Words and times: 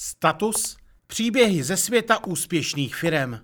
Status 0.00 0.76
Příběhy 1.06 1.62
ze 1.62 1.76
světa 1.76 2.26
úspěšných 2.26 2.96
firem. 2.96 3.40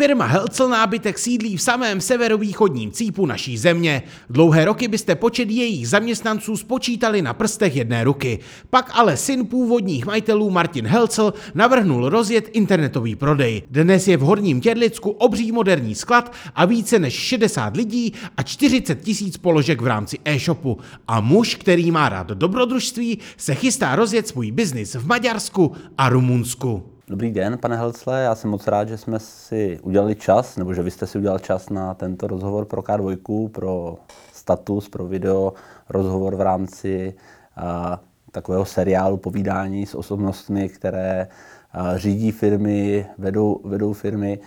Firma 0.00 0.26
Helcel 0.26 0.68
nábytek 0.68 1.18
sídlí 1.18 1.56
v 1.56 1.62
samém 1.62 2.00
severovýchodním 2.00 2.90
cípu 2.90 3.26
naší 3.26 3.58
země. 3.58 4.02
Dlouhé 4.30 4.64
roky 4.64 4.88
byste 4.88 5.14
počet 5.14 5.50
jejich 5.50 5.88
zaměstnanců 5.88 6.56
spočítali 6.56 7.22
na 7.22 7.34
prstech 7.34 7.76
jedné 7.76 8.04
ruky. 8.04 8.38
Pak 8.70 8.90
ale 8.94 9.16
syn 9.16 9.46
původních 9.46 10.06
majitelů 10.06 10.50
Martin 10.50 10.86
Helcel 10.86 11.34
navrhnul 11.54 12.08
rozjet 12.08 12.48
internetový 12.52 13.16
prodej. 13.16 13.62
Dnes 13.70 14.08
je 14.08 14.16
v 14.16 14.20
Horním 14.20 14.60
Těrlicku 14.60 15.10
obří 15.10 15.52
moderní 15.52 15.94
sklad 15.94 16.32
a 16.54 16.64
více 16.64 16.98
než 16.98 17.14
60 17.14 17.76
lidí 17.76 18.12
a 18.36 18.42
40 18.42 19.02
tisíc 19.02 19.36
položek 19.36 19.80
v 19.80 19.86
rámci 19.86 20.18
e-shopu. 20.24 20.78
A 21.08 21.20
muž, 21.20 21.54
který 21.54 21.90
má 21.90 22.08
rád 22.08 22.26
dobrodružství, 22.26 23.18
se 23.36 23.54
chystá 23.54 23.96
rozjet 23.96 24.28
svůj 24.28 24.50
biznis 24.50 24.94
v 24.94 25.06
Maďarsku 25.06 25.72
a 25.98 26.08
Rumunsku. 26.08 26.89
Dobrý 27.10 27.30
den, 27.30 27.58
pane 27.58 27.76
Helcle, 27.76 28.22
já 28.22 28.34
jsem 28.34 28.50
moc 28.50 28.66
rád, 28.66 28.88
že 28.88 28.98
jsme 28.98 29.18
si 29.18 29.78
udělali 29.82 30.14
čas, 30.14 30.56
nebo 30.56 30.74
že 30.74 30.82
vy 30.82 30.90
jste 30.90 31.06
si 31.06 31.18
udělal 31.18 31.38
čas 31.38 31.70
na 31.70 31.94
tento 31.94 32.26
rozhovor 32.26 32.64
pro 32.64 32.82
K2, 32.82 33.48
pro 33.48 33.96
status, 34.32 34.88
pro 34.88 35.06
video, 35.06 35.52
rozhovor 35.88 36.36
v 36.36 36.40
rámci 36.40 37.14
a, 37.56 38.00
takového 38.32 38.64
seriálu 38.64 39.16
povídání 39.16 39.86
s 39.86 39.94
osobnostmi, 39.94 40.68
které 40.68 41.28
a, 41.72 41.96
řídí 41.96 42.32
firmy, 42.32 43.06
vedou, 43.18 43.60
vedou 43.64 43.92
firmy. 43.92 44.38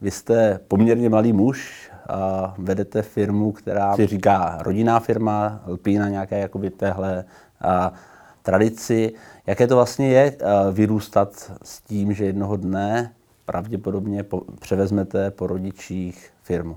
Vy 0.00 0.10
jste 0.10 0.60
poměrně 0.68 1.08
mladý 1.08 1.32
muž, 1.32 1.90
a 2.08 2.54
vedete 2.58 3.02
firmu, 3.02 3.52
která 3.52 3.96
si 3.96 4.06
říká 4.06 4.58
rodinná 4.60 5.00
firma, 5.00 5.62
lpí 5.66 5.98
na 5.98 6.08
nějaké 6.08 6.38
jakoby 6.38 6.70
téhle 6.70 7.24
a, 7.60 7.92
tradici. 8.42 9.12
Jaké 9.48 9.66
to 9.66 9.74
vlastně 9.76 10.08
je 10.08 10.36
eh, 10.40 10.72
vyrůstat 10.72 11.52
s 11.62 11.80
tím, 11.80 12.12
že 12.12 12.24
jednoho 12.24 12.56
dne 12.56 13.12
pravděpodobně 13.44 14.24
převezmete 14.60 15.30
po 15.30 15.46
rodičích 15.46 16.30
firmu? 16.42 16.76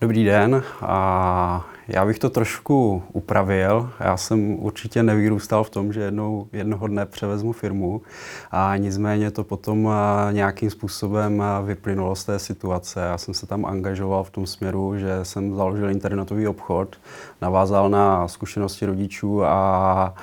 Dobrý 0.00 0.24
den. 0.24 0.62
A 0.80 1.66
já 1.88 2.06
bych 2.06 2.18
to 2.18 2.30
trošku 2.30 3.02
upravil. 3.12 3.90
Já 4.00 4.16
jsem 4.16 4.54
určitě 4.54 5.02
nevyrůstal 5.02 5.64
v 5.64 5.70
tom, 5.70 5.92
že 5.92 6.00
jednou, 6.00 6.48
jednoho 6.52 6.86
dne 6.86 7.06
převezmu 7.06 7.52
firmu 7.52 8.02
a 8.50 8.76
nicméně 8.76 9.30
to 9.30 9.44
potom 9.44 9.88
eh, 9.88 10.32
nějakým 10.32 10.70
způsobem 10.70 11.42
eh, 11.42 11.66
vyplynulo 11.66 12.14
z 12.14 12.24
té 12.24 12.38
situace. 12.38 13.00
Já 13.00 13.18
jsem 13.18 13.34
se 13.34 13.46
tam 13.46 13.66
angažoval 13.66 14.24
v 14.24 14.30
tom 14.30 14.46
směru, 14.46 14.98
že 14.98 15.18
jsem 15.22 15.54
založil 15.54 15.90
internetový 15.90 16.48
obchod, 16.48 16.96
navázal 17.42 17.90
na 17.90 18.28
zkušenosti 18.28 18.86
rodičů 18.86 19.44
a 19.44 20.14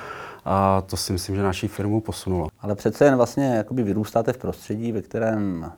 a 0.52 0.82
to 0.86 0.96
si 0.96 1.12
myslím, 1.12 1.36
že 1.36 1.42
naší 1.42 1.68
firmu 1.68 2.00
posunulo. 2.00 2.48
Ale 2.60 2.74
přece 2.74 3.04
jen 3.04 3.16
vlastně 3.16 3.44
jakoby 3.44 3.82
vyrůstáte 3.82 4.32
v 4.32 4.38
prostředí, 4.38 4.92
ve 4.92 5.02
kterém 5.02 5.72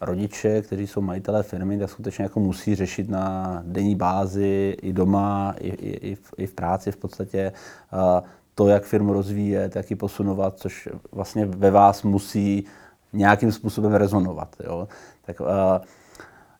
rodiče, 0.00 0.62
kteří 0.62 0.86
jsou 0.86 1.00
majitelé 1.00 1.42
firmy, 1.42 1.78
tak 1.78 1.90
skutečně 1.90 2.22
jako 2.22 2.40
musí 2.40 2.74
řešit 2.74 3.08
na 3.08 3.58
denní 3.66 3.96
bázi 3.96 4.76
i 4.82 4.92
doma, 4.92 5.54
i, 5.58 5.68
i, 5.68 6.10
i, 6.10 6.14
v, 6.14 6.34
i 6.36 6.46
v 6.46 6.54
práci 6.54 6.92
v 6.92 6.96
podstatě 6.96 7.52
to, 8.54 8.68
jak 8.68 8.84
firmu 8.84 9.12
rozvíjet, 9.12 9.76
jak 9.76 9.90
ji 9.90 9.96
posunovat, 9.96 10.58
což 10.58 10.88
vlastně 11.12 11.46
ve 11.46 11.70
vás 11.70 12.02
musí 12.02 12.66
nějakým 13.12 13.52
způsobem 13.52 13.92
rezonovat. 13.92 14.56
Jo? 14.64 14.88
Tak, 15.26 15.36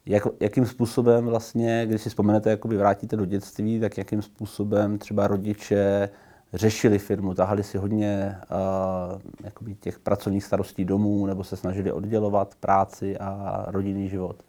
jak, 0.06 0.22
jakým 0.40 0.66
způsobem 0.66 1.26
vlastně, 1.26 1.86
když 1.86 2.02
si 2.02 2.08
vzpomenete, 2.08 2.50
jakoby 2.50 2.76
vrátíte 2.76 3.16
do 3.16 3.24
dětství, 3.24 3.80
tak 3.80 3.98
jakým 3.98 4.22
způsobem 4.22 4.98
třeba 4.98 5.26
rodiče 5.26 6.08
řešili 6.54 6.98
firmu, 6.98 7.34
tahali 7.34 7.62
si 7.62 7.78
hodně 7.78 8.38
uh, 9.60 9.74
těch 9.80 9.98
pracovních 9.98 10.44
starostí 10.44 10.84
domů 10.84 11.26
nebo 11.26 11.44
se 11.44 11.56
snažili 11.56 11.92
oddělovat 11.92 12.54
práci 12.54 13.18
a 13.18 13.64
rodinný 13.68 14.08
život. 14.08 14.42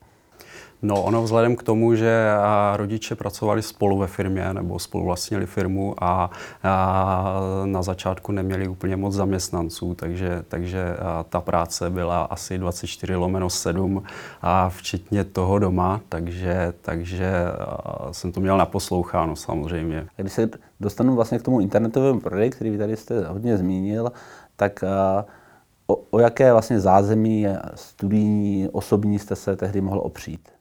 No, 0.82 1.04
ono 1.04 1.24
vzhledem 1.24 1.56
k 1.56 1.64
tomu, 1.64 1.96
že 1.96 2.28
rodiče 2.76 3.16
pracovali 3.16 3.62
spolu 3.62 3.98
ve 3.98 4.08
firmě 4.08 4.54
nebo 4.54 4.80
spolu 4.80 5.06
vlastnili 5.06 5.46
firmu 5.46 5.96
a, 6.04 6.30
a 6.64 7.40
na 7.66 7.82
začátku 7.82 8.32
neměli 8.32 8.68
úplně 8.68 8.96
moc 8.96 9.14
zaměstnanců, 9.14 9.94
takže, 9.94 10.44
takže 10.48 10.98
ta 11.30 11.42
práce 11.42 11.90
byla 11.90 12.24
asi 12.24 12.58
24 12.58 13.16
lomeno 13.16 13.50
7 13.50 14.04
a 14.42 14.70
včetně 14.70 15.24
toho 15.24 15.60
doma, 15.60 16.02
takže, 16.10 16.74
takže 16.82 17.32
jsem 18.12 18.32
to 18.32 18.40
měl 18.40 18.58
naposloucháno 18.58 19.36
samozřejmě. 19.36 20.08
Když 20.16 20.34
se 20.34 20.50
dostanu 20.80 21.16
vlastně 21.16 21.40
k 21.40 21.44
tomu 21.44 21.60
internetovému 21.60 22.20
prodeji, 22.20 22.50
který 22.50 22.70
vy 22.70 22.78
tady 22.78 22.98
jste 22.98 23.28
hodně 23.28 23.58
zmínil, 23.58 24.12
tak 24.56 24.84
o, 25.88 25.96
o 26.12 26.20
jaké 26.20 26.52
vlastně 26.52 26.80
zázemí 26.80 27.48
studijní, 27.76 28.70
osobní 28.72 29.20
jste 29.20 29.36
se 29.36 29.56
tehdy 29.56 29.82
mohl 29.82 30.00
opřít? 30.00 30.57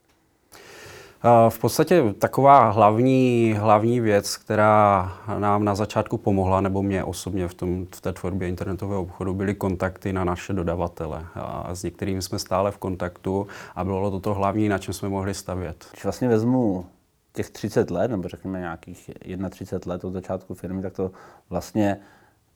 V 1.49 1.59
podstatě 1.59 2.03
taková 2.19 2.69
hlavní, 2.69 3.55
hlavní 3.57 3.99
věc, 3.99 4.37
která 4.37 5.11
nám 5.39 5.65
na 5.65 5.75
začátku 5.75 6.17
pomohla, 6.17 6.61
nebo 6.61 6.83
mě 6.83 7.03
osobně 7.03 7.47
v, 7.47 7.53
tom, 7.53 7.85
v 7.95 8.01
té 8.01 8.13
tvorbě 8.13 8.47
internetového 8.47 9.01
obchodu, 9.01 9.33
byly 9.33 9.55
kontakty 9.55 10.13
na 10.13 10.23
naše 10.23 10.53
dodavatele. 10.53 11.25
A 11.35 11.75
s 11.75 11.83
některými 11.83 12.21
jsme 12.21 12.39
stále 12.39 12.71
v 12.71 12.77
kontaktu 12.77 13.47
a 13.75 13.83
bylo 13.83 14.11
to 14.11 14.19
to 14.19 14.33
hlavní, 14.33 14.69
na 14.69 14.77
čem 14.77 14.93
jsme 14.93 15.09
mohli 15.09 15.33
stavět. 15.33 15.87
Když 15.91 16.03
vlastně 16.03 16.27
vezmu 16.27 16.85
těch 17.33 17.49
30 17.49 17.91
let, 17.91 18.11
nebo 18.11 18.27
řekněme 18.27 18.59
nějakých 18.59 19.11
31 19.49 19.93
let 19.93 20.03
od 20.03 20.13
začátku 20.13 20.53
firmy, 20.53 20.81
tak 20.81 20.93
to 20.93 21.11
vlastně 21.49 21.99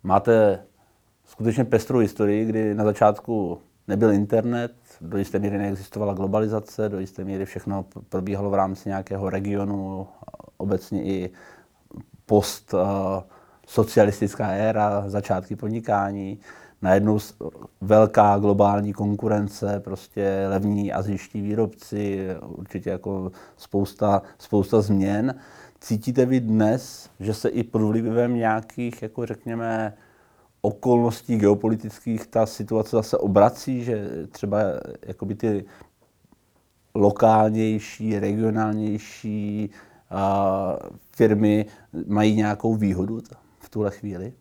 máte 0.04 0.60
skutečně 1.26 1.66
pestrou 1.66 2.00
historii, 2.00 2.46
kdy 2.46 2.76
na 2.76 2.84
začátku 2.84 3.62
nebyl 3.88 4.12
internet, 4.12 4.72
do 5.02 5.18
jisté 5.18 5.40
míry 5.40 5.58
neexistovala 5.58 6.14
globalizace, 6.14 6.90
do 6.90 7.00
jisté 7.00 7.24
míry 7.24 7.46
všechno 7.46 7.86
probíhalo 8.10 8.50
v 8.50 8.54
rámci 8.54 8.90
nějakého 8.90 9.30
regionu, 9.30 10.08
obecně 10.58 11.04
i 11.04 11.30
post 12.26 12.76
socialistická 13.68 14.48
éra, 14.48 15.04
začátky 15.10 15.56
podnikání, 15.56 16.40
najednou 16.82 17.20
velká 17.82 18.38
globální 18.38 18.94
konkurence, 18.94 19.80
prostě 19.80 20.46
levní 20.50 20.94
azijští 20.94 21.42
výrobci, 21.42 22.28
určitě 22.42 22.90
jako 22.90 23.32
spousta, 23.58 24.22
spousta 24.38 24.82
změn. 24.82 25.36
Cítíte 25.80 26.26
vy 26.26 26.40
dnes, 26.40 27.10
že 27.20 27.34
se 27.34 27.50
i 27.50 27.64
pod 27.64 27.82
vlivem 27.82 28.36
nějakých, 28.36 29.02
jako 29.02 29.26
řekněme, 29.26 29.94
okolností 30.62 31.38
geopolitických 31.38 32.28
ta 32.28 32.46
situace 32.46 32.96
zase 32.96 33.18
obrací, 33.18 33.84
že 33.84 34.08
třeba 34.32 34.60
jakoby 35.06 35.36
ty 35.36 35.66
lokálnější, 36.96 38.20
regionálnější 38.20 39.70
a, 40.10 40.78
firmy 41.12 41.66
mají 42.08 42.36
nějakou 42.36 42.76
výhodu 42.76 43.22
v 43.60 43.70
tuhle 43.70 43.92
chvíli? 43.92 44.34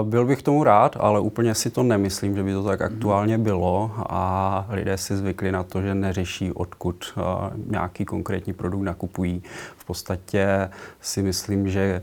Uh, 0.00 0.08
byl 0.08 0.26
bych 0.26 0.42
tomu 0.42 0.64
rád, 0.64 0.96
ale 1.00 1.20
úplně 1.20 1.54
si 1.54 1.70
to 1.70 1.82
nemyslím, 1.82 2.36
že 2.36 2.42
by 2.42 2.52
to 2.52 2.64
tak 2.64 2.80
mhm. 2.80 2.92
aktuálně 2.92 3.38
bylo 3.38 3.90
a 3.96 4.66
lidé 4.70 4.98
si 4.98 5.16
zvykli 5.16 5.52
na 5.52 5.62
to, 5.62 5.82
že 5.82 5.94
neřeší, 5.94 6.52
odkud 6.52 7.04
uh, 7.16 7.22
nějaký 7.70 8.04
konkrétní 8.04 8.52
produkt 8.52 8.82
nakupují. 8.82 9.42
V 9.76 9.83
podstatě 9.84 10.70
si 11.00 11.22
myslím, 11.22 11.68
že 11.68 12.02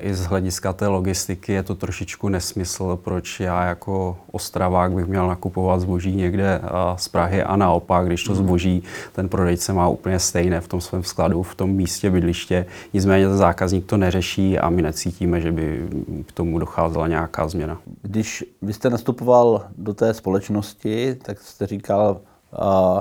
i 0.00 0.14
z 0.14 0.26
hlediska 0.26 0.72
té 0.72 0.86
logistiky 0.86 1.52
je 1.52 1.62
to 1.62 1.74
trošičku 1.74 2.28
nesmysl, 2.28 2.98
proč 3.04 3.40
já 3.40 3.64
jako 3.64 4.16
Ostravák 4.32 4.92
bych 4.92 5.06
měl 5.06 5.28
nakupovat 5.28 5.80
zboží 5.80 6.16
někde 6.16 6.60
z 6.96 7.08
Prahy 7.08 7.42
a 7.42 7.56
naopak, 7.56 8.06
když 8.06 8.24
to 8.24 8.32
hmm. 8.32 8.44
zboží 8.44 8.82
ten 9.12 9.28
prodejce 9.28 9.72
má 9.72 9.88
úplně 9.88 10.18
stejné 10.18 10.60
v 10.60 10.68
tom 10.68 10.80
svém 10.80 11.02
skladu, 11.04 11.42
v 11.42 11.54
tom 11.54 11.70
místě 11.70 12.10
bydliště. 12.10 12.66
Nicméně 12.92 13.26
ten 13.26 13.36
zákazník 13.36 13.86
to 13.86 13.96
neřeší 13.96 14.58
a 14.58 14.70
my 14.70 14.82
necítíme, 14.82 15.40
že 15.40 15.52
by 15.52 15.88
k 16.26 16.32
tomu 16.32 16.58
docházela 16.58 17.08
nějaká 17.08 17.48
změna. 17.48 17.78
Když 18.02 18.44
vy 18.62 18.72
jste 18.72 18.90
nastupoval 18.90 19.64
do 19.78 19.94
té 19.94 20.14
společnosti, 20.14 21.16
tak 21.22 21.40
jste 21.40 21.66
říkal, 21.66 22.20
uh, 22.58 23.00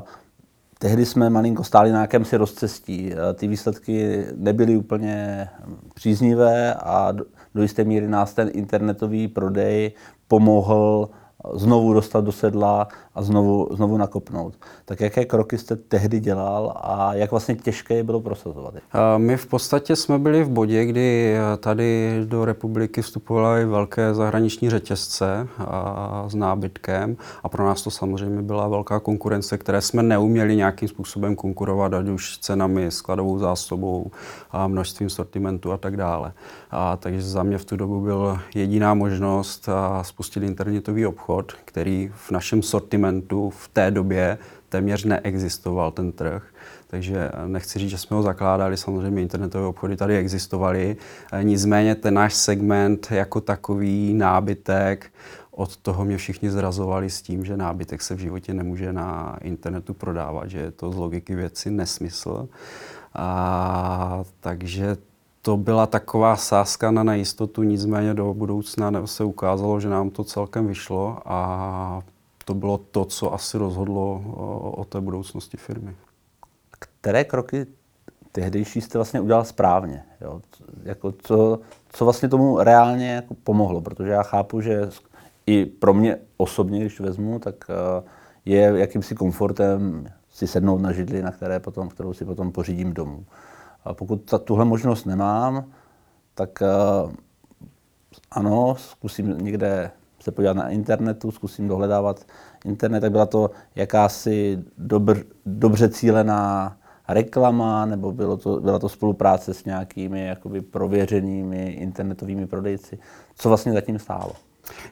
Tehdy 0.85 1.05
jsme 1.05 1.29
malinko 1.29 1.63
stáli 1.63 1.91
na 1.91 2.01
jakémsi 2.01 2.37
rozcestí. 2.37 3.13
Ty 3.33 3.47
výsledky 3.47 4.25
nebyly 4.35 4.77
úplně 4.77 5.47
příznivé 5.93 6.73
a 6.73 7.11
do 7.55 7.61
jisté 7.61 7.83
míry 7.83 8.07
nás 8.07 8.33
ten 8.33 8.49
internetový 8.53 9.27
prodej 9.27 9.91
pomohl 10.27 11.09
znovu 11.53 11.93
dostat 11.93 12.25
do 12.25 12.31
sedla 12.31 12.87
a 13.15 13.21
znovu, 13.21 13.67
znovu 13.71 13.97
nakopnout. 13.97 14.53
Tak 14.85 15.01
jaké 15.01 15.25
kroky 15.25 15.57
jste 15.57 15.75
tehdy 15.75 16.19
dělal 16.19 16.73
a 16.75 17.13
jak 17.13 17.31
vlastně 17.31 17.55
těžké 17.55 17.93
je 17.93 18.03
bylo 18.03 18.21
prosazovat? 18.21 18.73
My 19.17 19.37
v 19.37 19.47
podstatě 19.47 19.95
jsme 19.95 20.19
byli 20.19 20.43
v 20.43 20.49
bodě, 20.49 20.85
kdy 20.85 21.35
tady 21.59 22.21
do 22.25 22.45
republiky 22.45 23.01
vstupovaly 23.01 23.65
velké 23.65 24.13
zahraniční 24.13 24.69
řetězce 24.69 25.47
a, 25.57 26.25
s 26.27 26.35
nábytkem 26.35 27.17
a 27.43 27.49
pro 27.49 27.65
nás 27.65 27.81
to 27.81 27.91
samozřejmě 27.91 28.41
byla 28.41 28.67
velká 28.67 28.99
konkurence, 28.99 29.57
které 29.57 29.81
jsme 29.81 30.03
neuměli 30.03 30.55
nějakým 30.55 30.89
způsobem 30.89 31.35
konkurovat, 31.35 31.93
ať 31.93 32.07
už 32.07 32.37
cenami, 32.37 32.91
skladovou 32.91 33.39
zásobou, 33.39 34.11
a 34.51 34.67
množstvím 34.67 35.09
sortimentu 35.09 35.71
a 35.71 35.77
tak 35.77 35.97
dále. 35.97 36.33
A, 36.71 36.97
takže 36.97 37.21
za 37.21 37.43
mě 37.43 37.57
v 37.57 37.65
tu 37.65 37.75
dobu 37.75 38.01
byl 38.01 38.39
jediná 38.55 38.93
možnost 38.93 39.69
spustit 40.01 40.43
internetový 40.43 41.05
obchod, 41.05 41.53
který 41.65 42.11
v 42.15 42.31
našem 42.31 42.61
sortimentu 42.61 43.04
v 43.49 43.67
té 43.73 43.91
době 43.91 44.37
téměř 44.69 45.03
neexistoval 45.03 45.91
ten 45.91 46.11
trh. 46.11 46.43
Takže 46.87 47.31
nechci 47.47 47.79
říct, 47.79 47.89
že 47.89 47.97
jsme 47.97 48.17
ho 48.17 48.23
zakládali, 48.23 48.77
samozřejmě 48.77 49.21
internetové 49.21 49.67
obchody 49.67 49.97
tady 49.97 50.17
existovaly, 50.17 50.97
nicméně 51.41 51.95
ten 51.95 52.13
náš 52.13 52.33
segment 52.33 53.07
jako 53.11 53.41
takový 53.41 54.13
nábytek, 54.13 55.11
od 55.51 55.77
toho 55.77 56.05
mě 56.05 56.17
všichni 56.17 56.51
zrazovali 56.51 57.09
s 57.09 57.21
tím, 57.21 57.45
že 57.45 57.57
nábytek 57.57 58.01
se 58.01 58.15
v 58.15 58.19
životě 58.19 58.53
nemůže 58.53 58.93
na 58.93 59.37
internetu 59.41 59.93
prodávat, 59.93 60.49
že 60.49 60.59
je 60.59 60.71
to 60.71 60.91
z 60.91 60.95
logiky 60.95 61.35
věci 61.35 61.71
nesmysl. 61.71 62.47
A, 63.13 64.23
takže 64.39 64.97
to 65.41 65.57
byla 65.57 65.85
taková 65.85 66.35
sázka 66.35 66.91
na 66.91 67.03
nejistotu, 67.03 67.63
nicméně 67.63 68.13
do 68.13 68.33
budoucna 68.33 69.07
se 69.07 69.23
ukázalo, 69.23 69.79
že 69.79 69.89
nám 69.89 70.09
to 70.09 70.23
celkem 70.23 70.67
vyšlo 70.67 71.17
a 71.25 72.01
to 72.45 72.53
bylo 72.53 72.77
to, 72.77 73.05
co 73.05 73.33
asi 73.33 73.57
rozhodlo 73.57 74.23
o, 74.25 74.71
o 74.71 74.85
té 74.85 75.01
budoucnosti 75.01 75.57
firmy. 75.57 75.95
Které 76.79 77.23
kroky 77.23 77.65
tehdejší 78.31 78.81
jste 78.81 78.97
vlastně 78.97 79.21
udělal 79.21 79.43
správně? 79.43 80.03
Jo? 80.21 80.41
Jako 80.83 81.11
co, 81.11 81.59
co 81.89 82.05
vlastně 82.05 82.29
tomu 82.29 82.59
reálně 82.59 83.11
jako 83.11 83.33
pomohlo? 83.33 83.81
Protože 83.81 84.09
já 84.09 84.23
chápu, 84.23 84.61
že 84.61 84.89
i 85.45 85.65
pro 85.65 85.93
mě 85.93 86.17
osobně, 86.37 86.79
když 86.79 86.99
vezmu, 86.99 87.39
tak 87.39 87.55
eh, 87.69 88.03
je 88.45 88.73
jakýmsi 88.75 89.15
komfortem 89.15 90.07
si 90.29 90.47
sednout 90.47 90.81
na 90.81 90.91
židli, 90.91 91.21
na 91.21 91.31
které 91.31 91.59
potom, 91.59 91.89
kterou 91.89 92.13
si 92.13 92.25
potom 92.25 92.51
pořídím 92.51 92.93
domů. 92.93 93.25
A 93.85 93.93
pokud 93.93 94.15
ta, 94.15 94.37
tuhle 94.37 94.65
možnost 94.65 95.05
nemám, 95.05 95.65
tak 96.33 96.49
uh, 96.61 97.11
ano, 98.31 98.75
zkusím 98.77 99.37
někde 99.37 99.91
se 100.25 100.31
podívat 100.31 100.57
na 100.57 100.69
internetu, 100.69 101.31
zkusím 101.31 101.67
dohledávat 101.67 102.25
internet, 102.65 103.01
tak 103.01 103.11
byla 103.11 103.25
to 103.25 103.51
jakási 103.75 104.63
dobr, 104.77 105.17
dobře 105.45 105.89
cílená 105.89 106.77
reklama, 107.07 107.85
nebo 107.85 108.11
bylo 108.11 108.37
to, 108.37 108.59
byla 108.59 108.79
to 108.79 108.89
spolupráce 108.89 109.53
s 109.53 109.65
nějakými 109.65 110.25
jakoby 110.25 110.61
prověřenými 110.61 111.71
internetovými 111.71 112.47
prodejci. 112.47 112.99
Co 113.35 113.49
vlastně 113.49 113.73
zatím 113.73 113.99
stálo? 113.99 114.31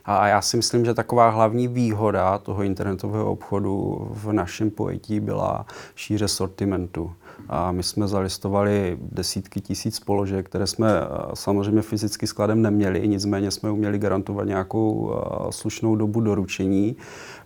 A 0.06 0.28
já 0.28 0.42
si 0.42 0.58
myslím, 0.58 0.86
že 0.86 0.94
taková 0.94 1.30
hlavní 1.30 1.68
výhoda 1.68 2.38
toho 2.38 2.64
internetového 2.64 3.32
obchodu 3.32 4.08
v 4.12 4.34
našem 4.34 4.72
pojetí 4.72 5.20
byla 5.20 5.66
šíře 5.96 6.28
sortimentu. 6.28 7.14
A 7.50 7.72
my 7.72 7.84
jsme 7.84 8.07
zalistovali 8.07 8.98
desítky 9.01 9.62
tisíc 9.62 10.00
položek, 10.00 10.45
které 10.45 10.68
jsme 10.68 10.92
eh, 10.92 11.06
samozřejmě 11.34 11.81
fyzicky 11.81 12.28
skladem 12.28 12.62
neměli, 12.62 13.07
nicméně 13.07 13.51
jsme 13.51 13.72
uměli 13.72 14.00
garantovat 14.00 14.48
nějakou 14.48 15.13
eh, 15.13 15.51
slušnou 15.51 15.95
dobu 15.95 16.22
doručení 16.22 16.95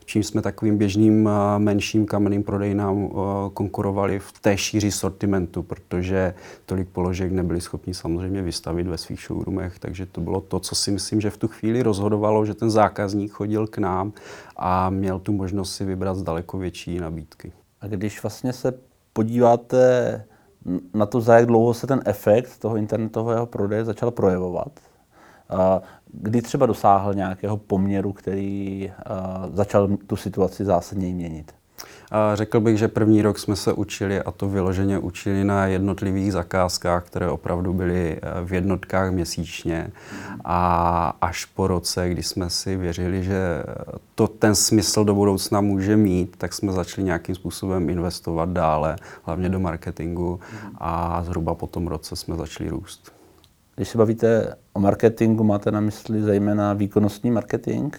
čím 0.08 0.24
jsme 0.24 0.42
takovým 0.42 0.78
běžným 0.78 1.30
eh, 1.30 1.60
menším 1.60 2.06
kamenným 2.06 2.44
prodejnám 2.44 3.10
konkurovali 3.54 4.20
v 4.20 4.32
té 4.42 4.58
šíři 4.58 4.92
sortimentu, 4.92 5.64
protože 5.64 6.34
tolik 6.66 6.90
položek 6.90 7.32
nebyli 7.32 7.62
schopni 7.62 7.94
samozřejmě 7.94 8.42
vystavit 8.42 8.88
ve 8.88 8.98
svých 8.98 9.20
showroomech, 9.20 9.80
takže 9.80 10.06
to 10.06 10.22
bylo 10.22 10.42
to, 10.42 10.60
co 10.60 10.76
si 10.76 10.92
myslím, 10.92 11.22
že 11.22 11.30
v 11.30 11.38
tu 11.38 11.48
chvíli 11.48 11.84
rozhodovalo, 11.84 12.46
že 12.46 12.54
ten 12.54 12.70
zákazník 12.70 13.32
chodil 13.32 13.68
k 13.68 13.78
nám 13.78 14.14
a 14.56 14.90
měl 14.90 15.20
tu 15.20 15.32
možnost 15.32 15.76
si 15.76 15.86
vybrat 15.86 16.18
z 16.18 16.24
daleko 16.24 16.58
větší 16.58 17.00
nabídky. 17.00 17.52
A 17.82 17.88
když 17.88 18.24
vlastně 18.24 18.54
se 18.54 18.74
podíváte 19.18 20.26
na 20.94 21.06
to, 21.06 21.22
za 21.22 21.36
jak 21.36 21.46
dlouho 21.46 21.74
se 21.74 21.88
ten 21.88 22.02
efekt 22.06 22.58
toho 22.60 22.78
internetového 22.78 23.46
prodeje 23.46 23.86
začal 23.86 24.12
projevovat, 24.12 24.72
kdy 26.14 26.42
třeba 26.42 26.66
dosáhl 26.66 27.14
nějakého 27.14 27.58
poměru, 27.58 28.14
který 28.14 28.92
začal 29.54 29.90
tu 30.08 30.16
situaci 30.16 30.66
zásadně 30.66 31.14
měnit? 31.14 31.54
Řekl 32.34 32.60
bych, 32.60 32.78
že 32.78 32.88
první 32.88 33.22
rok 33.22 33.40
jsme 33.40 33.56
se 33.56 33.74
učili 33.74 34.22
a 34.22 34.32
to 34.32 34.50
vyloženě 34.50 35.00
učili 35.00 35.44
na 35.44 35.66
jednotlivých 35.66 36.34
zakázkách, 36.34 37.06
které 37.06 37.30
opravdu 37.30 37.74
byly 37.74 38.20
eh, 38.22 38.46
v 38.46 38.54
jednotkách 38.54 39.12
měsíčně. 39.12 39.92
A 40.46 41.14
až 41.22 41.46
po 41.46 41.68
roce, 41.68 42.10
kdy 42.10 42.24
jsme 42.24 42.50
si 42.50 42.76
věřili, 42.76 43.24
že 43.24 43.64
to 44.16 44.28
ten 44.28 44.56
smysl 44.56 45.04
do 45.04 45.16
budoucna 45.16 45.62
může 45.62 45.98
mít, 45.98 46.36
tak 46.38 46.54
jsme 46.54 46.72
začali 46.72 47.06
nějakým 47.06 47.36
způsobem 47.36 47.90
investovat 47.90 48.50
dále, 48.50 48.96
hlavně 49.24 49.50
do 49.50 49.60
marketingu 49.60 50.40
a 50.78 51.24
zhruba 51.24 51.56
po 51.56 51.68
tom 51.68 51.88
roce 51.88 52.16
jsme 52.16 52.36
začali 52.36 52.70
růst. 52.70 53.12
Když 53.76 53.90
se 53.90 53.98
bavíte 53.98 54.56
o 54.74 54.80
marketingu, 54.80 55.44
máte 55.44 55.72
na 55.72 55.80
mysli 55.80 56.22
zejména 56.22 56.74
výkonnostní 56.74 57.32
marketing? 57.32 57.96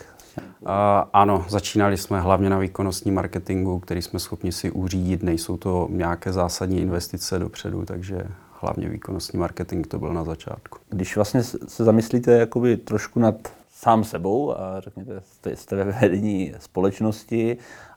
Uh, 0.60 0.68
ano, 1.12 1.44
začínali 1.48 1.96
jsme 1.96 2.20
hlavně 2.20 2.50
na 2.50 2.58
výkonnostní 2.58 3.12
marketingu, 3.12 3.78
který 3.78 4.02
jsme 4.02 4.18
schopni 4.18 4.52
si 4.52 4.70
uřídit. 4.70 5.22
Nejsou 5.22 5.56
to 5.56 5.88
nějaké 5.90 6.32
zásadní 6.32 6.80
investice 6.80 7.38
dopředu, 7.38 7.84
takže 7.84 8.26
hlavně 8.60 8.88
výkonnostní 8.88 9.38
marketing 9.38 9.86
to 9.86 9.98
byl 9.98 10.14
na 10.14 10.24
začátku. 10.24 10.78
Když 10.88 11.16
vlastně 11.16 11.42
se 11.42 11.84
zamyslíte 11.84 12.32
jakoby 12.32 12.76
trošku 12.76 13.20
nad 13.20 13.34
sám 13.70 14.04
sebou 14.04 14.58
a 14.60 14.80
řekněte, 14.80 15.20
jste, 15.20 15.56
jste 15.56 15.76
ve 15.76 15.84
vedení 15.84 16.54
společnosti 16.58 17.56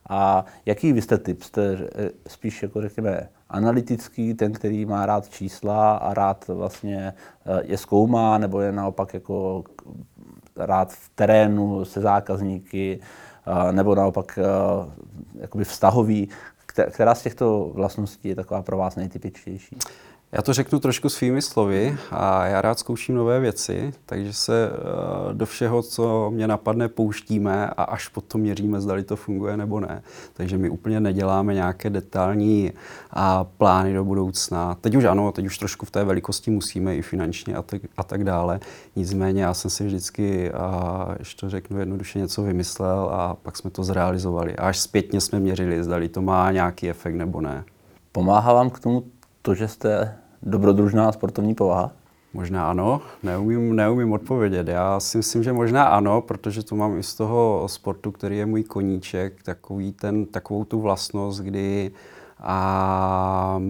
a 0.09 0.45
jaký 0.65 0.93
vy 0.93 1.01
jste 1.01 1.17
typ? 1.17 1.43
Jste 1.43 1.77
spíš 2.27 2.63
jako 2.63 2.81
řekněme 2.81 3.29
analytický, 3.49 4.33
ten, 4.33 4.53
který 4.53 4.85
má 4.85 5.05
rád 5.05 5.29
čísla 5.29 5.97
a 5.97 6.13
rád 6.13 6.47
vlastně 6.47 7.13
eh, 7.45 7.61
je 7.63 7.77
zkoumá, 7.77 8.37
nebo 8.37 8.61
je 8.61 8.71
naopak 8.71 9.13
jako 9.13 9.63
rád 10.55 10.93
v 10.93 11.09
terénu 11.15 11.85
se 11.85 12.01
zákazníky, 12.01 12.99
nebo 13.71 13.95
naopak 13.95 14.39
jakoby 15.39 15.63
vztahový. 15.63 16.29
Která 16.91 17.15
z 17.15 17.21
těchto 17.21 17.71
vlastností 17.73 18.29
je 18.29 18.35
taková 18.35 18.61
pro 18.61 18.77
vás 18.77 18.95
nejtypičtější? 18.95 19.77
Já 20.33 20.41
to 20.41 20.53
řeknu 20.53 20.79
trošku 20.79 21.09
svými 21.09 21.41
slovy 21.41 21.97
a 22.11 22.45
já 22.45 22.61
rád 22.61 22.79
zkouším 22.79 23.15
nové 23.15 23.39
věci, 23.39 23.93
takže 24.05 24.33
se 24.33 24.69
eh, 24.69 25.33
do 25.33 25.45
všeho, 25.45 25.81
co 25.81 26.31
mě 26.31 26.47
napadne, 26.47 26.87
pouštíme 26.87 27.67
a 27.67 27.83
až 27.83 28.07
potom 28.07 28.41
měříme, 28.41 28.81
zda 28.81 29.03
to 29.03 29.15
funguje 29.15 29.57
nebo 29.57 29.79
ne. 29.79 30.03
Takže 30.33 30.57
my 30.57 30.69
úplně 30.69 30.99
neděláme 30.99 31.53
nějaké 31.53 31.89
detailní 31.89 32.71
a 33.11 33.43
plány 33.43 33.93
do 33.93 34.03
budoucna. 34.03 34.77
Teď 34.81 34.95
už 34.95 35.03
ano, 35.03 35.31
teď 35.31 35.45
už 35.45 35.57
trošku 35.57 35.85
v 35.85 35.91
té 35.91 36.03
velikosti 36.03 36.51
musíme 36.51 36.95
i 36.95 37.01
finančně 37.01 37.55
a 37.55 37.61
tak, 37.61 37.81
a 37.97 38.03
tak 38.03 38.23
dále. 38.23 38.59
Nicméně 38.95 39.43
já 39.43 39.53
jsem 39.53 39.71
si 39.71 39.85
vždycky, 39.85 40.51
a 40.51 41.07
ještě 41.19 41.41
to 41.41 41.49
řeknu 41.49 41.79
jednoduše, 41.79 42.19
něco 42.19 42.43
vymyslel 42.43 43.09
a 43.13 43.35
pak 43.41 43.57
jsme 43.57 43.69
to 43.69 43.83
zrealizovali. 43.83 44.55
A 44.55 44.67
až 44.67 44.79
zpětně 44.79 45.21
jsme 45.21 45.39
měřili, 45.39 45.83
zda 45.83 45.97
to 46.11 46.21
má 46.21 46.51
nějaký 46.51 46.89
efekt 46.89 47.15
nebo 47.15 47.41
ne. 47.41 47.63
Pomáhá 48.11 48.53
vám 48.53 48.69
k 48.69 48.79
tomu 48.79 49.03
to, 49.41 49.55
že 49.55 49.67
jste 49.67 50.20
dobrodružná 50.43 51.11
sportovní 51.11 51.55
povaha? 51.55 51.91
Možná 52.33 52.69
ano, 52.69 53.01
neumím, 53.23 53.75
neumím 53.75 54.13
odpovědět. 54.13 54.67
Já 54.67 54.99
si 54.99 55.17
myslím, 55.17 55.43
že 55.43 55.53
možná 55.53 55.83
ano, 55.83 56.21
protože 56.21 56.63
to 56.63 56.75
mám 56.75 56.97
i 56.97 57.03
z 57.03 57.15
toho 57.15 57.63
sportu, 57.67 58.11
který 58.11 58.37
je 58.37 58.45
můj 58.45 58.63
koníček, 58.63 59.43
takový 59.43 59.91
ten, 59.91 60.25
takovou 60.25 60.65
tu 60.65 60.81
vlastnost, 60.81 61.39
kdy 61.39 61.91
a 62.39 63.61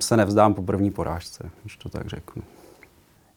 se 0.00 0.16
nevzdám 0.16 0.54
po 0.54 0.62
první 0.62 0.90
porážce, 0.90 1.50
když 1.62 1.76
to 1.76 1.88
tak 1.88 2.06
řeknu. 2.06 2.42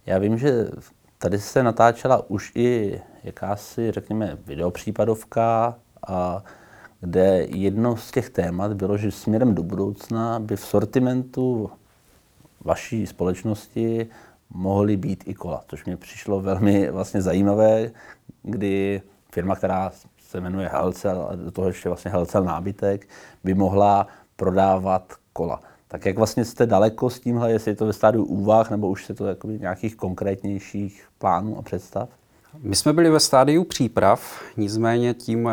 Já 0.06 0.17
vím, 0.17 0.38
že 0.38 0.70
tady 1.17 1.39
se 1.39 1.63
natáčela 1.63 2.29
už 2.29 2.51
i 2.56 3.00
jakási, 3.24 3.91
řekněme, 3.91 4.38
videopřípadovka, 4.46 5.75
a 6.08 6.44
kde 7.01 7.46
jedno 7.50 7.98
z 7.98 8.12
těch 8.12 8.29
témat 8.29 8.74
bylo, 8.74 8.98
že 8.98 9.12
směrem 9.12 9.56
do 9.56 9.63
budoucna 9.63 10.39
by 10.39 10.56
v 10.56 10.65
sortimentu 10.65 11.70
vaší 12.67 13.07
společnosti 13.07 14.07
mohly 14.50 14.97
být 14.97 15.24
i 15.27 15.33
kola, 15.33 15.63
což 15.67 15.86
mě 15.86 15.97
přišlo 15.97 16.41
velmi 16.41 16.91
vlastně 16.91 17.21
zajímavé, 17.21 17.91
kdy 18.43 19.01
firma, 19.31 19.55
která 19.55 19.91
se 20.29 20.41
jmenuje 20.41 20.67
Helcel, 20.67 21.27
a 21.31 21.36
do 21.36 21.51
toho 21.51 21.67
ještě 21.67 21.89
vlastně 21.89 22.12
Helcel 22.12 22.43
nábytek, 22.43 23.07
by 23.43 23.53
mohla 23.53 24.07
prodávat 24.36 25.13
kola. 25.33 25.62
Tak 25.88 26.05
jak 26.05 26.17
vlastně 26.17 26.45
jste 26.45 26.65
daleko 26.65 27.09
s 27.09 27.19
tímhle, 27.19 27.51
jestli 27.51 27.71
je 27.71 27.75
to 27.75 27.86
ve 27.86 27.93
stádiu 27.93 28.24
úvah, 28.24 28.71
nebo 28.71 28.89
už 28.89 29.05
se 29.05 29.13
to 29.13 29.25
jako 29.25 29.47
nějakých 29.47 29.95
konkrétnějších 29.95 31.07
plánů 31.17 31.57
a 31.57 31.62
představ? 31.62 32.09
My 32.62 32.75
jsme 32.75 32.94
byli 32.94 33.10
ve 33.10 33.20
stádiu 33.20 33.63
příprav, 33.63 34.42
nicméně 34.58 35.13
tím, 35.13 35.50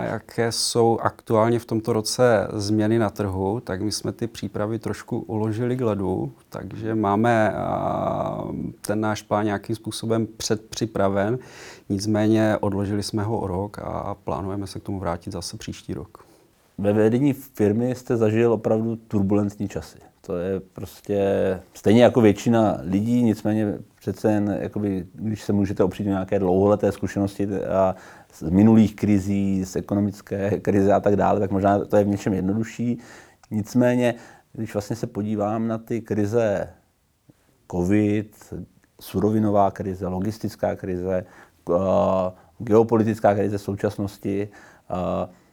jaké 0.00 0.52
jsou 0.52 0.98
aktuálně 0.98 1.58
v 1.58 1.64
tomto 1.64 1.92
roce 1.92 2.48
změny 2.52 2.98
na 2.98 3.10
trhu, 3.10 3.60
tak 3.60 3.82
my 3.82 3.92
jsme 3.92 4.12
ty 4.12 4.26
přípravy 4.26 4.78
trošku 4.78 5.18
uložili 5.18 5.76
k 5.76 5.80
ledu, 5.80 6.32
takže 6.48 6.94
máme 6.94 7.54
ten 8.80 9.00
náš 9.00 9.22
plán 9.22 9.44
nějakým 9.44 9.76
způsobem 9.76 10.26
předpřipraven, 10.36 11.38
nicméně 11.88 12.56
odložili 12.60 13.02
jsme 13.02 13.22
ho 13.22 13.38
o 13.38 13.46
rok 13.46 13.78
a 13.78 14.14
plánujeme 14.14 14.66
se 14.66 14.80
k 14.80 14.82
tomu 14.82 14.98
vrátit 14.98 15.32
zase 15.32 15.56
příští 15.56 15.94
rok. 15.94 16.24
Ve 16.78 16.92
vedení 16.92 17.32
firmy 17.32 17.94
jste 17.94 18.16
zažil 18.16 18.52
opravdu 18.52 18.96
turbulentní 18.96 19.68
časy. 19.68 19.98
To 20.26 20.36
je 20.36 20.60
prostě 20.60 21.20
stejně 21.74 22.02
jako 22.02 22.20
většina 22.20 22.78
lidí, 22.82 23.22
nicméně 23.22 23.78
přece 24.12 24.32
jen, 24.32 24.58
jakoby, 24.60 25.06
když 25.14 25.42
se 25.42 25.52
můžete 25.52 25.84
opřít 25.84 26.04
nějaké 26.04 26.38
dlouholeté 26.38 26.92
zkušenosti 26.92 27.48
a 27.64 27.94
z 28.32 28.42
minulých 28.42 28.96
krizí, 28.96 29.64
z 29.64 29.76
ekonomické 29.76 30.60
krize 30.60 30.92
a 30.92 31.00
tak 31.00 31.16
dále, 31.16 31.40
tak 31.40 31.50
možná 31.50 31.84
to 31.84 31.96
je 31.96 32.04
v 32.04 32.08
něčem 32.08 32.32
jednodušší. 32.34 32.98
Nicméně, 33.50 34.14
když 34.52 34.74
vlastně 34.74 34.96
se 34.96 35.06
podívám 35.06 35.68
na 35.68 35.78
ty 35.78 36.00
krize 36.00 36.68
COVID, 37.70 38.54
surovinová 39.00 39.70
krize, 39.70 40.06
logistická 40.06 40.76
krize, 40.76 41.24
geopolitická 42.58 43.34
krize 43.34 43.58
současnosti, 43.58 44.48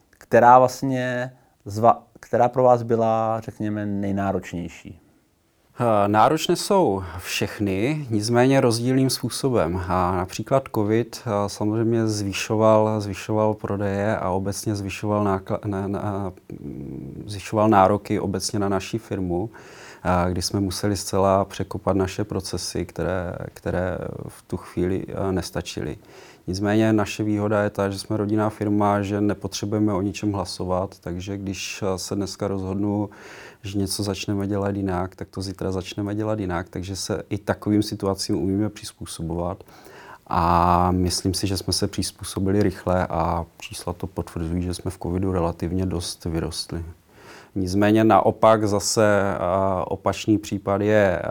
která 0.10 0.60
vlastně 0.60 1.34
zva, 1.66 2.08
která 2.20 2.50
pro 2.50 2.64
vás 2.64 2.84
byla, 2.84 3.40
řekněme, 3.40 3.86
nejnáročnější? 3.86 5.03
Eh, 5.80 6.08
náročné 6.08 6.56
jsou 6.56 7.04
všechny, 7.18 8.08
nicméně 8.10 8.62
rozdílným 8.62 9.10
způsobem. 9.10 9.82
A 9.88 10.16
například 10.16 10.70
COVID 10.76 11.22
eh, 11.26 11.50
samozřejmě 11.50 12.08
zvyšoval, 12.08 13.02
zvyšoval 13.02 13.54
prodeje 13.54 14.18
a 14.18 14.30
obecně 14.30 14.76
zvyšoval, 14.76 15.24
nákla, 15.24 15.60
na, 15.66 15.88
na, 15.88 16.34
zvyšoval 17.26 17.70
nároky 17.70 18.20
obecně 18.20 18.60
na 18.60 18.70
naši 18.70 18.98
firmu, 18.98 19.50
eh, 20.04 20.32
kdy 20.32 20.42
jsme 20.42 20.60
museli 20.60 20.98
zcela 20.98 21.46
překopat 21.46 21.96
naše 21.96 22.24
procesy, 22.24 22.86
které, 22.86 23.36
které 23.54 23.98
v 24.28 24.42
tu 24.42 24.58
chvíli 24.58 25.06
nestačily. 25.32 25.98
Nicméně 26.48 26.94
naše 26.94 27.24
výhoda 27.24 27.64
je 27.64 27.70
ta, 27.70 27.90
že 27.90 28.00
jsme 28.00 28.18
rodinná 28.18 28.50
firma, 28.50 29.02
že 29.02 29.22
nepotřebujeme 29.22 29.94
o 29.94 30.02
ničem 30.02 30.34
hlasovat, 30.34 31.00
takže 31.00 31.38
když 31.38 31.84
se 31.96 32.16
dneska 32.16 32.48
rozhodnu, 32.48 33.10
že 33.62 33.78
něco 33.78 34.04
začneme 34.04 34.48
dělat 34.48 34.76
jinak, 34.76 35.16
tak 35.16 35.28
to 35.30 35.42
zítra 35.42 35.72
začneme 35.72 36.16
dělat 36.16 36.40
jinak, 36.40 36.70
takže 36.70 36.96
se 36.96 37.24
i 37.30 37.38
takovým 37.38 37.84
situacím 37.84 38.38
umíme 38.38 38.70
přizpůsobovat. 38.70 39.64
A 40.28 40.92
myslím 40.92 41.34
si, 41.34 41.48
že 41.48 41.58
jsme 41.58 41.74
se 41.74 41.88
přizpůsobili 41.88 42.64
rychle 42.64 43.08
a 43.08 43.46
čísla 43.60 43.94
to 43.94 44.08
potvrzují, 44.08 44.64
že 44.64 44.74
jsme 44.74 44.92
v 44.92 44.98
covidu 44.98 45.32
relativně 45.32 45.86
dost 45.86 46.26
vyrostli. 46.26 46.86
Nicméně 47.56 48.04
naopak 48.04 48.68
zase 48.68 49.36
opačný 49.86 50.38
případ 50.38 50.82
je 50.82 51.22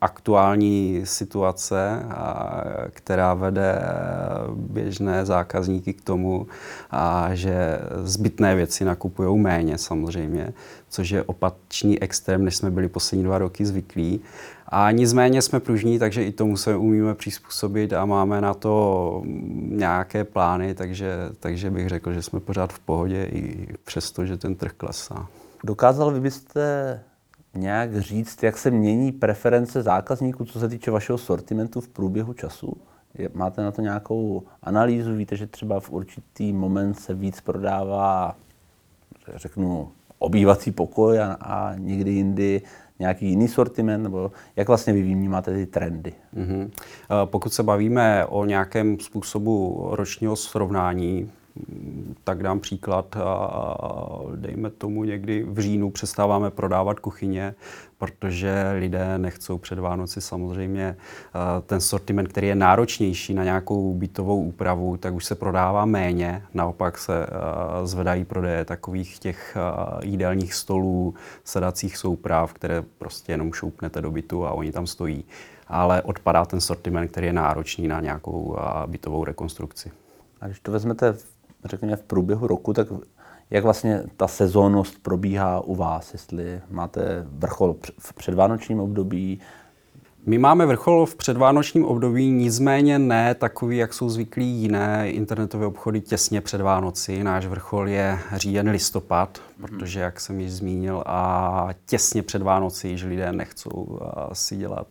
aktuální 0.00 1.00
situace, 1.04 2.02
která 2.90 3.34
vede 3.34 3.82
běžné 4.54 5.26
zákazníky 5.26 5.92
k 5.92 6.02
tomu, 6.02 6.46
že 7.32 7.78
zbytné 8.02 8.54
věci 8.54 8.84
nakupují 8.84 9.38
méně 9.38 9.78
samozřejmě, 9.78 10.52
což 10.88 11.10
je 11.10 11.22
opačný 11.22 12.02
extrém, 12.02 12.44
než 12.44 12.56
jsme 12.56 12.70
byli 12.70 12.88
poslední 12.88 13.24
dva 13.24 13.38
roky 13.38 13.66
zvyklí. 13.66 14.20
A 14.70 14.90
nicméně 14.90 15.42
jsme 15.42 15.60
pružní, 15.60 15.98
takže 15.98 16.24
i 16.24 16.32
tomu 16.32 16.56
se 16.56 16.76
umíme 16.76 17.14
přizpůsobit 17.14 17.92
a 17.92 18.06
máme 18.06 18.40
na 18.40 18.54
to 18.54 19.22
nějaké 19.68 20.24
plány, 20.24 20.74
takže, 20.74 21.16
takže 21.40 21.70
bych 21.70 21.88
řekl, 21.88 22.12
že 22.12 22.22
jsme 22.22 22.40
pořád 22.40 22.72
v 22.72 22.78
pohodě 22.78 23.24
i 23.24 23.68
přesto, 23.84 24.26
že 24.26 24.36
ten 24.36 24.54
trh 24.54 24.72
klesá. 24.72 25.26
Dokázal 25.64 26.20
byste 26.20 27.00
nějak 27.54 28.00
říct, 28.00 28.42
jak 28.42 28.58
se 28.58 28.70
mění 28.70 29.12
preference 29.12 29.82
zákazníků, 29.82 30.44
co 30.44 30.60
se 30.60 30.68
týče 30.68 30.90
vašeho 30.90 31.18
sortimentu 31.18 31.80
v 31.80 31.88
průběhu 31.88 32.32
času? 32.32 32.76
Máte 33.34 33.62
na 33.62 33.70
to 33.70 33.82
nějakou 33.82 34.42
analýzu? 34.62 35.14
Víte, 35.14 35.36
že 35.36 35.46
třeba 35.46 35.80
v 35.80 35.90
určitý 35.90 36.52
moment 36.52 36.94
se 36.94 37.14
víc 37.14 37.40
prodává, 37.40 38.36
řeknu, 39.34 39.88
obývací 40.18 40.70
pokoj 40.70 41.20
a, 41.20 41.32
a 41.32 41.74
někdy 41.74 42.10
jindy 42.10 42.62
nějaký 42.98 43.26
jiný 43.28 43.48
sortiment, 43.48 44.02
nebo 44.02 44.30
jak 44.56 44.68
vlastně 44.68 44.92
vy 44.92 45.02
vnímáte 45.02 45.54
ty 45.54 45.66
trendy? 45.66 46.12
Mm-hmm. 46.36 46.70
Pokud 47.24 47.52
se 47.52 47.62
bavíme 47.62 48.26
o 48.26 48.44
nějakém 48.44 49.00
způsobu 49.00 49.88
ročního 49.90 50.36
srovnání, 50.36 51.30
tak 52.24 52.42
dám 52.42 52.60
příklad, 52.60 53.16
dejme 54.34 54.70
tomu 54.70 55.04
někdy 55.04 55.42
v 55.42 55.58
říjnu 55.58 55.90
přestáváme 55.90 56.50
prodávat 56.50 57.00
kuchyně, 57.00 57.54
protože 57.98 58.72
lidé 58.78 59.18
nechcou 59.18 59.58
před 59.58 59.78
Vánoci 59.78 60.20
samozřejmě 60.20 60.96
ten 61.66 61.80
sortiment, 61.80 62.28
který 62.28 62.46
je 62.46 62.54
náročnější 62.54 63.34
na 63.34 63.44
nějakou 63.44 63.94
bytovou 63.94 64.42
úpravu, 64.42 64.96
tak 64.96 65.14
už 65.14 65.24
se 65.24 65.34
prodává 65.34 65.84
méně. 65.84 66.42
Naopak 66.54 66.98
se 66.98 67.26
zvedají 67.84 68.24
prodeje 68.24 68.64
takových 68.64 69.18
těch 69.18 69.56
jídelních 70.02 70.54
stolů, 70.54 71.14
sedacích 71.44 71.96
souprav, 71.96 72.52
které 72.52 72.84
prostě 72.98 73.32
jenom 73.32 73.52
šoupnete 73.52 74.02
do 74.02 74.10
bytu 74.10 74.46
a 74.46 74.52
oni 74.52 74.72
tam 74.72 74.86
stojí. 74.86 75.24
Ale 75.68 76.02
odpadá 76.02 76.44
ten 76.44 76.60
sortiment, 76.60 77.10
který 77.10 77.26
je 77.26 77.32
náročný 77.32 77.88
na 77.88 78.00
nějakou 78.00 78.56
bytovou 78.86 79.24
rekonstrukci. 79.24 79.90
A 80.40 80.46
když 80.46 80.60
to 80.60 80.72
vezmete 80.72 81.16
řekněme, 81.64 81.96
v 81.96 82.02
průběhu 82.02 82.46
roku, 82.46 82.72
tak 82.72 82.88
jak 83.50 83.64
vlastně 83.64 84.02
ta 84.16 84.28
sezónnost 84.28 85.02
probíhá 85.02 85.60
u 85.60 85.74
vás? 85.74 86.12
Jestli 86.12 86.60
máte 86.70 87.26
vrchol 87.30 87.76
v 87.98 88.12
předvánočním 88.14 88.80
období, 88.80 89.40
my 90.28 90.38
máme 90.38 90.66
vrchol 90.66 91.06
v 91.06 91.16
předvánočním 91.16 91.84
období, 91.84 92.30
nicméně 92.30 92.98
ne 92.98 93.34
takový, 93.34 93.76
jak 93.76 93.94
jsou 93.94 94.08
zvyklí 94.08 94.46
jiné 94.46 95.10
internetové 95.10 95.66
obchody 95.66 96.00
těsně 96.00 96.40
před 96.40 96.60
Vánoci. 96.60 97.24
Náš 97.24 97.46
vrchol 97.46 97.88
je 97.88 98.18
říjen 98.34 98.70
listopad, 98.70 99.40
protože, 99.60 100.00
jak 100.00 100.20
jsem 100.20 100.40
již 100.40 100.52
zmínil, 100.52 101.02
a 101.06 101.68
těsně 101.86 102.22
před 102.22 102.42
Vánoci, 102.42 102.96
že 102.96 103.08
lidé 103.08 103.32
nechcou 103.32 103.98
si 104.32 104.56
dělat 104.56 104.86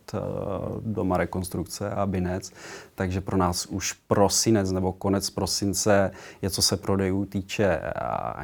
doma 0.80 1.16
rekonstrukce 1.16 1.90
a 1.90 2.06
binec, 2.06 2.52
takže 2.94 3.20
pro 3.20 3.36
nás 3.36 3.66
už 3.66 3.92
prosinec 3.92 4.72
nebo 4.72 4.92
konec 4.92 5.30
prosince 5.30 6.10
je, 6.42 6.50
co 6.50 6.62
se 6.62 6.76
prodejů 6.76 7.24
týče, 7.24 7.80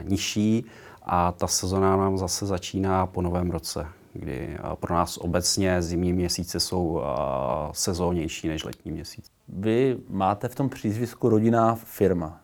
nižší. 0.02 0.66
A 1.02 1.32
ta 1.32 1.46
sezona 1.46 1.96
nám 1.96 2.18
zase 2.18 2.46
začíná 2.46 3.06
po 3.06 3.22
novém 3.22 3.50
roce 3.50 3.86
kdy 4.14 4.58
pro 4.74 4.94
nás 4.94 5.16
obecně 5.16 5.82
zimní 5.82 6.12
měsíce 6.12 6.60
jsou 6.60 7.02
sezónější 7.72 8.48
než 8.48 8.64
letní 8.64 8.92
měsíc. 8.92 9.26
Vy 9.48 9.96
máte 10.08 10.48
v 10.48 10.54
tom 10.54 10.68
přízvisku 10.68 11.28
rodinná 11.28 11.74
firma. 11.74 12.40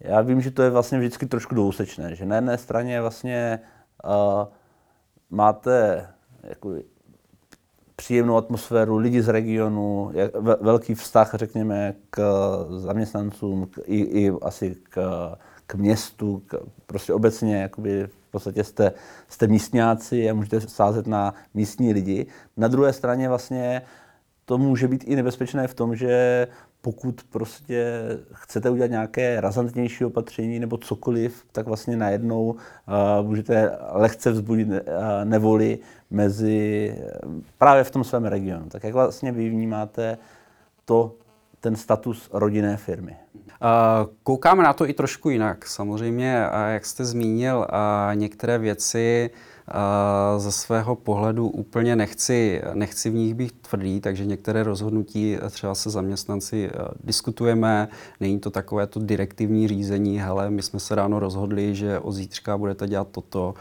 Já 0.00 0.20
vím, 0.20 0.40
že 0.40 0.50
to 0.50 0.62
je 0.62 0.70
vlastně 0.70 0.98
vždycky 0.98 1.26
trošku 1.26 1.54
dousečné, 1.54 2.14
že 2.14 2.26
na 2.26 2.36
jedné 2.36 2.58
straně 2.58 3.00
vlastně 3.00 3.60
uh, 4.04 4.44
máte 5.30 6.06
jako 6.42 6.74
příjemnou 7.96 8.36
atmosféru, 8.36 8.96
lidi 8.96 9.22
z 9.22 9.28
regionu, 9.28 10.12
velký 10.60 10.94
vztah, 10.94 11.34
řekněme, 11.34 11.94
k 12.10 12.22
zaměstnancům, 12.78 13.66
k, 13.66 13.78
i, 13.84 14.00
i 14.00 14.32
asi 14.42 14.76
k, 14.82 14.98
k 15.66 15.74
městu, 15.74 16.42
k, 16.46 16.54
prostě 16.86 17.12
obecně 17.12 17.62
jakoby 17.62 18.08
podstatě 18.34 18.64
jste, 18.64 18.92
jste 19.28 19.46
místňáci 19.46 20.30
a 20.30 20.34
můžete 20.34 20.60
sázet 20.60 21.06
na 21.06 21.34
místní 21.54 21.92
lidi. 21.92 22.26
Na 22.56 22.68
druhé 22.68 22.92
straně 22.92 23.28
vlastně 23.28 23.82
to 24.44 24.58
může 24.58 24.88
být 24.88 25.04
i 25.06 25.16
nebezpečné 25.16 25.68
v 25.68 25.74
tom, 25.74 25.96
že 25.96 26.46
pokud 26.80 27.22
prostě 27.30 28.02
chcete 28.32 28.70
udělat 28.70 28.90
nějaké 28.90 29.40
razantnější 29.40 30.04
opatření 30.04 30.58
nebo 30.58 30.78
cokoliv, 30.78 31.44
tak 31.52 31.66
vlastně 31.66 31.96
najednou 31.96 32.44
uh, 32.50 32.56
můžete 33.26 33.78
lehce 33.92 34.30
vzbudit 34.30 34.68
uh, 34.68 34.74
nevoli 35.24 35.78
mezi 36.10 36.96
právě 37.58 37.84
v 37.84 37.90
tom 37.90 38.04
svém 38.04 38.24
regionu. 38.24 38.68
Tak 38.68 38.84
jak 38.84 38.94
vlastně 38.94 39.32
vy 39.32 39.50
vnímáte 39.50 40.18
to, 40.84 41.16
ten 41.64 41.76
status 41.76 42.28
rodinné 42.32 42.76
firmy? 42.76 43.16
Koukáme 44.22 44.62
na 44.62 44.72
to 44.72 44.88
i 44.88 44.92
trošku 44.92 45.30
jinak. 45.30 45.66
Samozřejmě, 45.66 46.46
jak 46.68 46.86
jste 46.86 47.04
zmínil, 47.04 47.66
některé 48.14 48.58
věci 48.58 49.30
ze 50.36 50.52
svého 50.52 50.94
pohledu 50.94 51.48
úplně 51.48 51.96
nechci, 51.96 52.62
nechci 52.74 53.10
v 53.10 53.14
nich 53.14 53.34
být 53.34 53.54
tvrdý, 53.70 54.00
takže 54.00 54.26
některé 54.26 54.62
rozhodnutí 54.62 55.38
třeba 55.50 55.74
se 55.74 55.90
zaměstnanci 55.90 56.70
diskutujeme, 57.04 57.88
není 58.20 58.40
to 58.40 58.50
takové 58.50 58.86
to 58.86 59.00
direktivní 59.00 59.68
řízení, 59.68 60.18
hele, 60.18 60.50
my 60.50 60.62
jsme 60.62 60.80
se 60.80 60.94
ráno 60.94 61.18
rozhodli, 61.18 61.74
že 61.74 61.98
od 61.98 62.12
zítřka 62.12 62.58
budete 62.58 62.86
dělat 62.86 63.08
toto, 63.10 63.54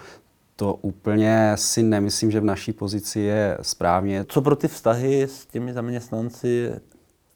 to 0.55 0.73
úplně 0.73 1.51
si 1.55 1.83
nemyslím, 1.83 2.31
že 2.31 2.39
v 2.39 2.45
naší 2.45 2.73
pozici 2.73 3.19
je 3.19 3.57
správně. 3.61 4.25
Co 4.27 4.41
pro 4.41 4.55
ty 4.55 4.67
vztahy 4.67 5.23
s 5.23 5.45
těmi 5.45 5.73
zaměstnanci 5.73 6.71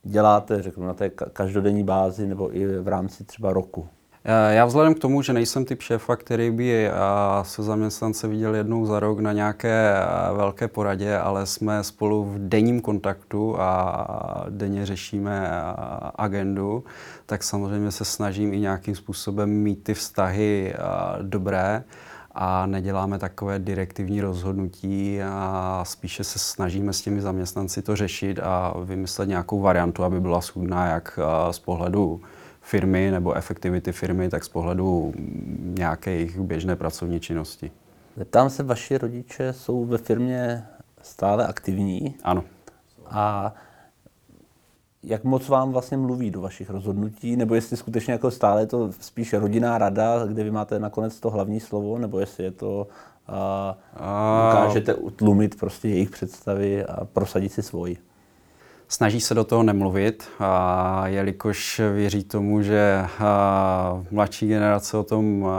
děláte, 0.07 0.61
řeknu, 0.61 0.85
na 0.87 0.93
té 0.93 1.09
každodenní 1.09 1.83
bázi 1.83 2.27
nebo 2.27 2.55
i 2.57 2.79
v 2.79 2.87
rámci 2.87 3.23
třeba 3.23 3.53
roku? 3.53 3.87
Eh, 4.29 4.53
já 4.55 4.65
vzhledem 4.65 4.93
k 4.93 4.99
tomu, 4.99 5.21
že 5.21 5.33
nejsem 5.33 5.65
typ 5.65 5.81
šéfa, 5.81 6.15
který 6.15 6.51
by 6.51 6.87
eh, 6.87 6.91
se 7.41 7.63
zaměstnance 7.63 8.27
viděl 8.27 8.55
jednou 8.55 8.85
za 8.85 8.99
rok 8.99 9.19
na 9.19 9.33
nějaké 9.33 9.93
eh, 9.95 10.33
velké 10.33 10.67
poradě, 10.67 11.17
ale 11.17 11.45
jsme 11.45 11.83
spolu 11.83 12.23
v 12.23 12.39
denním 12.39 12.81
kontaktu 12.81 13.55
a 13.59 14.45
denně 14.49 14.85
řešíme 14.85 15.51
agendu, 16.15 16.83
tak 17.25 17.43
samozřejmě 17.43 17.91
se 17.91 18.05
snažím 18.05 18.53
i 18.53 18.59
nějakým 18.59 18.95
způsobem 18.95 19.49
mít 19.49 19.83
ty 19.83 19.93
vztahy 19.93 20.73
dobré 21.21 21.83
a 22.39 22.65
neděláme 22.65 23.19
takové 23.19 23.59
direktivní 23.59 24.21
rozhodnutí 24.21 25.21
a 25.21 25.81
spíše 25.85 26.23
se 26.23 26.39
snažíme 26.39 26.93
s 26.93 27.01
těmi 27.01 27.21
zaměstnanci 27.21 27.81
to 27.81 27.95
řešit 27.95 28.39
a 28.39 28.73
vymyslet 28.83 29.29
nějakou 29.29 29.59
variantu, 29.59 30.03
aby 30.03 30.21
byla 30.21 30.41
schudná 30.41 30.87
jak 30.87 31.19
z 31.51 31.59
pohledu 31.59 32.21
firmy 32.61 33.11
nebo 33.11 33.33
efektivity 33.33 33.91
firmy, 33.91 34.29
tak 34.29 34.43
z 34.43 34.49
pohledu 34.49 35.13
nějaké 35.59 36.11
jejich 36.11 36.39
běžné 36.39 36.75
pracovní 36.75 37.19
činnosti. 37.19 37.71
Zeptám 38.17 38.49
se, 38.49 38.63
vaši 38.63 38.97
rodiče 38.97 39.53
jsou 39.53 39.85
ve 39.85 39.97
firmě 39.97 40.65
stále 41.01 41.47
aktivní? 41.47 42.15
Ano. 42.23 42.43
A 43.05 43.53
jak 45.07 45.23
moc 45.23 45.49
vám 45.49 45.71
vlastně 45.71 45.97
mluví 45.97 46.31
do 46.31 46.41
vašich 46.41 46.69
rozhodnutí, 46.69 47.35
nebo 47.35 47.55
jestli 47.55 47.77
skutečně 47.77 48.13
jako 48.13 48.31
stále 48.31 48.61
je 48.61 48.67
to 48.67 48.91
spíš 48.99 49.33
rodinná 49.33 49.77
rada, 49.77 50.25
kde 50.25 50.43
vy 50.43 50.51
máte 50.51 50.79
nakonec 50.79 51.19
to 51.19 51.29
hlavní 51.29 51.59
slovo, 51.59 51.97
nebo 51.97 52.19
jestli 52.19 52.43
je 52.43 52.51
to 52.51 52.87
a, 53.27 53.77
dokážete 54.51 54.93
utlumit 54.93 55.59
prostě 55.59 55.89
jejich 55.89 56.09
představy 56.09 56.85
a 56.85 57.05
prosadit 57.05 57.51
si 57.51 57.63
svoji? 57.63 57.97
Snaží 58.87 59.21
se 59.21 59.33
do 59.33 59.43
toho 59.43 59.63
nemluvit, 59.63 60.29
a 60.39 61.07
jelikož 61.07 61.81
věří 61.93 62.23
tomu, 62.23 62.61
že 62.61 63.05
mladší 64.11 64.47
generace 64.47 64.97
o 64.97 65.03
tom 65.03 65.49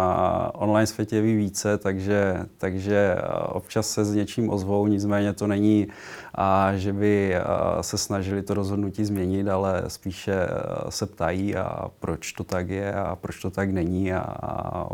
online 0.53 0.87
světě 0.87 1.21
ví 1.21 1.37
více, 1.37 1.79
takže, 1.79 2.37
takže 2.59 3.17
občas 3.49 3.91
se 3.91 4.05
s 4.05 4.15
něčím 4.15 4.51
ozvou, 4.51 4.87
nicméně 4.87 5.33
to 5.33 5.47
není, 5.47 5.89
a 6.35 6.77
že 6.77 6.93
by 6.93 7.35
se 7.81 7.99
snažili 7.99 8.43
to 8.43 8.55
rozhodnutí 8.55 9.05
změnit, 9.05 9.49
ale 9.49 9.83
spíše 9.89 10.47
se 10.89 11.07
ptají, 11.07 11.57
a 11.57 11.91
proč 12.01 12.33
to 12.33 12.45
tak 12.45 12.69
je 12.69 12.95
a 12.95 13.17
proč 13.17 13.41
to 13.41 13.51
tak 13.51 13.71
není 13.71 14.13
a 14.13 14.87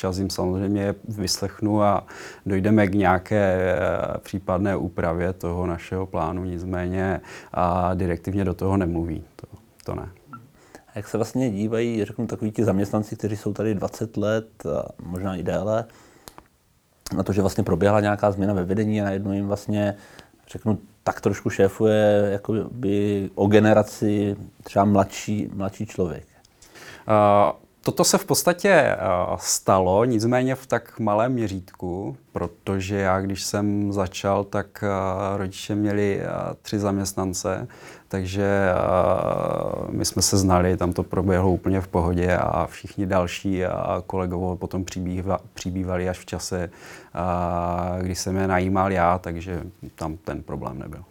Čas 0.00 0.18
jim 0.18 0.30
samozřejmě 0.30 0.94
vyslechnu 1.08 1.82
a 1.82 2.06
dojdeme 2.46 2.86
k 2.86 2.94
nějaké 2.94 3.54
eh, 3.56 4.18
případné 4.18 4.76
úpravě 4.76 5.32
toho 5.32 5.66
našeho 5.66 6.06
plánu, 6.06 6.44
nicméně 6.44 7.20
a 7.52 7.94
direktivně 7.94 8.44
do 8.44 8.54
toho 8.54 8.76
nemluví. 8.76 9.24
To, 9.36 9.46
to 9.84 9.94
ne. 9.94 10.08
A 10.88 10.92
jak 10.94 11.08
se 11.08 11.18
vlastně 11.18 11.50
dívají, 11.50 12.04
řeknu, 12.04 12.26
takový 12.26 12.50
ti 12.50 12.64
zaměstnanci, 12.64 13.16
kteří 13.16 13.36
jsou 13.36 13.52
tady 13.52 13.74
20 13.74 14.16
let, 14.16 14.66
a 14.66 14.88
možná 15.02 15.36
i 15.36 15.42
déle, 15.42 15.84
na 17.16 17.22
to, 17.22 17.32
že 17.32 17.40
vlastně 17.40 17.64
proběhla 17.64 18.00
nějaká 18.00 18.30
změna 18.30 18.54
ve 18.54 18.64
vedení 18.64 19.00
a 19.00 19.04
najednou 19.04 19.32
jim 19.32 19.46
vlastně, 19.46 19.94
řeknu, 20.48 20.78
tak 21.04 21.20
trošku 21.20 21.50
šéfuje 21.50 22.28
jakoby 22.32 23.30
o 23.34 23.46
generaci 23.46 24.36
třeba 24.62 24.84
mladší, 24.84 25.50
mladší 25.54 25.86
člověk. 25.86 26.26
Uh, 27.08 27.69
Toto 27.82 28.04
se 28.04 28.18
v 28.18 28.24
podstatě 28.24 28.70
eh, 28.70 28.96
stalo, 29.36 30.04
nicméně 30.04 30.54
v 30.54 30.66
tak 30.66 30.98
malém 31.00 31.32
měřítku, 31.32 32.16
protože 32.32 32.96
já, 32.96 33.20
když 33.20 33.44
jsem 33.44 33.92
začal, 33.92 34.44
tak 34.44 34.84
eh, 34.84 34.88
rodiče 35.38 35.74
měli 35.74 36.20
eh, 36.20 36.26
tři 36.62 36.78
zaměstnance, 36.78 37.68
takže 38.08 38.70
my 39.90 40.04
jsme 40.04 40.22
se 40.22 40.38
znali, 40.38 40.76
tam 40.76 40.92
to 40.92 41.02
proběhlo 41.02 41.50
úplně 41.50 41.80
v 41.80 41.88
pohodě 41.88 42.36
a 42.36 42.66
všichni 42.66 43.06
další 43.06 43.62
kolegové 44.06 44.56
potom 44.56 44.84
přibývali 45.54 46.08
až 46.08 46.18
v 46.18 46.26
čase, 46.26 46.70
kdy 48.00 48.14
jsem 48.14 48.36
je 48.36 48.48
najímal 48.48 48.92
já, 48.92 49.18
takže 49.18 49.62
tam 49.94 50.16
ten 50.16 50.42
problém 50.42 50.78
nebyl. 50.78 51.04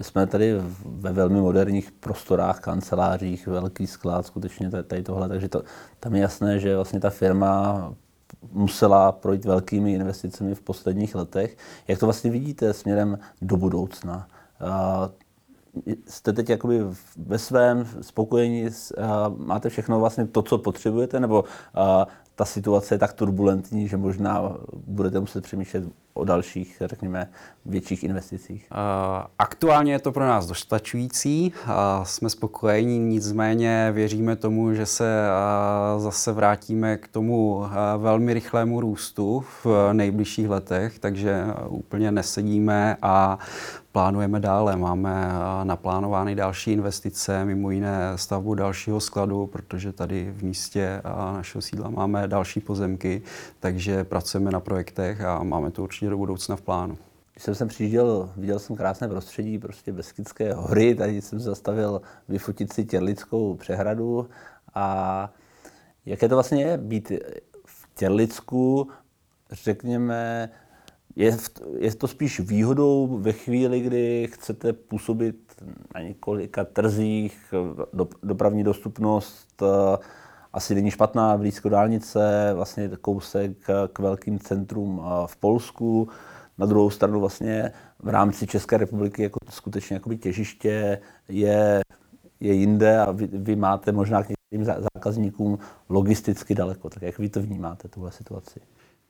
My 0.00 0.04
jsme 0.04 0.26
tady 0.26 0.54
ve 0.84 1.12
velmi 1.12 1.40
moderních 1.40 1.92
prostorách, 1.92 2.60
kancelářích, 2.60 3.46
velký 3.46 3.86
sklad, 3.86 4.26
skutečně 4.26 4.70
tady 4.70 5.02
tohle, 5.02 5.28
takže 5.28 5.48
to, 5.48 5.62
tam 6.00 6.14
je 6.14 6.20
jasné, 6.20 6.58
že 6.58 6.76
vlastně 6.76 7.00
ta 7.00 7.10
firma 7.10 7.94
musela 8.52 9.12
projít 9.12 9.44
velkými 9.44 9.94
investicemi 9.94 10.54
v 10.54 10.60
posledních 10.60 11.14
letech. 11.14 11.56
Jak 11.88 11.98
to 11.98 12.06
vlastně 12.06 12.30
vidíte 12.30 12.72
směrem 12.72 13.18
do 13.42 13.56
budoucna? 13.56 14.28
jste 16.06 16.32
teď 16.32 16.50
jakoby 16.50 16.80
ve 17.16 17.38
svém 17.38 17.86
spokojení, 18.00 18.68
máte 19.36 19.68
všechno 19.68 20.00
vlastně 20.00 20.26
to, 20.26 20.42
co 20.42 20.58
potřebujete, 20.58 21.20
nebo 21.20 21.44
ta 22.34 22.44
situace 22.44 22.94
je 22.94 22.98
tak 22.98 23.12
turbulentní, 23.12 23.88
že 23.88 23.96
možná 23.96 24.56
budete 24.86 25.20
muset 25.20 25.44
přemýšlet 25.44 25.84
o 26.14 26.24
dalších, 26.24 26.82
řekněme, 26.84 27.28
větších 27.66 28.04
investicích? 28.04 28.68
Aktuálně 29.38 29.92
je 29.92 29.98
to 29.98 30.12
pro 30.12 30.26
nás 30.26 30.46
dostačující. 30.46 31.52
Jsme 32.02 32.30
spokojení, 32.30 32.98
nicméně 32.98 33.90
věříme 33.92 34.36
tomu, 34.36 34.74
že 34.74 34.86
se 34.86 35.26
zase 35.98 36.32
vrátíme 36.32 36.96
k 36.96 37.08
tomu 37.08 37.64
velmi 37.98 38.34
rychlému 38.34 38.80
růstu 38.80 39.44
v 39.64 39.92
nejbližších 39.92 40.48
letech, 40.48 40.98
takže 40.98 41.44
úplně 41.68 42.12
nesedíme 42.12 42.96
a 43.02 43.38
plánujeme 43.92 44.40
dále. 44.40 44.76
Máme 44.76 45.28
naplánovány 45.64 46.34
další 46.34 46.72
investice, 46.72 47.44
mimo 47.44 47.70
jiné 47.70 48.12
stavbu 48.16 48.54
dalšího 48.54 49.00
skladu, 49.00 49.46
protože 49.46 49.92
tady 49.92 50.32
v 50.36 50.42
místě 50.42 51.02
našeho 51.32 51.62
sídla 51.62 51.90
máme 51.90 52.28
další 52.28 52.60
pozemky, 52.60 53.22
takže 53.60 54.04
pracujeme 54.04 54.50
na 54.50 54.60
projektech 54.60 55.20
a 55.20 55.42
máme 55.42 55.70
to 55.70 55.82
určitě 55.82 55.99
do 56.08 56.16
budoucna 56.16 56.56
v 56.56 56.62
plánu. 56.62 56.98
Když 57.32 57.44
jsem 57.44 57.54
sem 57.54 57.68
přijížděl, 57.68 58.32
viděl 58.36 58.58
jsem 58.58 58.76
krásné 58.76 59.08
prostředí, 59.08 59.58
prostě 59.58 59.92
Beskidské 59.92 60.54
hory, 60.54 60.94
tady 60.94 61.22
jsem 61.22 61.40
zastavil 61.40 62.02
vyfotit 62.28 62.72
si 62.72 62.84
Těrlickou 62.84 63.54
přehradu 63.54 64.28
a 64.74 65.34
jaké 66.06 66.28
to 66.28 66.36
vlastně 66.36 66.62
je 66.62 66.78
být 66.78 67.12
v 67.66 67.88
Těrlicku, 67.94 68.88
řekněme, 69.52 70.50
je, 71.16 71.36
je 71.78 71.94
to 71.94 72.08
spíš 72.08 72.40
výhodou 72.40 73.18
ve 73.20 73.32
chvíli, 73.32 73.80
kdy 73.80 74.28
chcete 74.32 74.72
působit 74.72 75.36
na 75.94 76.00
několika 76.00 76.64
trzích, 76.64 77.54
do, 77.92 78.08
dopravní 78.22 78.64
dostupnost 78.64 79.62
asi 80.52 80.74
není 80.74 80.90
špatná, 80.90 81.36
blízko 81.36 81.68
dálnice, 81.68 82.50
vlastně 82.54 82.90
kousek 83.00 83.56
k 83.92 83.98
velkým 83.98 84.38
centrum 84.38 85.02
v 85.26 85.36
Polsku. 85.36 86.08
Na 86.58 86.66
druhou 86.66 86.90
stranu 86.90 87.20
vlastně 87.20 87.72
v 87.98 88.08
rámci 88.08 88.46
České 88.46 88.76
republiky 88.76 89.22
jako 89.22 89.38
skutečně 89.50 89.94
jakoby 89.94 90.16
těžiště 90.16 91.00
je, 91.28 91.80
je 92.40 92.54
jinde 92.54 93.00
a 93.00 93.10
vy, 93.10 93.26
vy 93.26 93.56
máte 93.56 93.92
možná 93.92 94.22
k 94.22 94.28
některým 94.28 94.84
zákazníkům 94.94 95.58
logisticky 95.88 96.54
daleko. 96.54 96.90
Tak 96.90 97.02
jak 97.02 97.18
vy 97.18 97.28
to 97.28 97.42
vnímáte, 97.42 97.88
tuhle 97.88 98.12
situaci? 98.12 98.60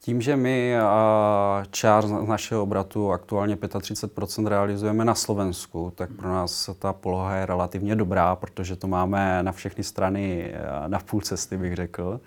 Tím, 0.02 0.20
že 0.20 0.36
my 0.36 0.74
část 1.70 2.10
našeho 2.10 2.62
obratu 2.62 3.12
aktuálně 3.12 3.56
35% 3.56 4.46
realizujeme 4.46 5.04
na 5.04 5.14
Slovensku, 5.14 5.92
tak 5.94 6.10
pro 6.12 6.28
nás 6.28 6.70
ta 6.78 6.92
poloha 6.92 7.34
je 7.34 7.46
relativně 7.46 7.96
dobrá, 7.96 8.36
protože 8.36 8.76
to 8.76 8.86
máme 8.86 9.42
na 9.42 9.52
všechny 9.52 9.84
strany 9.84 10.54
na 10.86 10.98
půl 10.98 11.20
cesty, 11.20 11.56
bych 11.56 11.74
řekl. 11.74 12.20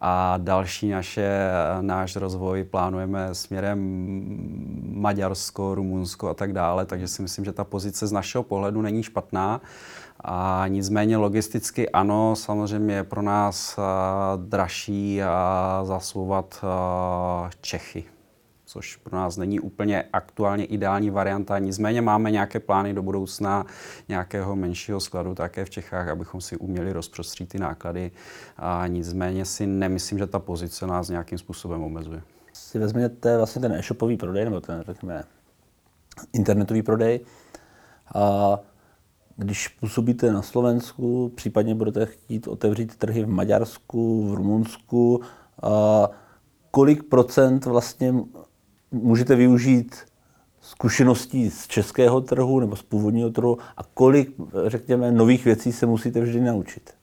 A 0.00 0.34
další 0.36 0.90
naše, 0.90 1.50
náš 1.80 2.16
rozvoj 2.16 2.64
plánujeme 2.64 3.34
směrem 3.34 3.78
Maďarsko, 4.94 5.74
Rumunsko 5.74 6.28
a 6.28 6.34
tak 6.34 6.52
dále, 6.52 6.86
takže 6.86 7.08
si 7.08 7.22
myslím, 7.22 7.44
že 7.44 7.52
ta 7.52 7.64
pozice 7.64 8.06
z 8.06 8.12
našeho 8.12 8.42
pohledu 8.42 8.82
není 8.82 9.02
špatná. 9.02 9.60
A 10.20 10.64
nicméně 10.68 11.16
logisticky 11.16 11.90
ano, 11.90 12.36
samozřejmě 12.36 12.94
je 12.94 13.04
pro 13.04 13.22
nás 13.22 13.78
dražší 14.36 15.20
zasouvat 15.82 16.64
Čechy 17.60 18.04
což 18.68 18.96
pro 18.96 19.16
nás 19.16 19.36
není 19.36 19.60
úplně 19.60 20.04
aktuálně 20.12 20.64
ideální 20.64 21.10
varianta. 21.10 21.58
Nicméně 21.58 22.02
máme 22.02 22.30
nějaké 22.30 22.60
plány 22.60 22.94
do 22.94 23.02
budoucna 23.02 23.66
nějakého 24.08 24.56
menšího 24.56 25.00
skladu 25.00 25.34
také 25.34 25.64
v 25.64 25.70
Čechách, 25.70 26.08
abychom 26.08 26.40
si 26.40 26.56
uměli 26.56 26.92
rozprostřít 26.92 27.48
ty 27.48 27.58
náklady. 27.58 28.10
A 28.56 28.86
nicméně 28.86 29.44
si 29.44 29.66
nemyslím, 29.66 30.18
že 30.18 30.26
ta 30.26 30.38
pozice 30.38 30.86
nás 30.86 31.08
nějakým 31.08 31.38
způsobem 31.38 31.82
omezuje. 31.82 32.22
Si 32.52 32.78
vezměte 32.78 33.36
vlastně 33.36 33.62
ten 33.62 33.72
e-shopový 33.72 34.16
prodej, 34.16 34.44
nebo 34.44 34.60
ten, 34.60 34.84
řekněme, 34.86 35.24
internetový 36.32 36.82
prodej. 36.82 37.20
A 38.14 38.58
když 39.40 39.68
působíte 39.68 40.32
na 40.32 40.42
Slovensku, 40.42 41.32
případně 41.34 41.74
budete 41.74 42.06
chtít 42.06 42.48
otevřít 42.48 42.96
trhy 42.96 43.24
v 43.24 43.28
Maďarsku, 43.28 44.28
v 44.28 44.34
Rumunsku, 44.34 45.20
kolik 46.70 47.02
procent 47.02 47.64
vlastně 47.64 48.14
můžete 48.90 49.36
využít 49.36 49.96
zkušeností 50.60 51.50
z 51.50 51.66
českého 51.66 52.20
trhu 52.20 52.60
nebo 52.60 52.76
z 52.76 52.82
původního 52.82 53.30
trhu 53.30 53.58
a 53.76 53.82
kolik, 53.94 54.34
řekněme, 54.66 55.12
nových 55.12 55.44
věcí 55.44 55.72
se 55.72 55.86
musíte 55.86 56.20
vždy 56.20 56.40
naučit? 56.40 56.97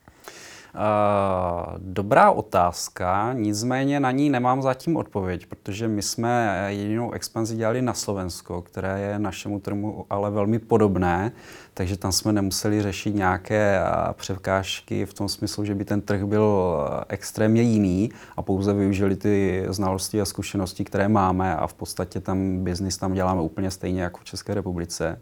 Dobrá 1.77 2.31
otázka, 2.31 3.33
nicméně 3.33 3.99
na 3.99 4.11
ní 4.11 4.29
nemám 4.29 4.61
zatím 4.61 4.97
odpověď, 4.97 5.45
protože 5.45 5.87
my 5.87 6.01
jsme 6.01 6.65
jedinou 6.69 7.11
expanzi 7.11 7.55
dělali 7.55 7.81
na 7.81 7.93
Slovensko, 7.93 8.61
které 8.61 8.99
je 8.99 9.19
našemu 9.19 9.59
trhu 9.59 10.05
ale 10.09 10.31
velmi 10.31 10.59
podobné, 10.59 11.31
takže 11.73 11.97
tam 11.97 12.11
jsme 12.11 12.33
nemuseli 12.33 12.81
řešit 12.81 13.15
nějaké 13.15 13.79
překážky 14.13 15.05
v 15.05 15.13
tom 15.13 15.29
smyslu, 15.29 15.65
že 15.65 15.75
by 15.75 15.85
ten 15.85 16.01
trh 16.01 16.23
byl 16.23 16.77
extrémně 17.09 17.61
jiný 17.61 18.11
a 18.37 18.41
pouze 18.41 18.73
využili 18.73 19.15
ty 19.15 19.65
znalosti 19.69 20.21
a 20.21 20.25
zkušenosti, 20.25 20.85
které 20.85 21.07
máme 21.07 21.55
a 21.55 21.67
v 21.67 21.73
podstatě 21.73 22.19
tam 22.19 22.63
biznis 22.63 22.97
tam 22.97 23.13
děláme 23.13 23.41
úplně 23.41 23.71
stejně 23.71 24.01
jako 24.01 24.19
v 24.19 24.23
České 24.23 24.53
republice. 24.53 25.19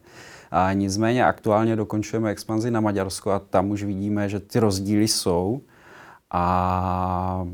A 0.55 0.73
nicméně 0.73 1.25
aktuálně 1.25 1.75
dokončujeme 1.75 2.29
expanzi 2.29 2.71
na 2.71 2.81
Maďarsko 2.81 3.31
a 3.31 3.39
tam 3.39 3.71
už 3.71 3.83
vidíme, 3.83 4.29
že 4.29 4.39
ty 4.39 4.59
rozdíly 4.59 5.07
jsou 5.07 5.61
a 6.31 7.47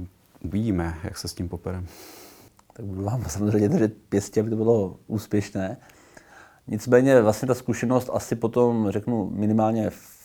uvidíme, 0.43 0.95
jak 1.03 1.17
se 1.17 1.27
s 1.27 1.33
tím 1.33 1.49
poperem. 1.49 1.85
Tak 2.73 2.85
budu 2.85 3.03
vám 3.03 3.23
samozřejmě 3.27 3.69
držet 3.69 3.93
pěstě, 4.09 4.39
aby 4.39 4.49
to 4.49 4.55
bylo 4.55 4.95
úspěšné. 5.07 5.77
Nicméně 6.67 7.21
vlastně 7.21 7.47
ta 7.47 7.53
zkušenost 7.53 8.09
asi 8.13 8.35
potom, 8.35 8.91
řeknu, 8.91 9.29
minimálně 9.29 9.89
v 9.89 10.19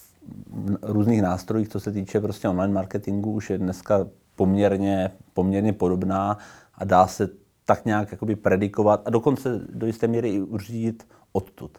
různých 0.82 1.22
nástrojích, 1.22 1.68
co 1.68 1.80
se 1.80 1.92
týče 1.92 2.20
prostě 2.20 2.48
online 2.48 2.74
marketingu, 2.74 3.32
už 3.32 3.50
je 3.50 3.58
dneska 3.58 4.06
poměrně, 4.36 5.10
poměrně 5.32 5.72
podobná 5.72 6.38
a 6.74 6.84
dá 6.84 7.06
se 7.06 7.28
tak 7.64 7.84
nějak 7.84 8.12
jakoby 8.12 8.36
predikovat 8.36 9.02
a 9.04 9.10
dokonce 9.10 9.60
do 9.68 9.86
jisté 9.86 10.08
míry 10.08 10.28
i 10.28 10.40
uřídit 10.40 11.06
odtud. 11.32 11.78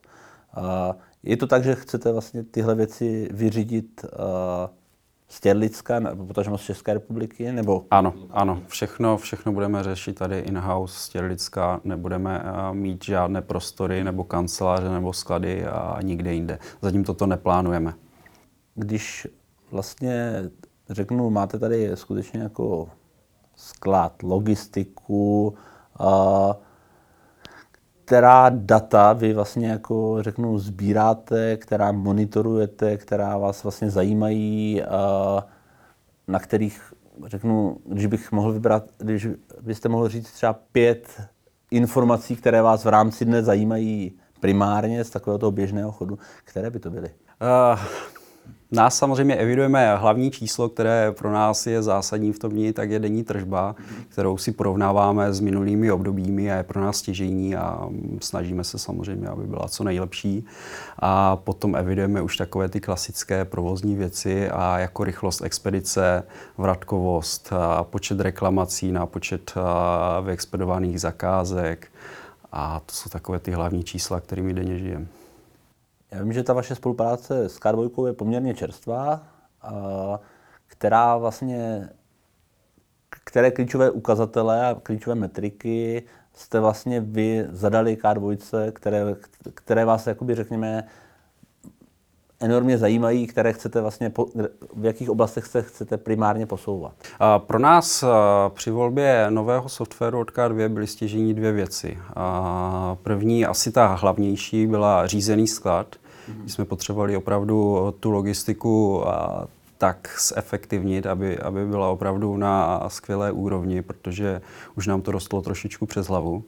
Je 1.24 1.38
to 1.38 1.48
tak, 1.48 1.64
že 1.64 1.76
chcete 1.76 2.12
vlastně 2.12 2.44
tyhle 2.44 2.76
věci 2.76 3.30
vyřídit 3.32 4.06
z 5.28 5.40
Těrlicka, 5.40 6.00
nebo 6.00 6.26
potažmo 6.26 6.58
z 6.58 6.62
České 6.62 6.94
republiky? 6.94 7.52
Nebo... 7.52 7.86
Ano, 7.92 8.14
ano. 8.32 8.62
Všechno, 8.68 9.18
všechno 9.18 9.52
budeme 9.52 9.84
řešit 9.84 10.14
tady 10.14 10.40
in-house 10.40 11.00
z 11.00 11.10
Těrlicka. 11.10 11.82
Nebudeme 11.84 12.44
mít 12.72 13.06
žádné 13.06 13.42
prostory 13.42 14.04
nebo 14.04 14.24
kanceláře 14.24 14.90
nebo 14.90 15.14
sklady 15.14 15.66
a 15.66 15.98
nikde 16.02 16.34
jinde. 16.34 16.60
Zatím 16.82 17.04
toto 17.04 17.28
neplánujeme. 17.28 17.94
Když 18.76 19.28
vlastně 19.72 20.44
řeknu, 20.90 21.30
máte 21.30 21.60
tady 21.60 21.92
skutečně 21.94 22.40
jako 22.40 22.90
sklad, 23.56 24.24
logistiku, 24.24 25.56
a 26.00 26.58
která 28.06 28.50
data 28.50 29.14
vy 29.14 29.34
vlastně 29.34 29.68
jako 29.68 30.18
řeknu 30.24 30.60
sbíráte, 30.60 31.58
která 31.58 31.92
monitorujete, 31.92 32.98
která 32.98 33.38
vás 33.38 33.64
vlastně 33.64 33.90
zajímají, 33.90 34.82
na 36.28 36.40
kterých 36.40 36.94
řeknu, 37.26 37.78
když 37.86 38.06
bych 38.06 38.32
mohl 38.32 38.54
vybrat, 38.54 38.84
když 38.98 39.28
byste 39.62 39.90
mohl 39.90 40.08
říct 40.08 40.32
třeba 40.32 40.54
pět 40.54 41.22
informací, 41.72 42.36
které 42.36 42.62
vás 42.62 42.86
v 42.86 42.88
rámci 42.88 43.26
dne 43.26 43.44
zajímají 43.44 44.12
primárně 44.40 45.04
z 45.04 45.10
takového 45.10 45.38
toho 45.38 45.52
běžného 45.52 45.92
chodu, 45.92 46.20
které 46.44 46.70
by 46.70 46.80
to 46.80 46.90
byly? 46.90 47.10
Uh, 47.74 47.80
Nás 48.72 48.98
samozřejmě 48.98 49.36
evidujeme 49.36 49.96
hlavní 49.96 50.32
číslo, 50.32 50.70
které 50.70 51.12
pro 51.12 51.32
nás 51.32 51.68
je 51.68 51.84
zásadní 51.84 52.34
v 52.34 52.40
tom 52.40 52.52
dní, 52.52 52.74
tak 52.74 52.90
je 52.90 53.00
denní 53.00 53.24
tržba, 53.24 53.76
kterou 54.10 54.38
si 54.38 54.52
porovnáváme 54.52 55.34
s 55.34 55.40
minulými 55.40 55.92
obdobími 55.92 56.52
a 56.52 56.56
je 56.56 56.64
pro 56.64 56.82
nás 56.82 56.98
stěžení 56.98 57.56
a 57.56 57.90
snažíme 58.22 58.64
se 58.64 58.78
samozřejmě, 58.78 59.28
aby 59.28 59.44
byla 59.48 59.68
co 59.68 59.84
nejlepší. 59.84 60.46
A 61.00 61.36
potom 61.36 61.76
evidujeme 61.76 62.22
už 62.22 62.38
takové 62.38 62.70
ty 62.70 62.82
klasické 62.82 63.46
provozní 63.46 63.96
věci 63.96 64.50
a 64.50 64.80
jako 64.80 65.04
rychlost 65.04 65.42
expedice, 65.42 66.24
vratkovost, 66.58 67.54
počet 67.82 68.20
reklamací 68.20 68.92
na 68.92 69.06
počet 69.06 69.54
vyexpedovaných 70.26 71.02
zakázek. 71.02 71.88
A 72.52 72.82
to 72.86 72.94
jsou 72.96 73.10
takové 73.10 73.40
ty 73.40 73.52
hlavní 73.52 73.84
čísla, 73.84 74.20
kterými 74.20 74.54
denně 74.54 74.80
žijeme. 74.80 75.06
Já 76.16 76.24
vím, 76.24 76.34
že 76.34 76.44
ta 76.44 76.54
vaše 76.54 76.76
spolupráce 76.76 77.50
s 77.50 77.60
K2 77.60 78.08
je 78.08 78.14
poměrně 78.14 78.54
čerstvá, 78.54 79.24
která 80.68 81.18
vlastně, 81.18 81.90
které 83.24 83.52
klíčové 83.52 83.92
ukazatele 83.92 84.68
a 84.68 84.78
klíčové 84.84 85.16
metriky 85.16 86.04
jste 86.34 86.60
vlastně 86.60 87.02
vy 87.02 87.46
zadali 87.50 87.98
K2, 88.04 88.72
které, 88.72 89.16
které 89.54 89.86
vás, 89.86 90.08
jakoby 90.08 90.36
řekněme, 90.36 90.88
enormně 92.40 92.78
zajímají, 92.78 93.28
které 93.28 93.54
chcete 93.54 93.82
vlastně, 93.82 94.12
v 94.76 94.86
jakých 94.86 95.10
oblastech 95.10 95.46
se 95.46 95.62
chcete 95.62 95.98
primárně 95.98 96.46
posouvat? 96.46 96.94
Pro 97.38 97.60
nás 97.60 98.04
při 98.50 98.72
volbě 98.72 99.26
nového 99.30 99.70
softwaru 99.70 100.20
od 100.20 100.32
K2 100.32 100.70
byly 100.70 100.88
stěžení 100.88 101.34
dvě 101.34 101.52
věci. 101.52 101.98
První, 103.04 103.46
asi 103.46 103.72
ta 103.72 103.88
hlavnější, 103.88 104.68
byla 104.68 105.08
řízený 105.08 105.48
sklad, 105.48 105.96
Mm-hmm. 106.30 106.46
jsme 106.46 106.66
potřebovali 106.66 107.18
opravdu 107.18 107.78
tu 108.00 108.12
logistiku 108.12 109.08
a 109.08 109.48
tak 109.78 110.10
zefektivnit, 110.36 111.06
aby, 111.06 111.40
aby 111.40 111.66
byla 111.66 111.90
opravdu 111.90 112.38
na 112.38 112.84
skvělé 112.90 113.32
úrovni, 113.32 113.82
protože 113.82 114.42
už 114.76 114.88
nám 114.88 115.02
to 115.02 115.12
rostlo 115.12 115.42
trošičku 115.42 115.86
přes 115.86 116.08
hlavu. 116.08 116.44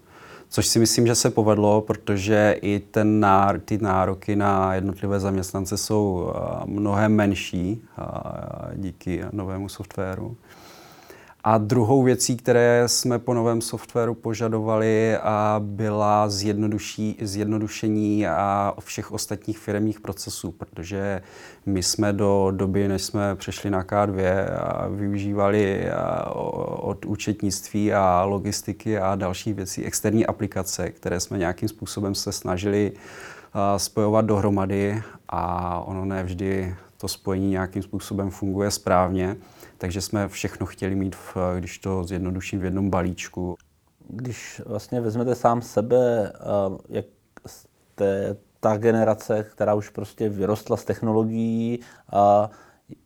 Což 0.50 0.68
si 0.68 0.80
myslím, 0.80 1.08
že 1.08 1.16
se 1.16 1.30
povedlo, 1.30 1.82
protože 1.82 2.56
i 2.62 2.80
ten 2.80 3.20
nár, 3.20 3.60
ty 3.60 3.78
nároky 3.78 4.36
na 4.36 4.74
jednotlivé 4.74 5.20
zaměstnance 5.20 5.78
jsou 5.78 6.34
mnohem 6.66 7.16
menší 7.16 7.82
díky 8.76 9.24
novému 9.32 9.70
softwaru. 9.70 10.38
A 11.50 11.58
druhou 11.58 12.04
věcí, 12.04 12.38
které 12.38 12.84
jsme 12.88 13.20
po 13.20 13.34
novém 13.34 13.62
softwaru 13.62 14.14
požadovali, 14.14 15.18
a 15.18 15.62
byla 15.64 16.30
zjednodušení 17.22 18.28
a 18.28 18.74
všech 18.80 19.12
ostatních 19.12 19.60
firmních 19.60 20.00
procesů, 20.00 20.52
protože 20.52 21.22
my 21.66 21.84
jsme 21.84 22.14
do 22.14 22.52
doby, 22.52 22.88
než 22.88 23.02
jsme 23.02 23.36
přešli 23.36 23.70
na 23.70 23.84
K2, 23.84 24.22
využívali 24.96 25.90
od 26.80 27.06
účetnictví 27.06 27.94
a 27.94 28.24
logistiky 28.24 29.00
a 29.00 29.16
dalších 29.16 29.56
věcí 29.56 29.86
externí 29.86 30.26
aplikace, 30.26 30.90
které 30.90 31.20
jsme 31.20 31.38
nějakým 31.38 31.70
způsobem 31.70 32.16
se 32.16 32.32
snažili 32.32 32.92
spojovat 33.78 34.26
dohromady 34.26 35.04
a 35.30 35.80
ono 35.82 36.06
nevždy 36.06 36.76
to 36.98 37.08
spojení 37.08 37.50
nějakým 37.50 37.84
způsobem 37.84 38.30
funguje 38.30 38.72
správně 38.72 39.36
takže 39.78 40.02
jsme 40.02 40.28
všechno 40.28 40.66
chtěli 40.66 40.96
mít, 40.96 41.16
v, 41.16 41.38
když 41.60 41.78
to 41.78 42.04
zjednoduším, 42.04 42.60
v 42.60 42.66
jednom 42.66 42.90
balíčku. 42.90 43.58
Když 44.10 44.62
vlastně 44.66 45.02
vezmete 45.02 45.36
sám 45.36 45.62
sebe, 45.62 46.34
jak 46.90 47.06
jste 47.48 48.38
ta 48.60 48.78
generace, 48.78 49.44
která 49.52 49.74
už 49.74 49.90
prostě 49.90 50.30
vyrostla 50.30 50.78
z 50.78 50.84
technologií, 50.84 51.80
a 52.12 52.50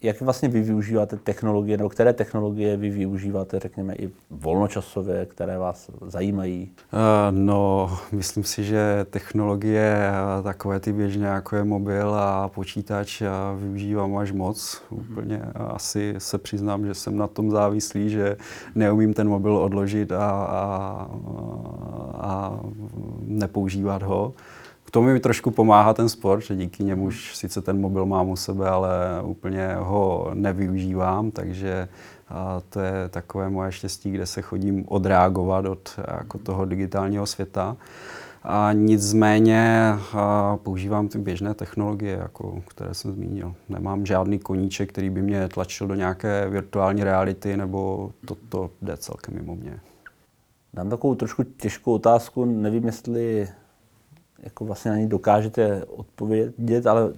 jak 0.02 0.22
vlastně 0.22 0.50
vy 0.50 0.62
využíváte 0.62 1.18
technologie, 1.18 1.78
nebo 1.78 1.90
které 1.90 2.14
technologie 2.14 2.78
vy 2.78 2.90
využíváte, 2.90 3.60
řekněme, 3.60 3.96
i 3.96 4.10
volnočasově, 4.30 5.26
které 5.26 5.58
vás 5.58 5.90
zajímají? 6.08 6.72
Uh, 6.94 7.00
no, 7.38 7.90
myslím 8.12 8.44
si, 8.44 8.64
že 8.64 9.06
technologie, 9.10 10.12
takové 10.44 10.80
ty 10.80 10.94
běžné, 10.94 11.28
jako 11.28 11.56
je 11.56 11.64
mobil 11.64 12.16
a 12.16 12.48
počítač, 12.48 13.22
já 13.22 13.56
využívám 13.60 14.18
až 14.18 14.32
moc. 14.32 14.82
Mm-hmm. 14.92 15.12
Úplně 15.12 15.42
asi 15.56 16.16
se 16.18 16.38
přiznám, 16.38 16.86
že 16.86 16.94
jsem 16.94 17.18
na 17.18 17.28
tom 17.28 17.52
závislý, 17.52 18.10
že 18.10 18.38
neumím 18.76 19.14
ten 19.14 19.28
mobil 19.28 19.58
odložit 19.58 20.12
a, 20.12 20.30
a, 20.32 21.08
a 22.14 22.60
nepoužívat 23.22 24.04
ho 24.04 24.34
tomu 24.92 25.08
mi 25.08 25.20
trošku 25.20 25.52
pomáhá 25.52 25.94
ten 25.94 26.10
sport, 26.10 26.42
že 26.42 26.56
díky 26.56 26.84
němuž 26.84 27.36
sice 27.36 27.62
ten 27.62 27.80
mobil 27.80 28.06
mám 28.06 28.30
u 28.30 28.36
sebe, 28.36 28.70
ale 28.70 28.90
úplně 29.24 29.76
ho 29.80 30.32
nevyužívám, 30.34 31.32
takže 31.32 31.88
a 32.30 32.62
to 32.70 32.80
je 32.80 33.10
takové 33.10 33.50
moje 33.50 33.72
štěstí, 33.72 34.12
kde 34.12 34.26
se 34.26 34.42
chodím 34.42 34.86
odreagovat 34.88 35.66
od 35.66 36.00
jako 36.18 36.38
toho 36.38 36.66
digitálního 36.66 37.26
světa. 37.26 37.78
A 38.44 38.74
nicméně 38.74 39.94
a 40.14 40.58
používám 40.58 41.08
ty 41.08 41.18
běžné 41.18 41.54
technologie, 41.54 42.18
jako, 42.22 42.62
které 42.68 42.94
jsem 42.94 43.12
zmínil. 43.12 43.54
Nemám 43.70 44.06
žádný 44.06 44.40
koníček, 44.40 44.90
který 44.90 45.10
by 45.10 45.22
mě 45.22 45.48
tlačil 45.48 45.88
do 45.88 45.96
nějaké 45.96 46.50
virtuální 46.50 47.04
reality, 47.04 47.58
nebo 47.58 48.12
to, 48.26 48.38
to 48.50 48.70
jde 48.82 48.98
celkem 48.98 49.36
mimo 49.36 49.56
mě. 49.56 49.80
Dám 50.74 50.90
takovou 50.90 51.16
trošku 51.16 51.44
těžkou 51.44 51.94
otázku, 51.94 52.46
nevím, 52.46 52.86
jestli 52.86 53.50
jako 54.44 54.66
vlastně 54.66 54.92
na 54.92 54.98
ní 54.98 55.08
dokážete 55.08 55.86
odpovědět, 55.86 56.88
ale 56.88 57.14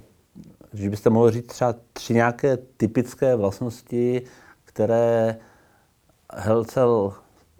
že 0.73 0.89
byste 0.89 1.09
mohli 1.09 1.31
říct 1.31 1.47
třeba 1.47 1.75
tři 1.93 2.13
nějaké 2.13 2.57
typické 2.57 3.35
vlastnosti, 3.35 4.21
které 4.65 5.37
Helcel 6.33 7.13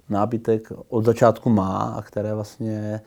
nábytek 0.09 0.71
od 0.89 1.05
začátku 1.05 1.49
má 1.49 1.79
a 1.79 2.01
které 2.01 2.33
vlastně, 2.33 3.01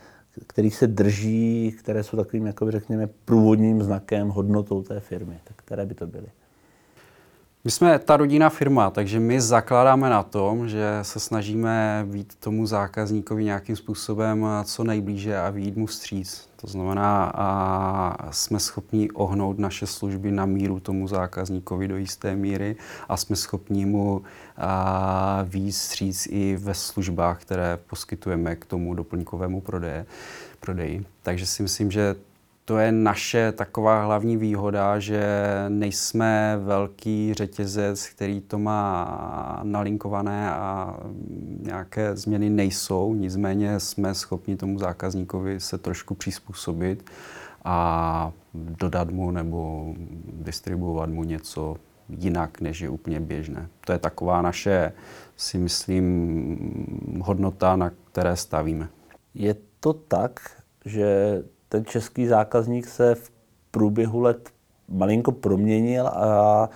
který 0.46 0.70
se 0.70 0.86
drží, 0.86 1.76
které 1.78 2.02
jsou 2.02 2.16
takovým, 2.16 2.46
jako 2.46 2.70
řekněme, 2.70 3.08
průvodním 3.24 3.82
znakem, 3.82 4.28
hodnotou 4.28 4.82
té 4.82 5.00
firmy. 5.00 5.40
Tak 5.44 5.56
které 5.56 5.86
by 5.86 5.94
to 5.94 6.06
byly? 6.06 6.28
My 7.66 7.70
jsme 7.70 7.98
ta 7.98 8.16
rodinná 8.16 8.50
firma, 8.50 8.90
takže 8.90 9.20
my 9.20 9.40
zakládáme 9.40 10.11
na 10.11 10.22
tom, 10.22 10.68
že 10.68 10.98
se 11.02 11.20
snažíme 11.20 12.05
být 12.11 12.35
tomu 12.35 12.66
zákazníkovi 12.66 13.44
nějakým 13.44 13.76
způsobem 13.76 14.46
co 14.64 14.85
nejblíže 14.85 15.38
a 15.38 15.50
výjít 15.50 15.76
mu 15.76 15.87
vstříc. 15.87 16.48
To 16.57 16.66
znamená, 16.66 17.24
a 17.24 18.33
jsme 18.33 18.61
schopni 18.61 19.11
ohnout 19.11 19.59
naše 19.59 19.87
služby 19.87 20.31
na 20.31 20.46
míru 20.46 20.81
tomu 20.81 21.09
zákazníkovi 21.09 21.88
do 21.88 21.96
jisté 21.96 22.37
míry 22.37 22.76
a 23.09 23.16
jsme 23.16 23.37
schopni 23.37 23.87
mu 23.87 24.22
výjít 25.44 25.74
vstříc 25.74 26.26
i 26.31 26.57
ve 26.57 26.74
službách, 26.74 27.40
které 27.40 27.79
poskytujeme 27.87 28.57
k 28.57 28.64
tomu 28.64 28.94
doplňkovému 28.94 29.61
prodeje, 29.61 30.07
prodeji. 30.61 31.05
Takže 31.22 31.46
si 31.46 31.62
myslím, 31.62 31.90
že 31.90 32.14
to 32.66 32.79
je 32.79 32.92
naše 32.92 33.52
taková 33.52 34.05
hlavní 34.05 34.37
výhoda, 34.37 34.98
že 34.98 35.22
nejsme 35.68 36.59
velký 36.64 37.35
řetězec, 37.35 38.07
který 38.07 38.40
to 38.40 38.59
má 38.59 39.61
nalinkované 39.62 40.50
a 40.50 40.96
nějaké 41.61 42.16
změny 42.16 42.50
nejsou, 42.50 43.14
nicméně 43.14 43.81
jsme 43.81 44.14
schopni 44.14 44.57
tomu 44.57 44.79
zákazníkovi 44.79 45.61
se 45.61 45.79
trošku 45.79 46.14
přizpůsobit 46.14 47.11
a 47.64 48.33
dodat 48.55 49.11
mu 49.11 49.31
nebo 49.31 49.94
distribuovat 50.33 51.11
mu 51.11 51.24
něco 51.24 51.76
jinak, 52.09 52.61
než 52.61 52.81
je 52.81 52.88
úplně 52.88 53.20
běžné. 53.20 53.68
To 53.81 53.92
je 53.92 53.98
taková 53.98 54.42
naše, 54.42 54.92
si 55.37 55.59
myslím, 55.59 57.20
hodnota, 57.22 57.76
na 57.76 57.90
které 58.11 58.37
stavíme. 58.37 58.88
Je 59.35 59.57
to 59.81 59.92
tak, 59.92 60.40
že 60.85 61.42
ten 61.68 61.85
český 61.85 62.26
zákazník 62.26 62.87
se 62.87 63.14
v 63.14 63.31
průběhu 63.70 64.20
let 64.20 64.50
malinko 64.88 65.33
proměnil 65.33 66.07
a 66.07 66.68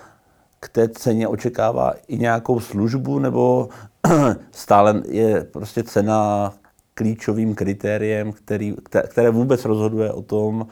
k 0.60 0.68
té 0.68 0.88
ceně 0.88 1.28
očekává 1.28 1.94
i 2.08 2.18
nějakou 2.18 2.60
službu, 2.60 3.18
nebo 3.18 3.68
stále 4.52 5.02
je 5.08 5.44
prostě 5.44 5.82
cena 5.82 6.52
klíčovým 6.94 7.54
kritériem, 7.54 8.32
který, 8.32 8.76
které 9.08 9.30
vůbec 9.30 9.64
rozhoduje 9.64 10.12
o 10.12 10.22
tom, 10.22 10.66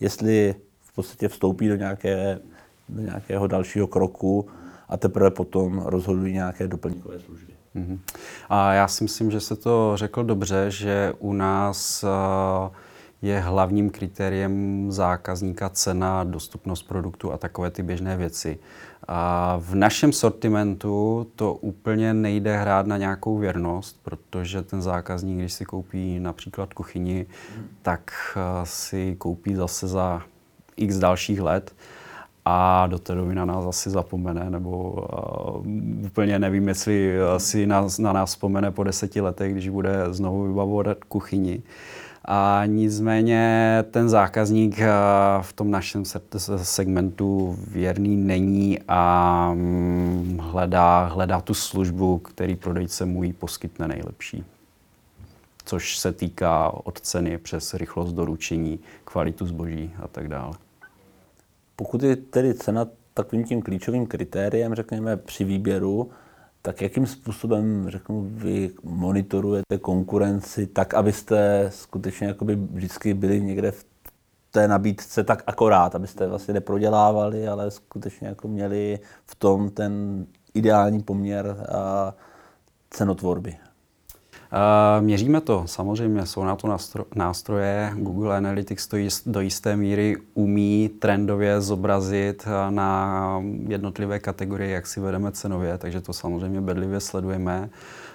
jestli 0.00 0.54
v 0.82 0.94
podstatě 0.94 1.28
vstoupí 1.28 1.68
do, 1.68 1.76
nějaké, 1.76 2.38
do 2.88 3.02
nějakého 3.02 3.46
dalšího 3.46 3.86
kroku 3.86 4.46
a 4.88 4.96
teprve 4.96 5.30
potom 5.30 5.82
rozhodují 5.84 6.32
nějaké 6.34 6.68
doplňkové 6.68 7.20
služby. 7.20 7.52
Mm-hmm. 7.76 7.98
A 8.48 8.72
já 8.72 8.88
si 8.88 9.04
myslím, 9.04 9.30
že 9.30 9.40
se 9.40 9.56
to 9.56 9.92
řekl 9.94 10.24
dobře, 10.24 10.66
že 10.68 11.12
u 11.18 11.32
nás 11.32 12.04
uh, 12.04 12.76
je 13.26 13.40
hlavním 13.40 13.90
kritériem 13.90 14.86
zákazníka 14.92 15.68
cena, 15.68 16.24
dostupnost 16.24 16.82
produktu 16.82 17.32
a 17.32 17.38
takové 17.38 17.70
ty 17.70 17.82
běžné 17.82 18.16
věci. 18.16 18.58
A 19.08 19.56
v 19.60 19.74
našem 19.74 20.12
sortimentu 20.12 21.26
to 21.36 21.54
úplně 21.54 22.14
nejde 22.14 22.56
hrát 22.56 22.86
na 22.86 22.96
nějakou 22.96 23.38
věrnost, 23.38 24.00
protože 24.02 24.62
ten 24.62 24.82
zákazník, 24.82 25.38
když 25.38 25.52
si 25.52 25.64
koupí 25.64 26.20
například 26.20 26.74
kuchyni, 26.74 27.26
tak 27.82 28.12
eh, 28.36 28.40
si 28.64 29.16
koupí 29.18 29.54
zase 29.54 29.88
za 29.88 30.22
x 30.76 30.98
dalších 30.98 31.40
let 31.40 31.74
a 32.48 32.86
do 32.86 32.98
té 32.98 33.14
doby 33.14 33.34
na 33.34 33.44
nás 33.44 33.66
asi 33.66 33.90
zapomene, 33.90 34.50
nebo 34.50 34.92
uh, 34.92 35.66
úplně 36.06 36.38
nevím, 36.38 36.68
jestli 36.68 37.14
si 37.38 37.66
na, 37.66 37.86
na 37.98 38.12
nás 38.12 38.30
vzpomene 38.30 38.70
po 38.70 38.84
deseti 38.84 39.20
letech, 39.20 39.52
když 39.52 39.68
bude 39.68 39.92
znovu 40.10 40.42
vybavovat 40.42 41.04
kuchyni. 41.04 41.62
A 42.28 42.62
nicméně 42.66 43.84
ten 43.90 44.08
zákazník 44.08 44.78
eh, 44.78 44.88
v 45.42 45.52
tom 45.52 45.70
našem 45.70 46.04
segmentu 46.56 47.58
věrný 47.68 48.16
není 48.16 48.78
a 48.88 49.52
mm, 49.54 50.38
hledá, 50.42 51.04
hledá 51.04 51.40
tu 51.40 51.54
službu, 51.54 52.18
který 52.18 52.56
prodejce 52.56 53.06
mu 53.06 53.24
ji 53.24 53.32
poskytne 53.32 53.88
nejlepší. 53.88 54.44
Což 55.64 55.98
se 55.98 56.12
týká 56.12 56.72
od 56.84 57.00
ceny 57.00 57.38
přes 57.38 57.74
rychlost 57.74 58.12
doručení, 58.12 58.78
kvalitu 59.04 59.46
zboží 59.46 59.92
a 60.02 60.08
tak 60.08 60.28
dále. 60.28 60.52
Pokud 61.76 62.02
je 62.02 62.16
tedy 62.16 62.54
cena 62.54 62.86
takovým 63.14 63.44
tím 63.44 63.62
klíčovým 63.62 64.06
kritériem, 64.06 64.74
řekněme, 64.74 65.16
při 65.16 65.44
výběru, 65.44 66.10
tak 66.66 66.82
jakým 66.82 67.06
způsobem, 67.06 67.90
řeknu, 67.90 68.28
vy 68.30 68.70
monitorujete 68.82 69.78
konkurenci 69.78 70.66
tak, 70.66 70.94
abyste 70.94 71.66
skutečně 71.74 72.26
jakoby 72.26 72.56
vždycky 72.56 73.14
byli 73.14 73.40
někde 73.40 73.70
v 73.70 73.86
té 74.50 74.68
nabídce 74.68 75.24
tak 75.24 75.42
akorát, 75.46 75.94
abyste 75.94 76.26
vlastně 76.26 76.54
neprodělávali, 76.54 77.48
ale 77.48 77.70
skutečně 77.70 78.28
jako 78.28 78.48
měli 78.48 78.98
v 79.26 79.34
tom 79.34 79.70
ten 79.70 80.26
ideální 80.54 81.02
poměr 81.02 81.56
a 81.68 82.14
cenotvorby. 82.90 83.56
Měříme 85.00 85.40
to, 85.40 85.62
samozřejmě, 85.66 86.26
jsou 86.26 86.44
na 86.44 86.56
to 86.56 86.76
nástroje. 87.14 87.92
Google 87.94 88.36
Analytics 88.36 88.86
to 88.86 88.96
do 89.26 89.40
jisté 89.40 89.76
míry 89.76 90.16
umí 90.34 90.90
trendově 90.98 91.60
zobrazit 91.60 92.48
na 92.70 93.42
jednotlivé 93.68 94.18
kategorie, 94.18 94.70
jak 94.70 94.86
si 94.86 95.00
vedeme 95.00 95.32
cenově, 95.32 95.78
takže 95.78 96.00
to 96.00 96.12
samozřejmě 96.12 96.60
bedlivě 96.60 97.00
sledujeme 97.00 97.70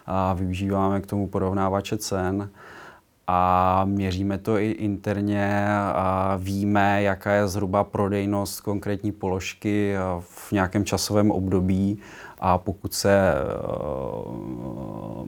a 0.05 0.33
využíváme 0.33 1.01
k 1.01 1.07
tomu 1.07 1.27
porovnávače 1.27 1.97
cen. 1.97 2.49
A 3.27 3.81
měříme 3.85 4.37
to 4.37 4.57
i 4.57 4.71
interně 4.71 5.67
a 5.77 6.37
víme, 6.41 7.03
jaká 7.03 7.31
je 7.31 7.47
zhruba 7.47 7.83
prodejnost 7.83 8.61
konkrétní 8.61 9.11
položky 9.11 9.95
v 10.19 10.51
nějakém 10.51 10.85
časovém 10.85 11.31
období 11.31 11.99
a 12.41 12.57
pokud 12.57 12.93
se 12.93 13.33
uh, 13.77 15.27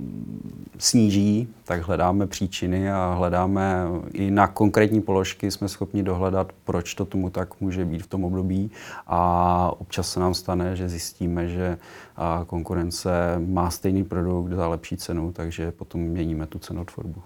sníží, 0.78 1.48
tak 1.64 1.82
hledáme 1.82 2.28
příčiny 2.28 2.92
a 2.92 3.14
hledáme 3.14 3.86
i 4.14 4.32
na 4.32 4.48
konkrétní 4.48 5.02
položky 5.02 5.52
jsme 5.52 5.70
schopni 5.70 6.04
dohledat, 6.04 6.52
proč 6.64 6.94
to 6.94 7.06
tomu 7.06 7.30
tak 7.30 7.62
může 7.62 7.86
být 7.86 8.04
v 8.04 8.08
tom 8.08 8.26
období 8.26 8.72
a 9.08 9.72
občas 9.78 10.12
se 10.12 10.20
nám 10.20 10.34
stane, 10.34 10.76
že 10.76 10.90
zjistíme, 10.90 11.48
že 11.48 11.78
uh, 12.18 12.46
konkurence 12.46 13.10
má 13.40 13.70
stejný 13.70 14.04
produkt 14.04 14.52
za 14.52 14.68
lepší 14.68 14.98
cenu, 14.98 15.32
takže 15.32 15.72
potom 15.72 16.02
měníme 16.02 16.48
tu 16.48 16.60
cenotvorbu. 16.60 17.22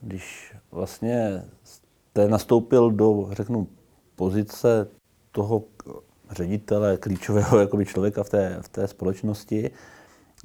Když 0.00 0.54
vlastně 0.70 1.42
jste 1.64 2.28
nastoupil 2.28 2.90
do, 2.90 3.28
řeknu, 3.32 3.66
pozice 4.16 4.88
toho 5.32 5.62
ředitele, 6.32 6.96
klíčového 6.96 7.58
jakoby 7.60 7.84
člověka 7.84 8.22
v 8.22 8.28
té, 8.28 8.58
v 8.60 8.68
té 8.68 8.88
společnosti. 8.88 9.70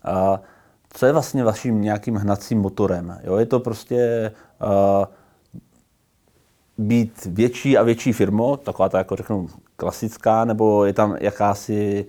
A 0.04 0.42
co 0.90 1.06
je 1.06 1.12
vlastně 1.12 1.44
vaším 1.44 1.82
nějakým 1.82 2.16
hnacím 2.16 2.60
motorem? 2.60 3.20
Jo, 3.24 3.38
je 3.38 3.46
to 3.46 3.60
prostě 3.60 4.32
uh, 4.62 5.06
být 6.78 7.26
větší 7.26 7.78
a 7.78 7.84
větší 7.84 8.14
firmo, 8.14 8.58
taková 8.58 8.90
ta, 8.90 8.98
jako 8.98 9.16
řeknu, 9.16 9.48
klasická, 9.76 10.46
nebo 10.46 10.86
je 10.86 10.94
tam 10.94 11.16
jakási 11.20 12.06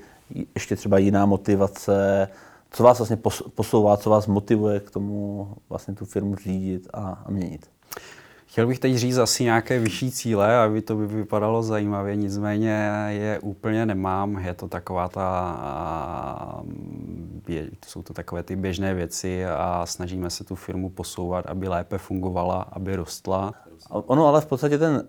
ještě 0.54 0.76
třeba 0.76 0.98
jiná 0.98 1.26
motivace, 1.26 2.28
co 2.70 2.82
vás 2.82 2.98
vlastně 2.98 3.18
posouvá, 3.54 3.96
co 3.96 4.10
vás 4.10 4.26
motivuje 4.26 4.80
k 4.80 4.90
tomu 4.90 5.48
vlastně 5.68 5.94
tu 5.94 6.04
firmu 6.04 6.36
řídit 6.36 6.88
a, 6.92 7.22
a 7.26 7.30
měnit? 7.30 7.70
Chtěl 8.48 8.66
bych 8.66 8.78
teď 8.78 8.94
říct 8.94 9.18
asi 9.18 9.44
nějaké 9.44 9.78
vyšší 9.78 10.10
cíle, 10.10 10.56
aby 10.56 10.82
to 10.82 10.96
by 10.96 11.06
vypadalo 11.06 11.62
zajímavě, 11.62 12.16
nicméně 12.16 12.88
je 13.08 13.38
úplně 13.38 13.86
nemám. 13.86 14.38
Je 14.38 14.54
to 14.54 14.68
taková 14.68 15.08
ta, 15.08 16.62
jsou 17.86 18.02
to 18.02 18.14
takové 18.14 18.42
ty 18.42 18.56
běžné 18.56 18.94
věci 18.94 19.46
a 19.46 19.86
snažíme 19.86 20.30
se 20.30 20.44
tu 20.44 20.54
firmu 20.54 20.90
posouvat, 20.90 21.46
aby 21.46 21.68
lépe 21.68 21.98
fungovala, 21.98 22.62
aby 22.62 22.96
rostla. 22.96 23.54
Ono 23.90 24.26
ale 24.26 24.40
v 24.40 24.46
podstatě 24.46 24.78
ten 24.78 25.08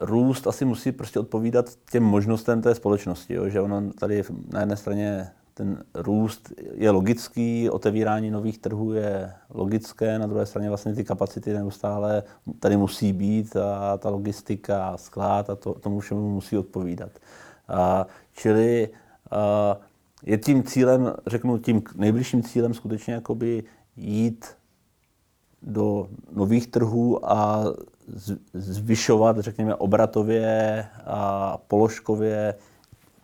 růst 0.00 0.46
asi 0.46 0.64
musí 0.64 0.92
prostě 0.92 1.20
odpovídat 1.20 1.66
těm 1.90 2.02
možnostem 2.02 2.62
té 2.62 2.74
společnosti, 2.74 3.34
jo? 3.34 3.48
že 3.48 3.60
ono 3.60 3.92
tady 3.92 4.22
na 4.52 4.60
jedné 4.60 4.76
straně 4.76 5.30
ten 5.60 5.84
růst 5.94 6.52
je 6.74 6.90
logický, 6.90 7.70
otevírání 7.70 8.30
nových 8.30 8.58
trhů 8.58 8.92
je 8.92 9.32
logické, 9.50 10.18
na 10.18 10.26
druhé 10.26 10.46
straně 10.46 10.68
vlastně 10.68 10.94
ty 10.94 11.04
kapacity 11.04 11.52
neustále 11.52 12.22
tady 12.60 12.76
musí 12.76 13.12
být 13.12 13.56
a 13.56 13.96
ta 13.96 14.08
logistika, 14.10 14.96
sklad 14.96 15.50
a 15.50 15.56
to, 15.56 15.74
tomu 15.74 16.00
všemu 16.00 16.30
musí 16.30 16.58
odpovídat. 16.58 17.10
A, 17.68 18.06
čili 18.32 18.88
a, 19.30 19.76
je 20.22 20.38
tím 20.38 20.62
cílem, 20.62 21.12
řeknu 21.26 21.58
tím 21.58 21.82
nejbližším 21.94 22.42
cílem 22.42 22.74
skutečně 22.74 23.14
jakoby 23.14 23.64
jít 23.96 24.46
do 25.62 26.08
nových 26.32 26.66
trhů 26.66 27.32
a 27.32 27.64
zvyšovat, 28.54 29.38
řekněme, 29.38 29.74
obratově 29.74 30.86
a 31.06 31.58
položkově 31.68 32.54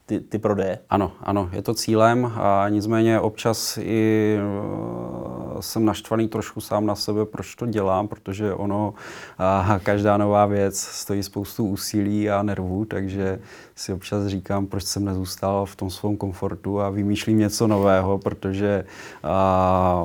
ty, 0.07 0.21
ty 0.21 0.39
prodeje? 0.39 0.79
Ano, 0.91 1.13
ano, 1.21 1.51
je 1.53 1.63
to 1.63 1.75
cílem 1.75 2.33
a 2.35 2.69
nicméně 2.69 3.21
občas 3.21 3.79
i 3.83 4.39
jsem 5.61 5.85
naštvaný 5.85 6.29
trošku 6.29 6.61
sám 6.61 6.87
na 6.87 6.95
sebe, 6.95 7.25
proč 7.25 7.55
to 7.55 7.67
dělám, 7.67 8.09
protože 8.09 8.55
ono, 8.55 8.95
a 9.39 9.81
každá 9.83 10.17
nová 10.17 10.47
věc 10.47 10.81
stojí 10.81 11.23
spoustu 11.23 11.65
úsilí 11.65 12.31
a 12.31 12.43
nervů, 12.43 12.85
takže 12.85 13.39
si 13.75 13.93
občas 13.93 14.27
říkám, 14.27 14.67
proč 14.67 14.85
jsem 14.85 15.05
nezůstal 15.05 15.67
v 15.67 15.77
tom 15.77 15.91
svém 15.91 16.17
komfortu 16.17 16.81
a 16.81 16.91
vymýšlím 16.91 17.39
něco 17.39 17.67
nového, 17.67 18.19
protože 18.19 18.85
a, 19.25 20.05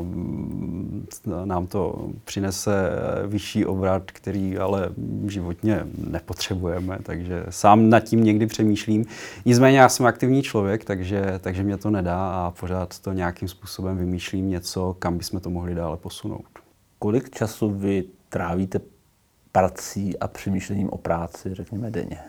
nám 1.45 1.67
to 1.67 2.09
přinese 2.25 2.89
vyšší 3.27 3.65
obrat, 3.65 4.03
který 4.05 4.57
ale 4.57 4.89
životně 5.27 5.83
nepotřebujeme, 6.09 6.97
takže 7.03 7.45
sám 7.49 7.89
nad 7.89 7.99
tím 7.99 8.23
někdy 8.23 8.47
přemýšlím. 8.47 9.05
Nicméně 9.45 9.79
já 9.79 9.89
jsem 9.91 10.06
aktivní 10.06 10.43
člověk, 10.43 10.86
takže, 10.86 11.39
takže 11.39 11.63
mě 11.63 11.77
to 11.77 11.89
nedá 11.89 12.32
a 12.32 12.51
pořád 12.51 12.99
to 12.99 13.13
nějakým 13.13 13.47
způsobem 13.47 13.97
vymýšlím 13.97 14.49
něco, 14.49 14.95
kam 14.99 15.17
bychom 15.17 15.39
to 15.39 15.49
mohli 15.49 15.75
dále 15.75 15.97
posunout. 15.97 16.45
Kolik 16.99 17.30
času 17.30 17.69
vy 17.69 18.04
trávíte 18.30 18.80
prací 19.51 20.19
a 20.19 20.27
přemýšlením 20.27 20.89
o 20.89 20.97
práci, 20.97 21.54
řekněme, 21.54 21.91
denně? 21.91 22.19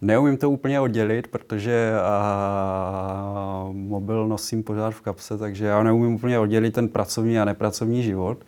Neumím 0.00 0.36
to 0.36 0.50
úplně 0.50 0.80
oddělit, 0.80 1.26
protože 1.26 1.92
a, 2.02 3.68
mobil 3.72 4.28
nosím 4.28 4.62
pořád 4.62 4.90
v 4.90 5.00
kapse, 5.00 5.38
takže 5.38 5.64
já 5.64 5.82
neumím 5.82 6.14
úplně 6.14 6.38
oddělit 6.38 6.70
ten 6.70 6.88
pracovní 6.88 7.38
a 7.38 7.44
nepracovní 7.44 8.02
život. 8.02 8.44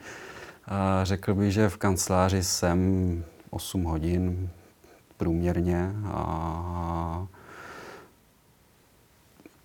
A 0.68 1.04
řekl 1.04 1.34
bych, 1.34 1.52
že 1.52 1.68
v 1.68 1.76
kanceláři 1.76 2.42
jsem 2.42 3.24
8 3.50 3.84
hodin 3.84 4.48
průměrně 5.16 5.92
a 6.04 7.26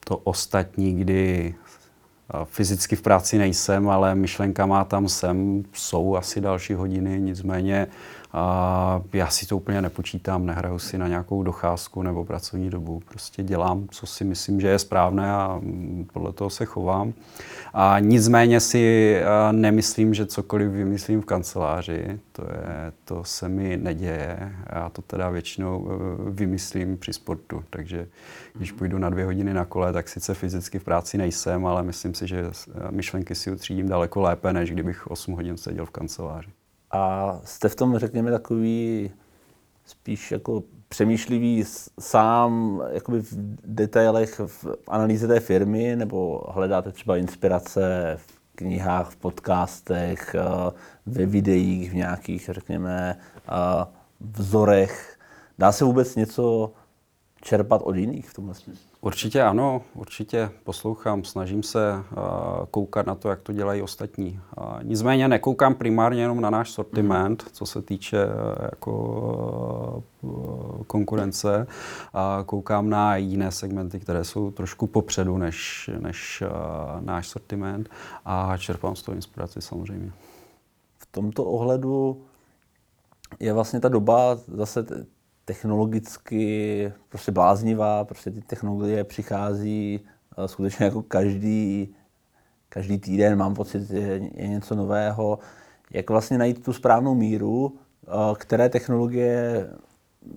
to 0.05 0.17
ostatní, 0.17 0.95
kdy 0.95 1.55
fyzicky 2.43 2.95
v 2.95 3.01
práci 3.01 3.37
nejsem, 3.37 3.89
ale 3.89 4.15
myšlenkama 4.15 4.83
tam 4.83 5.09
jsem, 5.09 5.63
jsou 5.73 6.15
asi 6.15 6.41
další 6.41 6.73
hodiny, 6.73 7.21
nicméně 7.21 7.87
a 8.33 9.01
já 9.13 9.27
si 9.27 9.45
to 9.45 9.57
úplně 9.57 9.81
nepočítám, 9.81 10.45
nehraju 10.45 10.79
si 10.79 10.97
na 10.97 11.07
nějakou 11.07 11.43
docházku 11.43 12.03
nebo 12.03 12.25
pracovní 12.25 12.69
dobu. 12.69 13.01
Prostě 13.09 13.43
dělám, 13.43 13.87
co 13.91 14.05
si 14.05 14.23
myslím, 14.23 14.61
že 14.61 14.67
je 14.67 14.79
správné 14.79 15.31
a 15.31 15.61
podle 16.13 16.33
toho 16.33 16.49
se 16.49 16.65
chovám. 16.65 17.13
A 17.73 17.99
nicméně 17.99 18.59
si 18.59 19.15
nemyslím, 19.51 20.13
že 20.13 20.25
cokoliv 20.25 20.71
vymyslím 20.71 21.21
v 21.21 21.25
kanceláři, 21.25 22.19
to, 22.31 22.41
je, 22.41 22.91
to 23.05 23.23
se 23.23 23.49
mi 23.49 23.77
neděje. 23.77 24.53
Já 24.75 24.89
to 24.89 25.01
teda 25.01 25.29
většinou 25.29 25.87
e, 25.89 26.31
vymyslím 26.31 26.97
při 26.97 27.13
sportu. 27.13 27.63
Takže 27.69 28.07
když 28.53 28.71
půjdu 28.71 28.97
na 28.97 29.09
dvě 29.09 29.25
hodiny 29.25 29.53
na 29.53 29.65
kole, 29.65 29.93
tak 29.93 30.09
sice 30.09 30.33
fyzicky 30.33 30.79
v 30.79 30.83
práci 30.83 31.17
nejsem, 31.17 31.65
ale 31.65 31.83
myslím 31.83 32.13
si, 32.13 32.27
že 32.27 32.51
myšlenky 32.89 33.35
si 33.35 33.51
utřídím 33.51 33.87
daleko 33.87 34.21
lépe, 34.21 34.53
než 34.53 34.71
kdybych 34.71 35.11
8 35.11 35.33
hodin 35.33 35.57
seděl 35.57 35.85
v 35.85 35.89
kanceláři. 35.89 36.49
A 36.91 37.39
jste 37.43 37.69
v 37.69 37.75
tom, 37.75 37.97
řekněme, 37.97 38.31
takový 38.31 39.11
spíš 39.85 40.31
jako 40.31 40.63
přemýšlivý 40.89 41.63
sám 41.99 42.83
jakoby 42.91 43.21
v 43.21 43.33
detailech 43.65 44.41
v 44.45 44.65
analýze 44.87 45.27
té 45.27 45.39
firmy, 45.39 45.95
nebo 45.95 46.43
hledáte 46.49 46.91
třeba 46.91 47.17
inspirace 47.17 48.15
v 48.17 48.41
knihách, 48.55 49.09
v 49.09 49.15
podcastech, 49.15 50.35
eh, 50.35 50.71
ve 51.05 51.25
videích, 51.25 51.91
v 51.91 51.95
nějakých, 51.95 52.49
řekněme, 52.53 53.17
eh, 53.37 53.85
vzorech. 54.19 55.17
Dá 55.59 55.71
se 55.71 55.85
vůbec 55.85 56.15
něco 56.15 56.73
čerpat 57.41 57.81
od 57.83 57.95
jiných 57.95 58.29
v 58.29 58.33
tomhle 58.33 58.55
smyslu? 58.55 58.91
Určitě 59.01 59.43
ano, 59.43 59.81
určitě 59.93 60.49
poslouchám, 60.63 61.23
snažím 61.23 61.63
se 61.63 61.93
uh, 61.95 62.23
koukat 62.71 63.05
na 63.05 63.15
to, 63.15 63.29
jak 63.29 63.41
to 63.41 63.53
dělají 63.53 63.81
ostatní. 63.81 64.39
Uh, 64.57 64.83
nicméně 64.83 65.27
nekoukám 65.27 65.75
primárně 65.75 66.21
jenom 66.21 66.41
na 66.41 66.49
náš 66.49 66.71
sortiment, 66.71 67.43
mm. 67.43 67.49
co 67.51 67.65
se 67.65 67.81
týče 67.81 68.25
uh, 68.25 68.31
jako 68.61 70.03
konkurence. 70.87 71.67
Koukám 72.45 72.89
na 72.89 73.15
jiné 73.15 73.51
segmenty, 73.51 73.99
které 73.99 74.23
jsou 74.23 74.51
trošku 74.51 74.87
popředu 74.87 75.37
než, 75.37 75.89
než 75.99 76.43
náš 76.99 77.27
sortiment 77.27 77.89
a 78.25 78.57
čerpám 78.57 78.95
z 78.95 79.03
toho 79.03 79.15
inspiraci 79.15 79.61
samozřejmě. 79.61 80.11
V 80.97 81.05
tomto 81.11 81.45
ohledu 81.45 82.21
je 83.39 83.53
vlastně 83.53 83.79
ta 83.79 83.89
doba 83.89 84.37
zase 84.47 84.85
technologicky 85.51 86.93
prostě 87.09 87.31
bláznivá, 87.31 88.03
prostě 88.03 88.31
ty 88.31 88.41
technologie 88.41 89.03
přichází 89.03 89.99
eh, 90.37 90.47
skutečně 90.47 90.85
jako 90.85 91.01
každý, 91.01 91.95
každý 92.69 92.97
týden, 92.97 93.37
mám 93.37 93.53
pocit, 93.53 93.87
že 93.87 94.21
je 94.33 94.47
něco 94.47 94.75
nového. 94.75 95.39
Jak 95.91 96.09
vlastně 96.09 96.37
najít 96.37 96.63
tu 96.63 96.73
správnou 96.73 97.15
míru, 97.15 97.75
eh, 98.07 98.09
které 98.35 98.69
technologie 98.69 99.67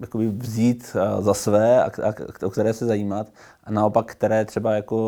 jakoby 0.00 0.28
vzít 0.28 0.96
eh, 0.96 1.22
za 1.22 1.34
své 1.34 1.84
a, 1.84 1.86
a 1.86 2.46
o 2.46 2.50
které 2.50 2.72
se 2.74 2.86
zajímat 2.86 3.32
a 3.64 3.70
naopak, 3.70 4.06
které 4.12 4.44
třeba 4.44 4.74
jako 4.74 4.98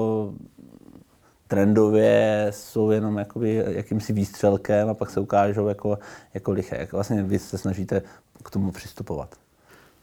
trendově 1.48 2.46
jsou 2.50 2.90
jenom 2.90 3.18
jakoby 3.18 3.64
jakýmsi 3.66 4.12
výstřelkem 4.12 4.88
a 4.88 4.94
pak 4.94 5.10
se 5.10 5.20
ukážou 5.20 5.66
jako, 5.66 5.98
jako 6.34 6.52
liché. 6.52 6.76
Jak 6.76 6.92
vlastně 6.92 7.22
vy 7.22 7.38
se 7.38 7.58
snažíte 7.58 8.02
k 8.42 8.50
tomu 8.50 8.70
přistupovat? 8.70 9.45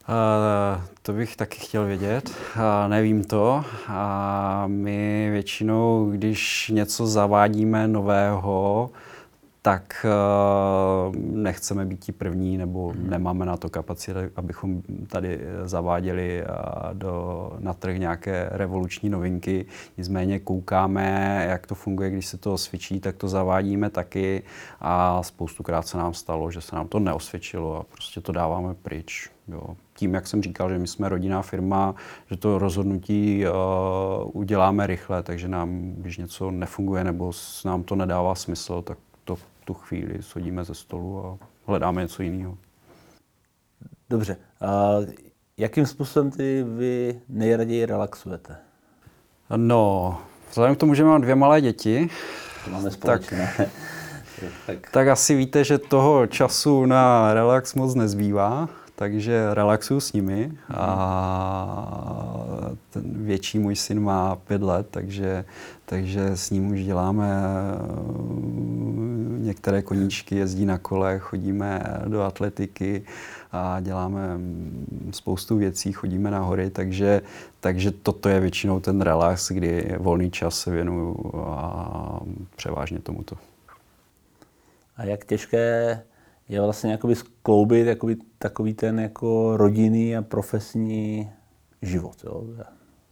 Uh, 0.09 0.81
to 1.01 1.13
bych 1.13 1.35
taky 1.35 1.59
chtěl 1.59 1.85
vědět. 1.85 2.29
Uh, 2.29 2.61
nevím 2.87 3.23
to. 3.23 3.63
A 3.87 4.63
my 4.67 5.29
většinou, 5.31 6.09
když 6.11 6.71
něco 6.73 7.07
zavádíme 7.07 7.87
nového, 7.87 8.89
tak 9.61 10.05
uh, 10.05 11.15
nechceme 11.15 11.85
být 11.85 11.99
ti 11.99 12.11
první, 12.11 12.57
nebo 12.57 12.89
hmm. 12.89 13.09
nemáme 13.09 13.45
na 13.45 13.57
to 13.57 13.69
kapacitu, 13.69 14.19
abychom 14.35 14.81
tady 15.07 15.39
zaváděli 15.63 16.43
uh, 16.43 16.93
do, 16.93 17.51
na 17.59 17.73
trh 17.73 17.97
nějaké 17.97 18.49
revoluční 18.51 19.09
novinky. 19.09 19.65
Nicméně 19.97 20.39
koukáme, 20.39 21.45
jak 21.49 21.67
to 21.67 21.75
funguje, 21.75 22.09
když 22.09 22.25
se 22.25 22.37
to 22.37 22.53
osvědčí, 22.53 22.99
tak 22.99 23.15
to 23.15 23.27
zavádíme 23.27 23.89
taky 23.89 24.43
a 24.81 25.23
spoustukrát 25.23 25.87
se 25.87 25.97
nám 25.97 26.13
stalo, 26.13 26.51
že 26.51 26.61
se 26.61 26.75
nám 26.75 26.87
to 26.87 26.99
neosvědčilo 26.99 27.79
a 27.79 27.83
prostě 27.83 28.21
to 28.21 28.31
dáváme 28.31 28.73
pryč. 28.73 29.32
Jo. 29.47 29.75
Tím, 29.93 30.13
jak 30.13 30.27
jsem 30.27 30.43
říkal, 30.43 30.69
že 30.69 30.77
my 30.77 30.87
jsme 30.87 31.09
rodinná 31.09 31.41
firma, 31.41 31.95
že 32.29 32.37
to 32.37 32.57
rozhodnutí 32.59 33.45
uh, 33.45 34.31
uděláme 34.33 34.87
rychle, 34.87 35.23
takže 35.23 35.47
nám, 35.47 35.93
když 35.97 36.17
něco 36.17 36.51
nefunguje 36.51 37.03
nebo 37.03 37.31
nám 37.65 37.83
to 37.83 37.95
nedává 37.95 38.35
smysl, 38.35 38.81
tak 38.81 38.97
to 39.23 39.35
v 39.35 39.43
tu 39.65 39.73
chvíli 39.73 40.21
shodíme 40.21 40.63
ze 40.63 40.73
stolu 40.73 41.25
a 41.25 41.37
hledáme 41.65 42.01
něco 42.01 42.23
jiného. 42.23 42.57
Dobře. 44.09 44.37
Uh, 44.61 45.05
jakým 45.57 45.85
způsobem 45.85 46.31
ty 46.31 46.63
vy 46.63 47.21
nejraději 47.29 47.85
relaxujete? 47.85 48.55
No, 49.55 50.17
vzhledem 50.49 50.75
k 50.75 50.79
tomu, 50.79 50.93
že 50.93 51.03
mám 51.03 51.21
dvě 51.21 51.35
malé 51.35 51.61
děti, 51.61 52.09
to 52.65 52.71
máme 52.71 52.91
společné. 52.91 53.53
Tak, 53.57 53.69
tak. 54.65 54.91
tak 54.91 55.07
asi 55.07 55.35
víte, 55.35 55.63
že 55.63 55.77
toho 55.77 56.27
času 56.27 56.85
na 56.85 57.33
relax 57.33 57.73
moc 57.73 57.95
nezbývá 57.95 58.69
takže 58.95 59.53
relaxuju 59.53 59.99
s 59.99 60.13
nimi 60.13 60.51
a 60.73 62.45
ten 62.89 63.25
větší 63.25 63.59
můj 63.59 63.75
syn 63.75 63.99
má 64.03 64.35
pět 64.35 64.61
let, 64.61 64.87
takže, 64.91 65.45
takže 65.85 66.37
s 66.37 66.49
ním 66.49 66.71
už 66.71 66.83
děláme 66.83 67.29
eh, 67.29 68.63
některé 69.43 69.81
koníčky, 69.81 70.35
jezdí 70.35 70.65
na 70.65 70.77
kole, 70.77 71.19
chodíme 71.19 71.83
do 72.07 72.21
atletiky 72.21 73.03
a 73.51 73.79
děláme 73.79 74.37
mm, 74.37 75.11
spoustu 75.13 75.57
věcí, 75.57 75.91
chodíme 75.91 76.31
na 76.31 76.39
hory, 76.39 76.69
takže, 76.69 77.21
takže 77.59 77.91
toto 77.91 78.29
je 78.29 78.39
většinou 78.39 78.79
ten 78.79 79.01
relax, 79.01 79.51
kdy 79.51 79.95
volný 79.97 80.31
čas 80.31 80.59
se 80.59 80.71
věnuju 80.71 81.31
a 81.35 82.19
převážně 82.55 82.99
tomuto. 82.99 83.35
A 84.97 85.03
jak 85.03 85.25
těžké 85.25 86.01
je 86.49 86.61
vlastně 86.61 86.91
jakoby 86.91 87.15
skloubit 87.15 87.87
jakoby 87.87 88.17
takový 88.37 88.73
ten 88.73 88.99
jako 88.99 89.57
rodinný 89.57 90.17
a 90.17 90.21
profesní 90.21 91.31
život. 91.81 92.15
Jo. 92.23 92.43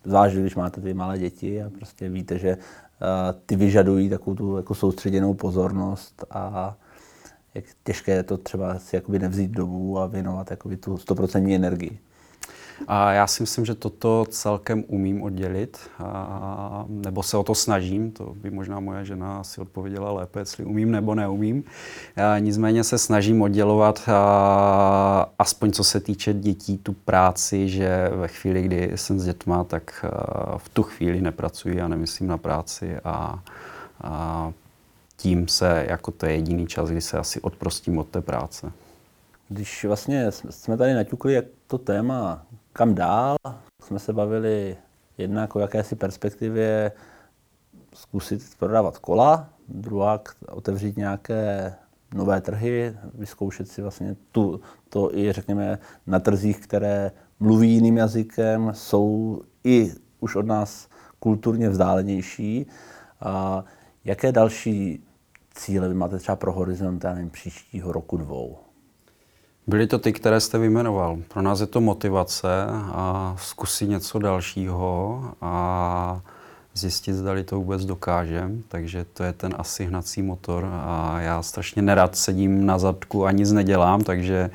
Zvlášť, 0.04 0.36
když 0.36 0.56
máte 0.56 0.82
ty 0.82 0.94
malé 0.94 1.20
děti 1.20 1.64
a 1.64 1.70
prostě 1.70 2.10
víte, 2.10 2.40
že 2.40 2.56
uh, 2.58 2.62
ty 3.46 3.56
vyžadují 3.56 4.10
takovou 4.10 4.36
tu 4.36 4.58
jako 4.58 4.76
soustředěnou 4.76 5.34
pozornost 5.34 6.26
a 6.30 6.78
jak 7.54 7.66
těžké 7.84 8.12
je 8.12 8.24
to 8.24 8.38
třeba 8.38 8.80
si 8.80 8.96
jakoby 8.96 9.20
nevzít 9.20 9.52
dobu 9.52 10.00
a 10.00 10.08
věnovat 10.08 10.52
jakoby 10.52 10.78
tu 10.78 10.96
100% 10.96 11.56
energii. 11.56 12.00
A 12.88 13.12
já 13.12 13.28
si 13.28 13.44
myslím, 13.44 13.66
že 13.66 13.76
toto 13.76 14.26
celkem 14.30 14.84
umím 14.88 15.24
oddělit, 15.24 15.80
a, 16.00 16.86
nebo 16.88 17.24
se 17.24 17.38
o 17.38 17.44
to 17.44 17.56
snažím, 17.56 18.12
to 18.12 18.34
by 18.36 18.50
možná 18.50 18.80
moje 18.80 19.06
žena 19.06 19.40
asi 19.40 19.62
odpověděla 19.62 20.12
lépe, 20.12 20.40
jestli 20.40 20.66
umím 20.66 20.92
nebo 20.92 21.16
neumím. 21.16 21.64
A 22.16 22.40
nicméně 22.40 22.84
se 22.84 22.98
snažím 22.98 23.42
oddělovat, 23.42 24.10
a, 24.10 25.30
aspoň 25.40 25.72
co 25.72 25.84
se 25.84 26.00
týče 26.00 26.34
dětí, 26.34 26.78
tu 26.78 26.94
práci, 26.94 27.70
že 27.70 28.12
ve 28.16 28.28
chvíli, 28.28 28.64
kdy 28.64 28.92
jsem 28.96 29.20
s 29.20 29.26
dětma, 29.26 29.64
tak 29.64 30.06
v 30.58 30.70
tu 30.70 30.84
chvíli 30.84 31.22
nepracuji 31.22 31.82
a 31.82 31.88
nemyslím 31.88 32.28
na 32.28 32.38
práci 32.38 32.98
a, 33.04 33.40
a 34.04 34.52
tím 35.18 35.48
se, 35.48 35.86
jako 35.90 36.12
to 36.12 36.26
je 36.26 36.32
jediný 36.32 36.68
čas, 36.68 36.90
kdy 36.90 37.02
se 37.02 37.18
asi 37.18 37.42
odprostím 37.42 37.98
od 37.98 38.08
té 38.08 38.22
práce. 38.22 38.72
Když 39.50 39.86
vlastně 39.86 40.32
jsme 40.50 40.78
tady 40.78 40.94
naťukli, 40.94 41.34
jak 41.34 41.46
to 41.68 41.78
téma 41.78 42.46
kam 42.74 42.96
dál, 42.96 43.38
jsme 43.84 44.00
se 44.00 44.14
bavili 44.14 44.78
jednak 45.18 45.56
o 45.56 45.60
jakési 45.60 45.96
perspektivě 45.96 46.92
zkusit 47.94 48.42
prodávat 48.60 48.98
kola, 48.98 49.50
druhá 49.68 50.22
otevřít 50.50 50.98
nějaké 50.98 51.74
nové 52.14 52.42
trhy, 52.42 52.98
vyzkoušet 53.14 53.68
si 53.68 53.82
vlastně 53.82 54.16
tu, 54.32 54.62
to 54.90 55.16
i 55.16 55.32
řekněme 55.32 55.80
na 56.08 56.20
trzích, 56.20 56.60
které 56.60 57.12
mluví 57.40 57.74
jiným 57.74 57.98
jazykem, 57.98 58.72
jsou 58.74 59.42
i 59.64 59.92
už 60.20 60.36
od 60.36 60.46
nás 60.46 60.90
kulturně 61.20 61.70
vzdálenější. 61.70 62.68
A 63.22 63.66
jaké 64.06 64.32
další 64.32 65.04
cíle 65.54 65.88
vy 65.88 65.94
máte 65.94 66.18
třeba 66.18 66.36
pro 66.36 66.54
horizont 66.54 67.04
nevím, 67.04 67.30
příštího 67.30 67.92
roku 67.92 68.18
dvou? 68.18 68.71
Byly 69.72 69.88
to 69.88 70.00
ty, 70.00 70.14
které 70.14 70.40
jste 70.40 70.58
vyjmenoval. 70.58 71.18
Pro 71.28 71.42
nás 71.42 71.60
je 71.60 71.68
to 71.68 71.82
motivace 71.82 72.48
a 72.70 73.36
zkusit 73.40 73.90
něco 73.90 74.20
dalšího 74.20 75.24
a 75.42 76.22
zjistit, 76.74 77.14
zda 77.14 77.44
to 77.44 77.56
vůbec 77.56 77.86
dokážem. 77.86 78.64
Takže 78.68 79.06
to 79.14 79.24
je 79.24 79.34
ten 79.34 79.56
asi 79.58 79.86
hnací 79.86 80.22
motor 80.22 80.70
a 80.72 81.20
já 81.20 81.42
strašně 81.42 81.82
nerad 81.82 82.16
sedím 82.16 82.66
na 82.66 82.80
zadku 82.80 83.26
a 83.26 83.32
nic 83.32 83.52
nedělám, 83.52 84.02
takže 84.02 84.50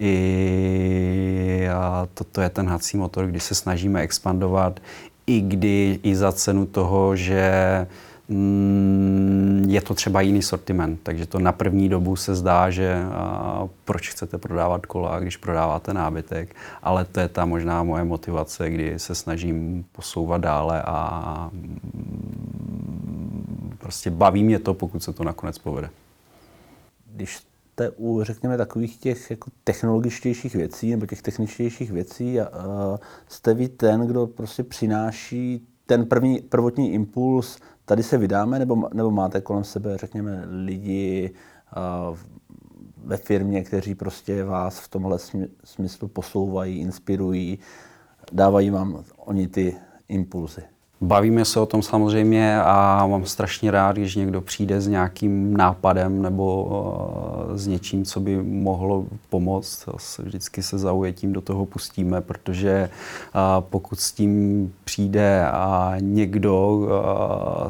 i 0.00 1.68
toto 2.14 2.40
je 2.40 2.48
ten 2.48 2.66
hnací 2.66 2.96
motor, 2.96 3.26
kdy 3.26 3.40
se 3.40 3.54
snažíme 3.54 4.00
expandovat, 4.00 4.80
i 5.26 5.40
kdy 5.40 6.00
i 6.02 6.16
za 6.16 6.32
cenu 6.32 6.66
toho, 6.66 7.16
že 7.16 7.86
je 9.66 9.80
to 9.80 9.94
třeba 9.94 10.20
jiný 10.20 10.42
sortiment, 10.42 11.00
takže 11.02 11.26
to 11.26 11.38
na 11.38 11.52
první 11.52 11.88
dobu 11.88 12.16
se 12.16 12.34
zdá, 12.34 12.70
že 12.70 13.02
proč 13.84 14.10
chcete 14.10 14.38
prodávat 14.38 14.86
kola, 14.86 15.20
když 15.20 15.36
prodáváte 15.36 15.94
nábytek, 15.94 16.56
ale 16.82 17.04
to 17.04 17.20
je 17.20 17.28
ta 17.28 17.44
možná 17.44 17.82
moje 17.82 18.04
motivace, 18.04 18.70
kdy 18.70 18.98
se 18.98 19.14
snažím 19.14 19.84
posouvat 19.92 20.40
dále 20.40 20.82
a 20.82 21.50
mm, 21.52 22.16
prostě 23.78 24.10
baví 24.10 24.44
mě 24.44 24.58
to, 24.58 24.74
pokud 24.74 25.02
se 25.02 25.12
to 25.12 25.24
nakonec 25.24 25.58
povede. 25.58 25.90
Když 27.14 27.36
jste 27.36 27.90
u, 27.90 28.22
řekněme, 28.22 28.56
takových 28.56 28.96
těch 28.96 29.30
jako 29.30 29.50
technologičtějších 29.64 30.54
věcí 30.54 30.90
nebo 30.90 31.06
těch 31.06 31.22
techničtějších 31.22 31.90
věcí, 31.90 32.38
jste 33.28 33.54
vy 33.54 33.68
ten, 33.68 34.00
kdo 34.00 34.26
prostě 34.26 34.62
přináší 34.62 35.66
ten 35.86 36.06
první, 36.06 36.40
prvotní 36.40 36.92
impuls 36.92 37.58
tady 37.86 38.02
se 38.02 38.18
vydáme, 38.18 38.58
nebo, 38.58 38.88
nebo 38.94 39.10
máte 39.10 39.40
kolem 39.40 39.64
sebe, 39.64 39.96
řekněme, 39.96 40.44
lidi 40.46 41.34
uh, 42.10 42.18
ve 43.04 43.16
firmě, 43.16 43.64
kteří 43.64 43.94
prostě 43.94 44.44
vás 44.44 44.78
v 44.78 44.88
tomhle 44.88 45.18
smyslu 45.64 46.08
posouvají, 46.08 46.78
inspirují, 46.78 47.58
dávají 48.32 48.70
vám 48.70 49.04
oni 49.16 49.48
ty 49.48 49.76
impulzy? 50.08 50.62
Bavíme 51.00 51.44
se 51.44 51.60
o 51.60 51.66
tom 51.66 51.82
samozřejmě 51.82 52.60
a 52.62 53.06
mám 53.06 53.26
strašně 53.26 53.70
rád, 53.70 53.96
když 53.96 54.16
někdo 54.16 54.40
přijde 54.40 54.80
s 54.80 54.86
nějakým 54.88 55.56
nápadem 55.56 56.22
nebo 56.22 56.64
uh, 56.64 57.56
s 57.56 57.66
něčím, 57.66 58.04
co 58.04 58.20
by 58.20 58.42
mohlo 58.42 59.04
pomoct. 59.30 59.88
Vždycky 60.18 60.62
se 60.62 60.78
zaujetím 60.78 61.32
do 61.32 61.40
toho 61.40 61.66
pustíme, 61.66 62.20
protože 62.20 62.90
uh, 63.34 63.40
pokud 63.60 64.00
s 64.00 64.12
tím 64.12 64.72
přijde 64.84 65.46
a 65.46 65.94
někdo, 66.00 66.68
uh, 66.76 66.88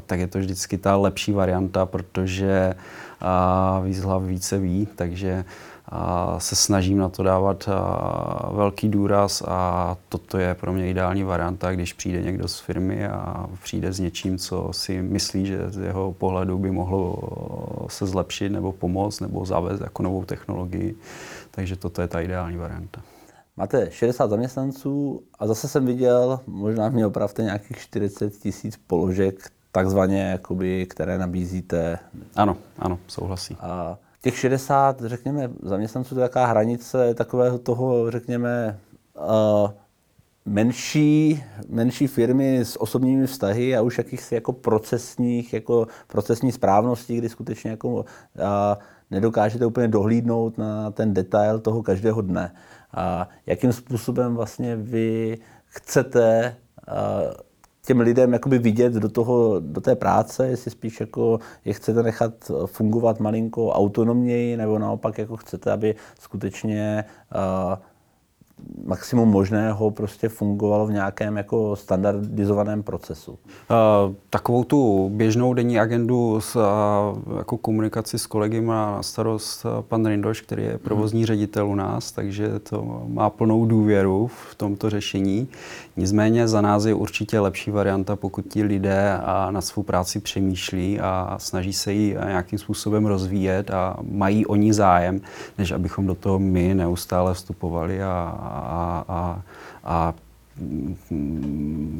tak 0.06 0.20
je 0.20 0.26
to 0.26 0.38
vždycky 0.38 0.78
ta 0.78 0.96
lepší 0.96 1.32
varianta, 1.32 1.86
protože 1.86 2.74
hlav 4.02 4.22
více 4.22 4.58
ví, 4.58 4.88
takže 4.96 5.44
a 5.88 6.40
se 6.40 6.56
snažím 6.56 6.98
na 6.98 7.08
to 7.08 7.22
dávat 7.22 7.68
velký 8.52 8.88
důraz 8.88 9.42
a 9.46 9.96
toto 10.08 10.38
je 10.38 10.54
pro 10.54 10.72
mě 10.72 10.90
ideální 10.90 11.22
varianta, 11.22 11.72
když 11.72 11.92
přijde 11.92 12.22
někdo 12.22 12.48
z 12.48 12.60
firmy 12.60 13.06
a 13.06 13.46
přijde 13.62 13.92
s 13.92 14.00
něčím, 14.00 14.38
co 14.38 14.68
si 14.72 15.02
myslí, 15.02 15.46
že 15.46 15.70
z 15.70 15.76
jeho 15.76 16.12
pohledu 16.12 16.58
by 16.58 16.70
mohlo 16.70 17.16
se 17.88 18.06
zlepšit 18.06 18.48
nebo 18.48 18.72
pomoct 18.72 19.20
nebo 19.20 19.44
zavést 19.44 19.80
jako 19.80 20.02
novou 20.02 20.24
technologii. 20.24 20.96
Takže 21.50 21.76
toto 21.76 22.02
je 22.02 22.08
ta 22.08 22.20
ideální 22.20 22.56
varianta. 22.56 23.00
Máte 23.56 23.90
60 23.90 24.30
zaměstnanců 24.30 25.22
a 25.38 25.46
zase 25.46 25.68
jsem 25.68 25.86
viděl, 25.86 26.40
možná 26.46 26.88
mě 26.88 27.06
opravte 27.06 27.42
nějakých 27.42 27.78
40 27.78 28.36
tisíc 28.36 28.76
položek, 28.86 29.50
takzvaně, 29.72 30.22
jakoby, 30.22 30.86
které 30.86 31.18
nabízíte. 31.18 31.98
Ano, 32.36 32.56
ano, 32.78 32.98
souhlasím. 33.06 33.56
A 33.60 33.98
těch 34.26 34.38
60, 34.38 35.00
řekněme, 35.00 35.50
zaměstnanců, 35.62 36.14
to 36.14 36.20
je 36.20 36.28
taková 36.28 36.46
hranice 36.46 37.14
takového 37.14 37.58
toho, 37.58 38.10
řekněme, 38.10 38.78
uh, 39.14 39.70
menší, 40.46 41.44
menší 41.68 42.06
firmy 42.06 42.58
s 42.58 42.80
osobními 42.80 43.26
vztahy 43.26 43.76
a 43.76 43.82
už 43.82 43.98
jakýchsi 43.98 44.34
jako 44.34 44.52
procesních, 44.52 45.52
jako 45.52 45.86
procesní 46.06 46.52
správnosti, 46.52 47.16
kdy 47.16 47.28
skutečně 47.28 47.70
jako, 47.70 47.88
uh, 47.88 48.04
nedokážete 49.10 49.66
úplně 49.66 49.88
dohlídnout 49.88 50.58
na 50.58 50.90
ten 50.90 51.14
detail 51.14 51.58
toho 51.58 51.82
každého 51.82 52.20
dne. 52.20 52.54
A 52.94 53.28
jakým 53.46 53.72
způsobem 53.72 54.34
vlastně 54.34 54.76
vy 54.76 55.38
chcete 55.66 56.56
uh, 56.88 57.45
těm 57.86 58.00
lidem 58.00 58.32
jakoby 58.32 58.58
vidět 58.58 58.92
do, 58.92 59.08
toho, 59.08 59.60
do 59.60 59.80
té 59.80 59.96
práce, 59.96 60.48
jestli 60.48 60.70
spíš 60.70 61.00
jako 61.00 61.40
je 61.64 61.72
chcete 61.72 62.02
nechat 62.02 62.32
fungovat 62.66 63.20
malinko 63.20 63.72
autonomněji, 63.72 64.56
nebo 64.56 64.78
naopak 64.78 65.18
jako 65.18 65.36
chcete, 65.36 65.72
aby 65.72 65.94
skutečně 66.20 67.04
uh, 67.34 67.78
maximum 68.86 69.28
možného 69.28 69.90
prostě 69.90 70.28
fungovalo 70.28 70.86
v 70.86 70.92
nějakém 70.92 71.36
jako 71.36 71.76
standardizovaném 71.76 72.82
procesu. 72.82 73.30
Uh, 73.32 74.14
takovou 74.30 74.64
tu 74.64 75.10
běžnou 75.14 75.54
denní 75.54 75.78
agendu 75.78 76.40
s 76.40 76.56
uh, 76.56 77.36
jako 77.36 77.56
komunikaci 77.56 78.18
s 78.18 78.26
kolegy 78.26 78.60
má 78.60 78.96
na 78.96 79.02
starost 79.02 79.66
pan 79.80 80.06
Rindoš, 80.06 80.40
který 80.40 80.62
je 80.62 80.78
provozní 80.78 81.20
hmm. 81.20 81.26
ředitel 81.26 81.68
u 81.68 81.74
nás, 81.74 82.12
takže 82.12 82.58
to 82.58 83.02
má 83.08 83.30
plnou 83.30 83.66
důvěru 83.66 84.26
v 84.50 84.54
tomto 84.54 84.90
řešení. 84.90 85.48
Nicméně 85.96 86.48
za 86.48 86.60
nás 86.60 86.84
je 86.84 86.94
určitě 86.94 87.40
lepší 87.40 87.70
varianta, 87.70 88.16
pokud 88.16 88.44
ti 88.48 88.62
lidé 88.62 89.18
a 89.24 89.50
na 89.50 89.60
svou 89.60 89.82
práci 89.82 90.20
přemýšlí 90.20 91.00
a 91.00 91.36
snaží 91.38 91.72
se 91.72 91.92
ji 91.92 92.16
nějakým 92.26 92.58
způsobem 92.58 93.06
rozvíjet 93.06 93.70
a 93.70 93.96
mají 94.10 94.46
o 94.46 94.56
ní 94.56 94.72
zájem, 94.72 95.20
než 95.58 95.72
abychom 95.72 96.06
do 96.06 96.14
toho 96.14 96.38
my 96.38 96.74
neustále 96.74 97.34
vstupovali 97.34 98.02
a 98.02 98.45
a, 98.46 99.04
a, 99.08 99.42
a 99.84 100.14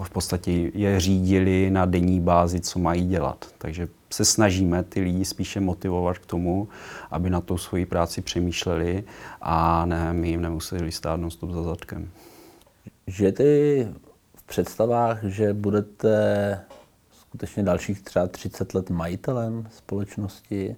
v 0.03 0.11
podstatě 0.11 0.51
je 0.75 1.01
řídili 1.01 1.71
na 1.71 1.87
denní 1.87 2.21
bázi, 2.21 2.61
co 2.61 2.79
mají 2.79 3.07
dělat. 3.07 3.47
Takže 3.59 3.89
se 4.11 4.25
snažíme 4.25 4.83
ty 4.83 5.01
lidi 5.01 5.25
spíše 5.25 5.61
motivovat 5.61 6.19
k 6.19 6.27
tomu, 6.27 6.69
aby 7.11 7.31
na 7.31 7.41
tou 7.41 7.59
svoji 7.59 7.87
práci 7.87 8.23
přemýšleli 8.23 9.05
a 9.41 9.87
ne, 9.87 10.13
my 10.13 10.29
jim 10.29 10.43
nemuseli 10.43 10.93
stát 10.93 11.21
non 11.21 11.31
stop 11.31 11.51
za 11.51 11.63
zadkem. 11.63 12.11
Žijete 13.07 13.45
v 14.37 14.43
představách, 14.47 15.25
že 15.25 15.55
budete 15.55 16.61
skutečně 17.13 17.63
dalších 17.63 18.03
třeba 18.03 18.27
30 18.27 18.75
let 18.75 18.91
majitelem 18.91 19.69
společnosti? 19.77 20.77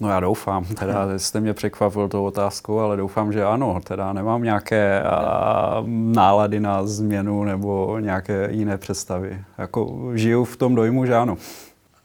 No 0.00 0.08
já 0.08 0.20
doufám, 0.20 0.64
teda 0.64 1.18
jste 1.18 1.40
mě 1.40 1.54
překvapil 1.54 2.08
tou 2.08 2.24
otázkou, 2.24 2.78
ale 2.78 2.96
doufám, 2.96 3.32
že 3.32 3.44
ano. 3.44 3.80
Teda 3.84 4.12
nemám 4.12 4.42
nějaké 4.42 5.02
a, 5.02 5.84
nálady 5.86 6.60
na 6.60 6.86
změnu 6.86 7.44
nebo 7.44 7.98
nějaké 7.98 8.48
jiné 8.52 8.78
představy. 8.78 9.44
Jako 9.58 10.10
žiju 10.14 10.44
v 10.44 10.56
tom 10.56 10.74
dojmu, 10.74 11.06
že 11.06 11.16
ano. 11.16 11.36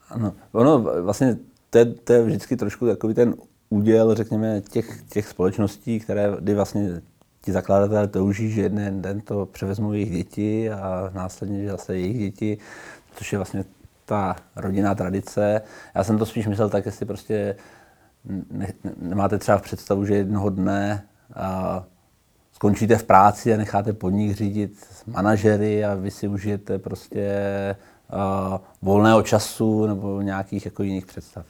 Ano, 0.09 0.33
ono 0.51 0.79
vlastně 1.01 1.37
to 1.69 1.77
je, 1.77 1.85
to 1.85 2.13
je 2.13 2.23
vždycky 2.23 2.57
trošku 2.57 2.87
takový 2.87 3.13
ten 3.13 3.35
úděl, 3.69 4.15
řekněme, 4.15 4.61
těch, 4.61 5.01
těch 5.09 5.27
společností, 5.27 5.99
které, 5.99 6.31
kdy 6.39 6.55
vlastně 6.55 7.01
ti 7.41 7.51
zakladatelé 7.51 8.07
touží, 8.07 8.51
že 8.51 8.61
jeden 8.61 9.01
den 9.01 9.21
to 9.21 9.45
převezmou 9.45 9.93
jejich 9.93 10.11
děti 10.11 10.71
a 10.71 11.11
následně 11.13 11.63
že 11.63 11.71
zase 11.71 11.97
jejich 11.97 12.19
děti, 12.19 12.57
což 13.15 13.31
je 13.31 13.39
vlastně 13.39 13.65
ta 14.05 14.35
rodinná 14.55 14.95
tradice. 14.95 15.61
Já 15.95 16.03
jsem 16.03 16.17
to 16.17 16.25
spíš 16.25 16.47
myslel 16.47 16.69
tak, 16.69 16.85
jestli 16.85 17.05
prostě 17.05 17.55
ne, 18.51 18.67
nemáte 19.01 19.37
třeba 19.37 19.57
v 19.57 19.61
představu, 19.61 20.05
že 20.05 20.15
jednoho 20.15 20.49
dne 20.49 21.03
a, 21.35 21.83
skončíte 22.53 22.97
v 22.97 23.03
práci 23.03 23.53
a 23.53 23.57
necháte 23.57 23.93
podnik 23.93 24.35
řídit 24.35 24.87
manažery 25.07 25.85
a 25.85 25.95
vy 25.95 26.11
si 26.11 26.27
užijete 26.27 26.79
prostě 26.79 27.35
a, 28.09 28.61
volného 28.81 29.23
času 29.23 29.87
nebo 29.87 30.21
nějakých 30.21 30.65
jako 30.65 30.83
jiných 30.83 31.05
představ? 31.05 31.45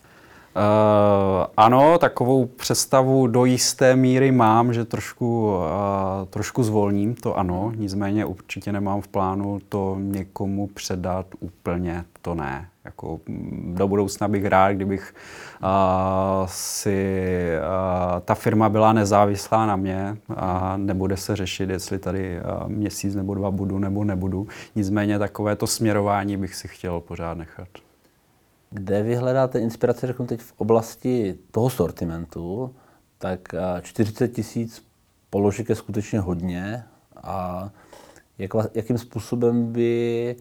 Uh, 0.57 1.45
ano, 1.57 1.97
takovou 1.97 2.45
představu 2.45 3.27
do 3.27 3.45
jisté 3.45 3.95
míry 3.95 4.31
mám, 4.31 4.73
že 4.73 4.85
trošku, 4.85 5.47
uh, 5.47 5.61
trošku 6.29 6.63
zvolním, 6.63 7.15
to 7.15 7.37
ano, 7.37 7.71
nicméně 7.75 8.25
určitě 8.25 8.71
nemám 8.71 9.01
v 9.01 9.07
plánu 9.07 9.59
to 9.69 9.97
někomu 9.99 10.67
předat 10.67 11.25
úplně, 11.39 12.05
to 12.21 12.35
ne. 12.35 12.69
Jako, 12.85 13.19
mm, 13.27 13.75
do 13.77 13.87
budoucna 13.87 14.27
bych 14.27 14.45
rád, 14.45 14.71
kdybych 14.71 15.15
uh, 15.63 15.67
si 16.45 17.47
uh, 17.57 18.19
ta 18.19 18.35
firma 18.35 18.69
byla 18.69 18.93
nezávislá 18.93 19.65
na 19.65 19.75
mě 19.75 20.17
a 20.35 20.77
nebude 20.77 21.17
se 21.17 21.35
řešit, 21.35 21.69
jestli 21.69 21.99
tady 21.99 22.39
uh, 22.39 22.69
měsíc 22.69 23.15
nebo 23.15 23.35
dva 23.35 23.51
budu 23.51 23.79
nebo 23.79 24.03
nebudu. 24.03 24.47
Nicméně 24.75 25.19
takové 25.19 25.55
to 25.55 25.67
směrování 25.67 26.37
bych 26.37 26.55
si 26.55 26.67
chtěl 26.67 26.99
pořád 26.99 27.37
nechat. 27.37 27.67
Kde 28.69 29.03
vy 29.03 29.15
hledáte 29.15 29.59
inspiraci, 29.59 30.07
řeknu 30.07 30.25
teď 30.25 30.39
v 30.39 30.53
oblasti 30.57 31.37
toho 31.51 31.69
sortimentu, 31.69 32.75
tak 33.17 33.39
40 33.81 34.27
tisíc 34.27 34.87
položek 35.29 35.69
je 35.69 35.75
skutečně 35.75 36.19
hodně 36.19 36.83
a 37.23 37.69
jak, 38.37 38.51
jakým 38.73 38.97
způsobem 38.97 39.73
vy 39.73 40.35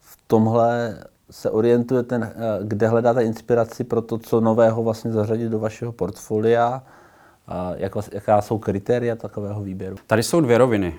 v 0.00 0.18
tomhle 0.26 0.98
se 1.30 1.50
orientujete, 1.50 2.34
kde 2.62 2.88
hledáte 2.88 3.24
inspiraci 3.24 3.84
pro 3.84 4.02
to, 4.02 4.18
co 4.18 4.40
nového 4.40 4.82
vlastně 4.82 5.12
zařadit 5.12 5.48
do 5.48 5.58
vašeho 5.58 5.92
portfolia 5.92 6.82
jak, 7.76 7.92
jaká 8.12 8.42
jsou 8.42 8.58
kritéria 8.58 9.16
takového 9.16 9.62
výběru? 9.62 9.96
Tady 10.06 10.22
jsou 10.22 10.40
dvě 10.40 10.58
roviny. 10.58 10.94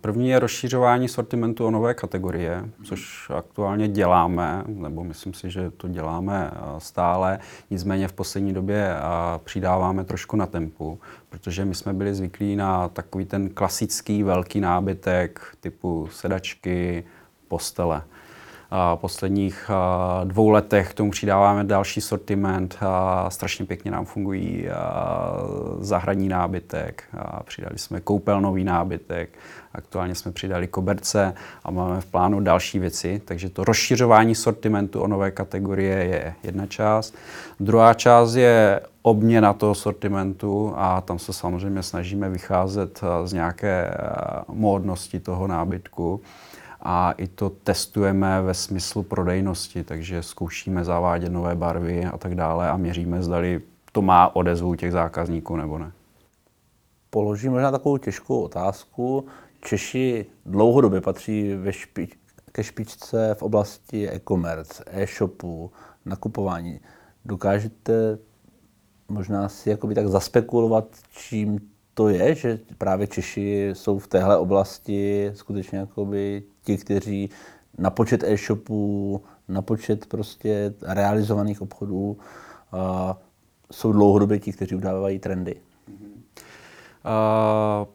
První 0.00 0.28
je 0.28 0.38
rozšířování 0.38 1.08
sortimentu 1.08 1.66
o 1.66 1.70
nové 1.70 1.94
kategorie, 1.94 2.64
což 2.84 3.30
aktuálně 3.36 3.88
děláme, 3.88 4.64
nebo 4.66 5.04
myslím 5.04 5.34
si, 5.34 5.50
že 5.50 5.70
to 5.70 5.88
děláme 5.88 6.50
stále. 6.78 7.38
Nicméně 7.70 8.08
v 8.08 8.12
poslední 8.12 8.52
době 8.52 8.94
přidáváme 9.44 10.04
trošku 10.04 10.36
na 10.36 10.46
tempu, 10.46 10.98
protože 11.28 11.64
my 11.64 11.74
jsme 11.74 11.92
byli 11.92 12.14
zvyklí 12.14 12.56
na 12.56 12.88
takový 12.88 13.24
ten 13.24 13.48
klasický 13.48 14.22
velký 14.22 14.60
nábytek 14.60 15.40
typu 15.60 16.08
sedačky, 16.12 17.04
postele 17.48 18.02
posledních 18.94 19.70
dvou 20.24 20.48
letech 20.50 20.94
tomu 20.94 21.10
přidáváme 21.10 21.64
další 21.64 22.00
sortiment. 22.00 22.78
Strašně 23.28 23.64
pěkně 23.64 23.90
nám 23.90 24.04
fungují 24.04 24.68
zahradní 25.80 26.28
nábytek. 26.28 27.04
Přidali 27.44 27.78
jsme 27.78 28.00
koupelnový 28.00 28.64
nábytek. 28.64 29.38
Aktuálně 29.74 30.14
jsme 30.14 30.32
přidali 30.32 30.66
koberce 30.66 31.34
a 31.64 31.70
máme 31.70 32.00
v 32.00 32.06
plánu 32.06 32.40
další 32.40 32.78
věci. 32.78 33.22
Takže 33.24 33.50
to 33.50 33.64
rozšiřování 33.64 34.34
sortimentu 34.34 35.00
o 35.00 35.06
nové 35.06 35.30
kategorie 35.30 36.04
je 36.04 36.34
jedna 36.42 36.66
část. 36.66 37.14
Druhá 37.60 37.94
část 37.94 38.34
je 38.34 38.80
obměna 39.02 39.52
toho 39.52 39.74
sortimentu 39.74 40.72
a 40.76 41.00
tam 41.00 41.18
se 41.18 41.32
samozřejmě 41.32 41.82
snažíme 41.82 42.28
vycházet 42.28 43.00
z 43.24 43.32
nějaké 43.32 43.94
módnosti 44.48 45.20
toho 45.20 45.46
nábytku 45.46 46.20
a 46.88 47.12
i 47.12 47.28
to 47.28 47.50
testujeme 47.50 48.42
ve 48.42 48.54
smyslu 48.54 49.02
prodejnosti, 49.02 49.84
takže 49.84 50.22
zkoušíme 50.22 50.84
zavádět 50.84 51.32
nové 51.32 51.54
barvy 51.54 52.04
a 52.04 52.18
tak 52.18 52.34
dále 52.34 52.70
a 52.70 52.76
měříme, 52.76 53.22
zdali 53.22 53.60
to 53.92 54.02
má 54.02 54.36
odezvu 54.36 54.74
těch 54.74 54.92
zákazníků 54.92 55.56
nebo 55.56 55.78
ne. 55.78 55.92
Položím 57.10 57.52
možná 57.52 57.70
takovou 57.70 57.96
těžkou 57.96 58.40
otázku. 58.40 59.26
Češi 59.60 60.26
dlouhodobě 60.46 61.00
patří 61.00 61.54
ve 61.54 61.70
špi- 61.70 62.08
ke 62.52 62.64
špičce 62.64 63.34
v 63.34 63.42
oblasti 63.42 64.10
e-commerce, 64.10 64.84
e-shopu, 64.86 65.72
nakupování. 66.04 66.80
Dokážete 67.24 68.18
možná 69.08 69.48
si 69.48 69.70
jakoby 69.70 69.94
tak 69.94 70.08
zaspekulovat, 70.08 70.84
čím 71.10 71.60
to 71.96 72.08
je, 72.08 72.34
že 72.34 72.58
právě 72.78 73.06
Češi 73.06 73.70
jsou 73.72 73.98
v 73.98 74.06
téhle 74.06 74.38
oblasti 74.38 75.30
skutečně 75.34 75.78
jakoby 75.78 76.42
ti, 76.62 76.76
kteří 76.76 77.30
na 77.78 77.90
počet 77.90 78.22
e-shopů, 78.22 79.22
na 79.48 79.62
počet 79.62 80.06
prostě 80.06 80.74
realizovaných 80.82 81.62
obchodů 81.62 82.10
uh, 82.10 82.80
jsou 83.72 83.92
dlouhodobě 83.92 84.38
ti, 84.38 84.52
kteří 84.52 84.74
udávají 84.74 85.18
trendy? 85.18 85.56
Uh, 87.04 87.86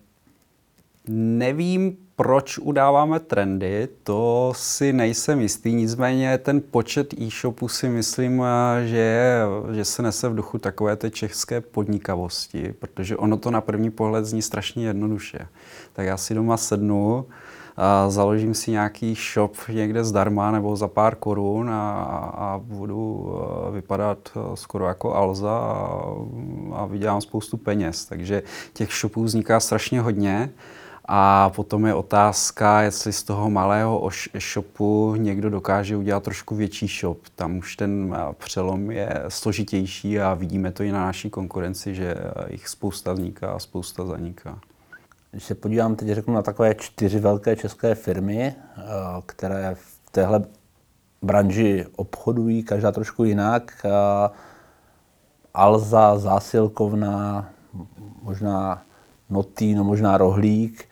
nevím, 1.07 1.97
proč 2.15 2.57
udáváme 2.57 3.19
trendy, 3.19 3.87
to 4.03 4.53
si 4.55 4.93
nejsem 4.93 5.39
jistý, 5.39 5.73
nicméně 5.73 6.37
ten 6.37 6.61
počet 6.71 7.13
e-shopů 7.13 7.67
si 7.67 7.89
myslím, 7.89 8.43
že, 8.85 8.97
je, 8.97 9.43
že 9.71 9.85
se 9.85 10.01
nese 10.01 10.29
v 10.29 10.35
duchu 10.35 10.57
takové 10.57 10.95
té 10.95 11.09
české 11.09 11.61
podnikavosti, 11.61 12.73
protože 12.79 13.17
ono 13.17 13.37
to 13.37 13.51
na 13.51 13.61
první 13.61 13.91
pohled 13.91 14.25
zní 14.25 14.41
strašně 14.41 14.87
jednoduše. 14.87 15.39
Tak 15.93 16.05
já 16.05 16.17
si 16.17 16.33
doma 16.33 16.57
sednu, 16.57 17.25
a 17.77 18.09
založím 18.09 18.53
si 18.53 18.71
nějaký 18.71 19.15
shop 19.33 19.55
někde 19.69 20.03
zdarma 20.03 20.51
nebo 20.51 20.75
za 20.75 20.87
pár 20.87 21.15
korun 21.15 21.69
a, 21.69 22.03
a 22.37 22.61
budu 22.63 23.33
e, 23.67 23.71
vypadat 23.71 24.17
e, 24.35 24.57
skoro 24.57 24.87
jako 24.87 25.15
Alza 25.15 25.57
a, 25.57 26.05
a 26.73 26.85
vydělám 26.85 27.21
spoustu 27.21 27.57
peněz. 27.57 28.05
Takže 28.05 28.43
těch 28.73 28.91
shopů 28.91 29.23
vzniká 29.23 29.59
strašně 29.59 30.01
hodně. 30.01 30.49
A 31.05 31.49
potom 31.49 31.85
je 31.85 31.93
otázka, 31.93 32.81
jestli 32.81 33.13
z 33.13 33.23
toho 33.23 33.49
malého 33.49 34.09
e-shopu 34.33 35.15
někdo 35.15 35.49
dokáže 35.49 35.97
udělat 35.97 36.23
trošku 36.23 36.55
větší 36.55 36.87
shop. 36.87 37.17
Tam 37.35 37.57
už 37.57 37.75
ten 37.75 38.15
e, 38.17 38.33
přelom 38.33 38.91
je 38.91 39.23
složitější 39.27 40.19
a 40.19 40.33
vidíme 40.33 40.71
to 40.71 40.83
i 40.83 40.91
na 40.91 41.05
naší 41.05 41.29
konkurenci, 41.29 41.95
že 41.95 42.15
jich 42.49 42.67
spousta 42.67 43.13
vzniká 43.13 43.51
a 43.51 43.59
spousta 43.59 44.05
zaniká. 44.05 44.59
Když 45.31 45.43
se 45.43 45.55
podívám 45.55 45.95
teď 45.95 46.09
řeknu 46.09 46.33
na 46.33 46.41
takové 46.41 46.75
čtyři 46.75 47.19
velké 47.19 47.55
české 47.55 47.95
firmy, 47.95 48.55
eh, 48.55 48.81
které 49.25 49.75
v 49.75 50.11
téhle 50.11 50.43
branži 51.21 51.85
obchodují, 51.95 52.63
každá 52.63 52.91
trošku 52.91 53.23
jinak. 53.23 53.85
Eh, 53.85 54.29
Alza, 55.53 56.17
Zásilkovna, 56.17 57.49
možná 58.23 58.83
Notino, 59.29 59.83
možná 59.83 60.17
Rohlík. 60.17 60.89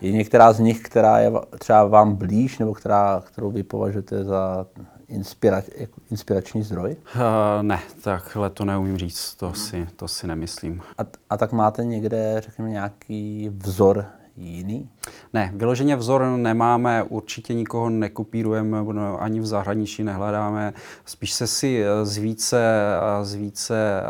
Je 0.00 0.12
některá 0.12 0.52
z 0.52 0.60
nich, 0.60 0.80
která 0.80 1.18
je 1.18 1.32
třeba 1.58 1.84
vám 1.84 2.14
blíž, 2.14 2.58
nebo 2.58 2.74
která, 2.74 3.22
kterou 3.26 3.50
vy 3.50 3.62
považujete 3.62 4.24
za 4.24 4.66
inspira, 5.08 5.62
jako 5.76 6.00
inspirační 6.10 6.62
zdroj? 6.62 6.96
Uh, 7.14 7.62
ne, 7.62 7.80
takhle 8.02 8.50
to 8.50 8.64
neumím 8.64 8.96
říct, 8.96 9.34
to, 9.34 9.46
hmm. 9.46 9.54
si, 9.54 9.88
to 9.96 10.08
si 10.08 10.26
nemyslím. 10.26 10.82
A, 10.98 11.02
a 11.30 11.36
tak 11.36 11.52
máte 11.52 11.84
někde, 11.84 12.40
řekněme, 12.40 12.70
nějaký 12.70 13.50
vzor 13.56 14.06
jiný? 14.36 14.88
Ne, 15.32 15.52
vyloženě 15.54 15.96
vzor 15.96 16.22
nemáme, 16.36 17.02
určitě 17.02 17.54
nikoho 17.54 17.90
nekopírujeme, 17.90 18.78
ani 19.18 19.40
v 19.40 19.46
zahraničí 19.46 20.04
nehledáme. 20.04 20.72
Spíš 21.04 21.32
se 21.32 21.46
si 21.46 21.84
z 22.02 22.16
více, 22.16 22.76
z 23.22 23.34
více 23.34 24.02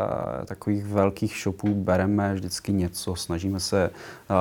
takových 0.44 0.84
velkých 0.84 1.36
shopů 1.42 1.74
bereme 1.74 2.34
vždycky 2.34 2.72
něco, 2.72 3.16
snažíme 3.16 3.60
se 3.60 3.90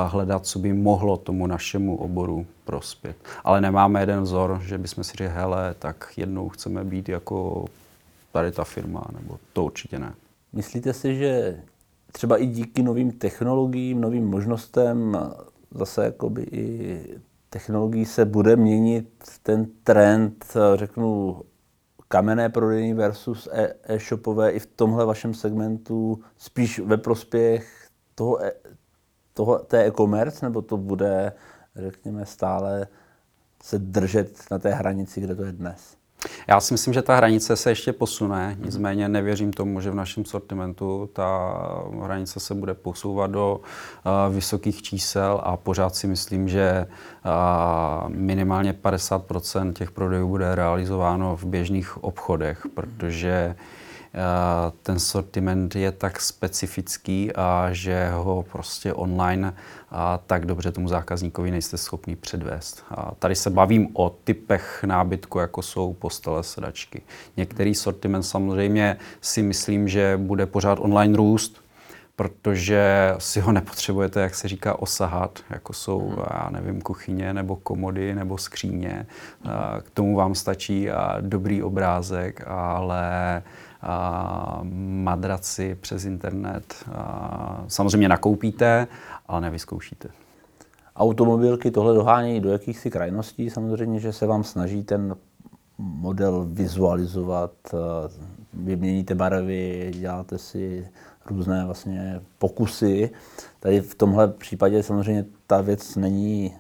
hledat, 0.08 0.46
co 0.46 0.60
by 0.60 0.74
mohlo 0.74 1.18
tomu 1.18 1.48
našemu 1.48 1.96
oboru 1.96 2.46
prospět. 2.66 3.16
Ale 3.44 3.62
nemáme 3.62 4.00
jeden 4.00 4.22
vzor, 4.24 4.62
že 4.64 4.78
bychom 4.78 5.04
si 5.04 5.12
řekli, 5.12 5.36
hele, 5.36 5.76
tak 5.80 6.14
jednou 6.18 6.50
chceme 6.50 6.84
být 6.84 7.10
jako 7.10 7.66
tady 8.32 8.52
ta 8.52 8.64
firma, 8.64 9.06
nebo 9.22 9.38
to 9.54 9.64
určitě 9.64 10.00
ne. 10.00 10.14
Myslíte 10.54 10.94
si, 10.94 11.16
že 11.16 11.60
třeba 12.12 12.38
i 12.38 12.46
díky 12.46 12.84
novým 12.84 13.12
technologiím, 13.12 14.02
novým 14.02 14.28
možnostem 14.28 15.18
zase 15.76 16.06
jakoby 16.06 16.44
i 16.52 17.20
technologií 17.50 18.06
se 18.06 18.26
bude 18.26 18.56
měnit 18.56 19.24
ten 19.44 19.68
trend, 19.84 20.46
řeknu, 20.76 21.42
kamenné 22.08 22.50
prodejní 22.50 22.94
versus 22.94 23.50
e- 23.52 23.74
e-shopové 23.84 24.52
i 24.52 24.60
v 24.60 24.66
tomhle 24.66 25.06
vašem 25.06 25.34
segmentu 25.34 26.20
spíš 26.38 26.80
ve 26.80 26.98
prospěch 26.98 27.88
toho, 28.16 28.46
e- 28.46 28.54
toho 29.34 29.60
té 29.60 29.86
e-commerce, 29.86 30.46
nebo 30.46 30.62
to 30.62 30.78
bude, 30.78 31.34
řekněme, 31.76 32.26
stále 32.26 32.88
se 33.64 33.80
držet 33.80 34.44
na 34.52 34.60
té 34.60 34.70
hranici, 34.70 35.22
kde 35.22 35.36
to 35.36 35.44
je 35.44 35.52
dnes? 35.52 35.95
Já 36.48 36.62
si 36.62 36.74
myslím, 36.74 36.94
že 36.94 37.02
ta 37.02 37.16
hranice 37.16 37.56
se 37.56 37.72
ještě 37.72 37.94
posune, 37.94 38.58
nicméně 38.60 39.10
nevěřím 39.10 39.54
tomu, 39.54 39.82
že 39.82 39.92
v 39.92 39.96
našem 39.96 40.26
sortimentu 40.26 41.10
ta 41.14 41.58
hranice 42.04 42.40
se 42.40 42.54
bude 42.54 42.74
posouvat 42.74 43.32
do 43.32 43.56
uh, 43.56 44.36
vysokých 44.36 44.82
čísel 44.82 45.42
a 45.44 45.58
pořád 45.58 45.96
si 45.96 46.08
myslím, 46.08 46.50
že 46.50 46.88
uh, 47.26 48.10
minimálně 48.10 48.74
50% 48.74 49.74
těch 49.74 49.92
prodejů 49.92 50.28
bude 50.28 50.56
realizováno 50.56 51.36
v 51.36 51.44
běžných 51.46 52.04
obchodech, 52.04 52.68
protože 52.74 53.56
ten 54.84 55.00
sortiment 55.00 55.76
je 55.76 55.92
tak 55.92 56.22
specifický 56.22 57.32
a 57.36 57.70
že 57.72 58.10
ho 58.10 58.46
prostě 58.52 58.94
online 58.94 59.54
a 59.90 60.18
tak 60.18 60.46
dobře 60.46 60.72
tomu 60.72 60.88
zákazníkovi 60.88 61.52
nejste 61.52 61.78
schopni 61.78 62.16
předvést. 62.16 62.84
A 62.90 63.12
tady 63.20 63.36
se 63.36 63.50
bavím 63.50 63.88
o 63.94 64.16
typech 64.24 64.84
nábytku, 64.84 65.40
jako 65.40 65.62
jsou 65.62 65.94
postele, 65.94 66.44
sedačky. 66.44 67.02
Některý 67.38 67.76
sortiment 67.76 68.24
samozřejmě 68.24 68.98
si 69.22 69.42
myslím, 69.42 69.88
že 69.88 70.18
bude 70.18 70.46
pořád 70.46 70.80
online 70.82 71.18
růst, 71.18 71.66
protože 72.16 73.14
si 73.18 73.40
ho 73.40 73.52
nepotřebujete, 73.52 74.22
jak 74.22 74.36
se 74.36 74.48
říká, 74.48 74.80
osahat, 74.80 75.40
jako 75.50 75.74
jsou, 75.74 76.10
hmm. 76.10 76.18
já 76.34 76.50
nevím, 76.52 76.82
kuchyně 76.82 77.34
nebo 77.34 77.56
komody 77.56 78.16
nebo 78.16 78.38
skříně. 78.38 79.06
K 79.82 79.90
tomu 79.94 80.16
vám 80.16 80.36
stačí 80.36 80.88
dobrý 81.22 81.64
obrázek, 81.64 82.44
ale 82.48 83.44
madraci 85.04 85.78
přes 85.82 86.06
internet 86.06 86.86
samozřejmě 87.68 88.10
nakoupíte, 88.10 88.88
ale 89.28 89.42
nevyzkoušíte. 89.42 90.10
Automobilky 90.96 91.72
tohle 91.72 91.94
dohánějí 91.94 92.40
do 92.40 92.52
jakýchsi 92.52 92.92
krajností. 92.92 93.50
Samozřejmě, 93.50 94.00
že 94.00 94.14
se 94.14 94.28
vám 94.28 94.44
snaží 94.44 94.84
ten 94.84 95.16
model 95.78 96.48
vizualizovat, 96.50 97.52
vyměníte 98.54 99.16
barvy, 99.16 99.92
děláte 99.96 100.38
si 100.38 100.88
různé 101.26 101.66
vlastně 101.66 102.22
pokusy. 102.38 103.10
Tady 103.60 103.82
v 103.82 103.96
tomhle 103.96 104.28
případě 104.28 104.84
samozřejmě 104.84 105.26
ta 105.48 105.62
věc 105.62 105.96
není 105.96 106.56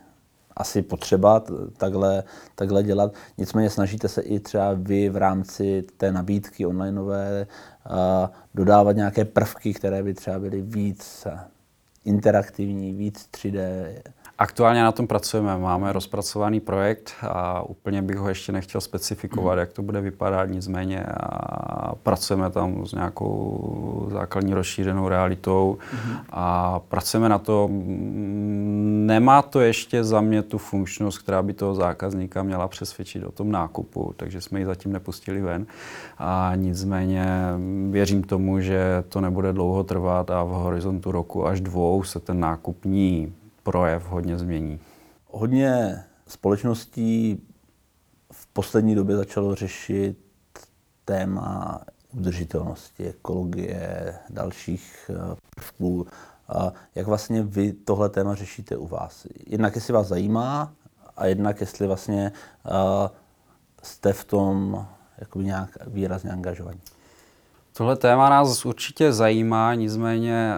asi 0.56 0.82
potřeba 0.82 1.44
takhle, 1.78 2.24
takhle 2.56 2.84
dělat. 2.84 3.14
Nicméně 3.38 3.70
snažíte 3.70 4.08
se 4.08 4.22
i 4.22 4.40
třeba 4.40 4.74
vy 4.74 5.10
v 5.10 5.18
rámci 5.18 5.86
té 5.98 6.12
nabídky 6.12 6.66
onlineové 6.66 7.48
dodávat 8.56 8.96
nějaké 8.96 9.26
prvky, 9.26 9.74
které 9.74 10.04
by 10.04 10.14
třeba 10.14 10.40
byly 10.40 10.62
víc 10.62 11.28
interaktivní, 12.06 12.94
víc 12.94 13.30
3D, 13.32 13.86
Aktuálně 14.38 14.84
na 14.84 14.92
tom 14.92 15.08
pracujeme, 15.08 15.58
máme 15.58 15.94
rozpracovaný 15.94 16.60
projekt 16.60 17.14
a 17.22 17.62
úplně 17.62 18.02
bych 18.02 18.18
ho 18.18 18.30
ještě 18.30 18.52
nechtěl 18.52 18.82
specifikovat, 18.82 19.54
mm. 19.54 19.60
jak 19.60 19.74
to 19.74 19.82
bude 19.82 20.02
vypadat, 20.02 20.46
nicméně 20.46 21.04
a 21.04 21.96
pracujeme 21.96 22.50
tam 22.50 22.86
s 22.86 22.92
nějakou 22.92 24.08
základní 24.12 24.54
rozšířenou 24.54 25.10
realitou 25.10 25.78
mm. 25.94 26.16
a 26.30 26.80
pracujeme 26.80 27.30
na 27.30 27.38
to. 27.38 27.70
Nemá 29.06 29.42
to 29.42 29.62
ještě 29.62 30.04
za 30.04 30.22
mě 30.22 30.44
tu 30.44 30.58
funkčnost, 30.58 31.18
která 31.18 31.42
by 31.42 31.54
toho 31.54 31.76
zákazníka 31.76 32.44
měla 32.44 32.68
přesvědčit 32.68 33.24
o 33.24 33.32
tom 33.32 33.52
nákupu, 33.52 34.14
takže 34.18 34.42
jsme 34.42 34.60
ji 34.60 34.66
zatím 34.66 34.94
nepustili 34.94 35.42
ven. 35.42 35.66
A 36.18 36.52
nicméně 36.56 37.28
věřím 37.90 38.24
tomu, 38.24 38.60
že 38.60 39.04
to 39.10 39.22
nebude 39.22 39.54
dlouho 39.54 39.84
trvat 39.84 40.32
a 40.32 40.44
v 40.44 40.50
horizontu 40.50 41.12
roku 41.12 41.48
až 41.48 41.62
dvou 41.62 42.04
se 42.04 42.20
ten 42.20 42.40
nákupní 42.40 43.34
projev 43.66 44.06
hodně 44.08 44.38
změní. 44.38 44.80
Hodně 45.28 46.04
společností 46.28 47.42
v 48.32 48.48
poslední 48.48 48.96
době 48.96 49.16
začalo 49.16 49.56
řešit 49.56 50.18
téma 51.06 51.82
udržitelnosti, 52.14 53.08
ekologie, 53.08 54.16
dalších 54.30 55.12
eh, 55.14 55.36
prvků. 55.56 56.08
Jak 56.96 57.08
vlastně 57.08 57.44
vy 57.44 57.74
tohle 57.74 58.10
téma 58.10 58.36
řešíte 58.36 58.78
u 58.78 58.88
vás? 58.88 59.28
Jednak 59.48 59.76
jestli 59.76 59.94
vás 59.94 60.08
zajímá 60.08 60.74
a 61.18 61.26
jednak 61.26 61.62
jestli 61.62 61.88
vlastně 61.88 62.32
eh, 62.66 63.10
jste 63.84 64.14
v 64.14 64.24
tom 64.24 64.86
jakoby 65.18 65.46
nějak 65.46 65.78
výrazně 65.88 66.32
angažovaní. 66.32 66.82
Tohle 67.78 67.96
téma 67.96 68.30
nás 68.30 68.66
určitě 68.66 69.14
zajímá, 69.14 69.74
nicméně 69.74 70.56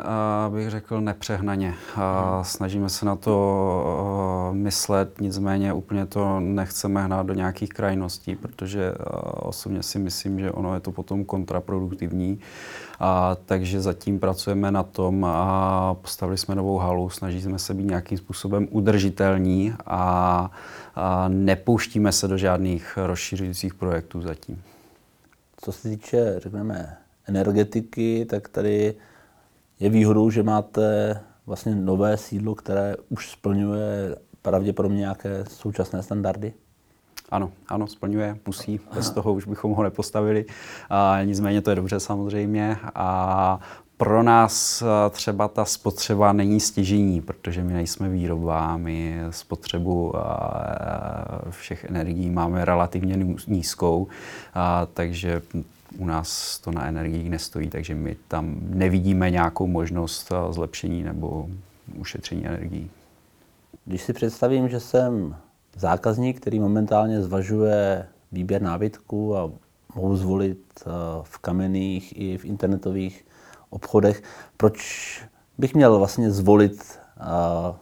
uh, 0.48 0.56
bych 0.56 0.70
řekl 0.70 1.02
nepřehnaně. 1.02 1.74
Uh, 1.98 2.04
snažíme 2.44 2.90
se 2.90 3.06
na 3.06 3.16
to 3.16 4.50
uh, 4.50 4.56
myslet, 4.56 5.22
nicméně 5.22 5.74
úplně 5.74 6.06
to 6.06 6.40
nechceme 6.40 7.04
hnát 7.04 7.26
do 7.26 7.34
nějakých 7.34 7.70
krajností, 7.70 8.36
protože 8.36 8.94
osobně 9.34 9.84
si 9.84 10.00
myslím, 10.00 10.40
že 10.40 10.52
ono 10.52 10.74
je 10.74 10.80
to 10.80 10.92
potom 10.92 11.26
kontraproduktivní. 11.26 12.40
A, 13.00 13.38
takže 13.46 13.82
zatím 13.82 14.20
pracujeme 14.20 14.72
na 14.72 14.84
tom 14.84 15.26
a 15.26 15.96
postavili 16.02 16.38
jsme 16.38 16.56
novou 16.56 16.78
halu, 16.78 17.10
snažíme 17.10 17.60
se 17.60 17.74
být 17.74 17.86
nějakým 17.86 18.18
způsobem 18.18 18.68
udržitelní 18.72 19.74
a, 19.86 20.52
a 20.96 21.28
nepouštíme 21.28 22.12
se 22.12 22.28
do 22.28 22.38
žádných 22.38 22.98
rozšiřujících 23.06 23.74
projektů 23.74 24.22
zatím. 24.22 24.62
Co 25.62 25.72
se 25.72 25.90
týče, 25.90 26.36
řekneme, 26.38 26.98
energetiky, 27.28 28.26
tak 28.30 28.50
tady 28.50 28.96
je 29.80 29.90
výhodou, 29.90 30.30
že 30.30 30.44
máte 30.44 31.20
vlastně 31.46 31.76
nové 31.76 32.18
sídlo, 32.18 32.56
které 32.56 32.96
už 33.10 33.32
splňuje 33.32 34.16
pravděpodobně 34.42 34.98
nějaké 34.98 35.44
současné 35.50 36.04
standardy? 36.04 36.54
Ano, 37.30 37.52
ano, 37.68 37.88
splňuje, 37.88 38.38
musí, 38.46 38.80
bez 38.96 39.10
toho 39.10 39.34
už 39.34 39.46
bychom 39.46 39.72
ho 39.72 39.84
nepostavili. 39.84 40.46
A 40.90 41.20
nicméně 41.24 41.62
to 41.62 41.70
je 41.70 41.76
dobře 41.76 42.00
samozřejmě. 42.00 42.78
A 42.96 43.60
pro 43.98 44.24
nás 44.24 44.84
třeba 45.10 45.48
ta 45.48 45.66
spotřeba 45.66 46.34
není 46.34 46.60
stěžení, 46.60 47.22
protože 47.22 47.64
my 47.64 47.74
nejsme 47.74 48.10
výroba, 48.10 48.78
my 48.78 49.20
spotřebu 49.30 50.14
všech 51.50 51.84
energií 51.84 52.30
máme 52.30 52.66
relativně 52.66 53.36
nízkou, 53.48 54.08
takže 54.94 55.42
u 55.98 56.06
nás 56.06 56.60
to 56.60 56.72
na 56.72 56.88
energiích 56.88 57.30
nestojí, 57.30 57.70
takže 57.70 57.96
my 57.96 58.18
tam 58.28 58.56
nevidíme 58.62 59.32
nějakou 59.32 59.68
možnost 59.68 60.32
eh, 60.32 60.54
zlepšení 60.54 61.04
nebo 61.04 61.50
ušetření 61.96 62.48
energií. 62.48 62.90
Když 63.86 64.02
si 64.02 64.14
představím, 64.14 64.70
že 64.70 64.80
jsem 64.80 65.36
zákazník, 65.76 66.40
který 66.40 66.60
momentálně 66.60 67.22
zvažuje 67.22 68.08
výběr 68.32 68.62
nábytku 68.62 69.38
a 69.38 69.52
mohu 69.96 70.18
zvolit 70.18 70.60
eh, 70.82 70.90
v 71.24 71.38
kamenných 71.38 72.20
i 72.20 72.38
v 72.38 72.46
internetových 72.46 73.26
obchodech, 73.70 74.24
proč 74.58 75.22
bych 75.58 75.76
měl 75.76 75.98
vlastně 75.98 76.32
zvolit 76.32 77.00
eh, 77.20 77.24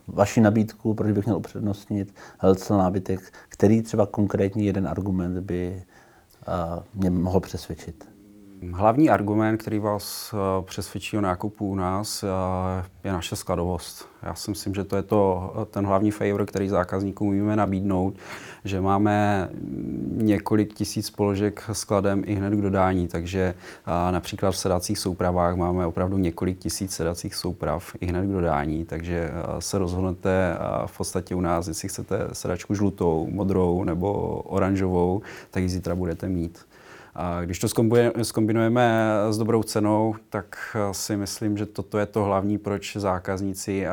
vaši 0.07 0.41
nabídku, 0.41 0.93
proč 0.93 1.11
bych 1.11 1.25
měl 1.25 1.37
upřednostnit 1.37 2.15
Helcel 2.37 2.77
nábytek, 2.77 3.33
který 3.49 3.81
třeba 3.81 4.05
konkrétní 4.05 4.65
jeden 4.65 4.87
argument 4.87 5.39
by 5.39 5.83
mě 6.93 7.09
mohl 7.09 7.39
přesvědčit? 7.39 8.14
Hlavní 8.73 9.09
argument, 9.09 9.57
který 9.57 9.79
vás 9.79 10.33
eh, 10.33 10.63
přesvědčí 10.65 11.17
o 11.17 11.21
nákupu 11.21 11.67
u 11.67 11.75
nás, 11.75 12.23
eh, 12.23 12.27
je 13.03 13.11
naše 13.11 13.35
skladovost. 13.35 14.07
Já 14.23 14.35
si 14.35 14.51
myslím, 14.51 14.73
že 14.73 14.83
to 14.83 14.95
je 14.95 15.01
to, 15.01 15.53
eh, 15.61 15.65
ten 15.65 15.85
hlavní 15.85 16.11
favor, 16.11 16.45
který 16.45 16.69
zákazníkům 16.69 17.27
můžeme 17.27 17.55
nabídnout, 17.55 18.15
že 18.63 18.81
máme 18.81 19.49
několik 20.11 20.73
tisíc 20.73 21.09
položek 21.09 21.63
skladem 21.71 22.23
i 22.25 22.35
hned 22.35 22.53
k 22.53 22.61
dodání, 22.61 23.07
takže 23.07 23.53
například 24.11 24.51
v 24.51 24.57
sedacích 24.57 24.99
soupravách 24.99 25.55
máme 25.55 25.85
opravdu 25.85 26.17
několik 26.17 26.59
tisíc 26.59 26.91
sedacích 26.91 27.35
souprav 27.35 27.95
i 27.99 28.05
hned 28.05 28.25
k 28.25 28.31
dodání, 28.31 28.85
takže 28.85 29.31
se 29.59 29.77
rozhodnete 29.77 30.57
v 30.85 30.97
podstatě 30.97 31.35
u 31.35 31.41
nás, 31.41 31.67
jestli 31.67 31.89
chcete 31.89 32.27
sedačku 32.33 32.75
žlutou, 32.75 33.27
modrou 33.31 33.83
nebo 33.83 34.13
oranžovou, 34.45 35.21
tak 35.51 35.63
ji 35.63 35.69
zítra 35.69 35.95
budete 35.95 36.29
mít. 36.29 36.65
A 37.15 37.41
když 37.41 37.59
to 37.59 37.67
zkombinujeme 38.23 39.09
s 39.29 39.37
dobrou 39.37 39.63
cenou, 39.63 40.15
tak 40.29 40.77
si 40.91 41.17
myslím, 41.17 41.57
že 41.57 41.65
toto 41.65 41.97
je 41.97 42.05
to 42.05 42.23
hlavní, 42.23 42.57
proč 42.57 42.97
zákazníci 42.97 43.85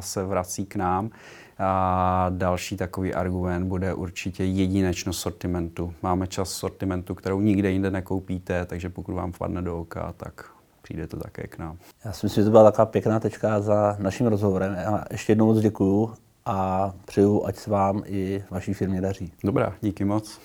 se 0.00 0.24
vrací 0.24 0.66
k 0.66 0.76
nám. 0.76 1.10
A 1.58 2.26
další 2.30 2.76
takový 2.76 3.14
argument 3.14 3.64
bude 3.64 3.94
určitě 3.94 4.44
jedinečnost 4.44 5.20
sortimentu. 5.20 5.94
Máme 6.02 6.26
čas 6.26 6.50
sortimentu, 6.50 7.14
kterou 7.14 7.40
nikde 7.40 7.70
jinde 7.70 7.90
nekoupíte, 7.90 8.66
takže 8.66 8.88
pokud 8.88 9.14
vám 9.14 9.32
padne 9.38 9.62
do 9.62 9.80
oka, 9.80 10.14
tak 10.16 10.44
přijdete 10.82 11.16
také 11.16 11.46
k 11.46 11.58
nám. 11.58 11.78
Já 12.04 12.12
si 12.12 12.26
myslím, 12.26 12.42
že 12.42 12.44
to 12.44 12.50
byla 12.50 12.64
taková 12.64 12.86
pěkná 12.86 13.20
tečka 13.20 13.60
za 13.60 13.96
naším 13.98 14.26
rozhovorem. 14.26 14.74
Já 14.74 15.04
ještě 15.10 15.30
jednou 15.30 15.46
moc 15.46 15.60
děkuju 15.60 16.14
a 16.46 16.92
přeju, 17.04 17.44
ať 17.46 17.56
se 17.56 17.70
vám 17.70 18.02
i 18.06 18.44
vaší 18.50 18.74
firmě 18.74 19.00
daří. 19.00 19.32
Dobrá, 19.44 19.74
díky 19.80 20.04
moc. 20.04 20.40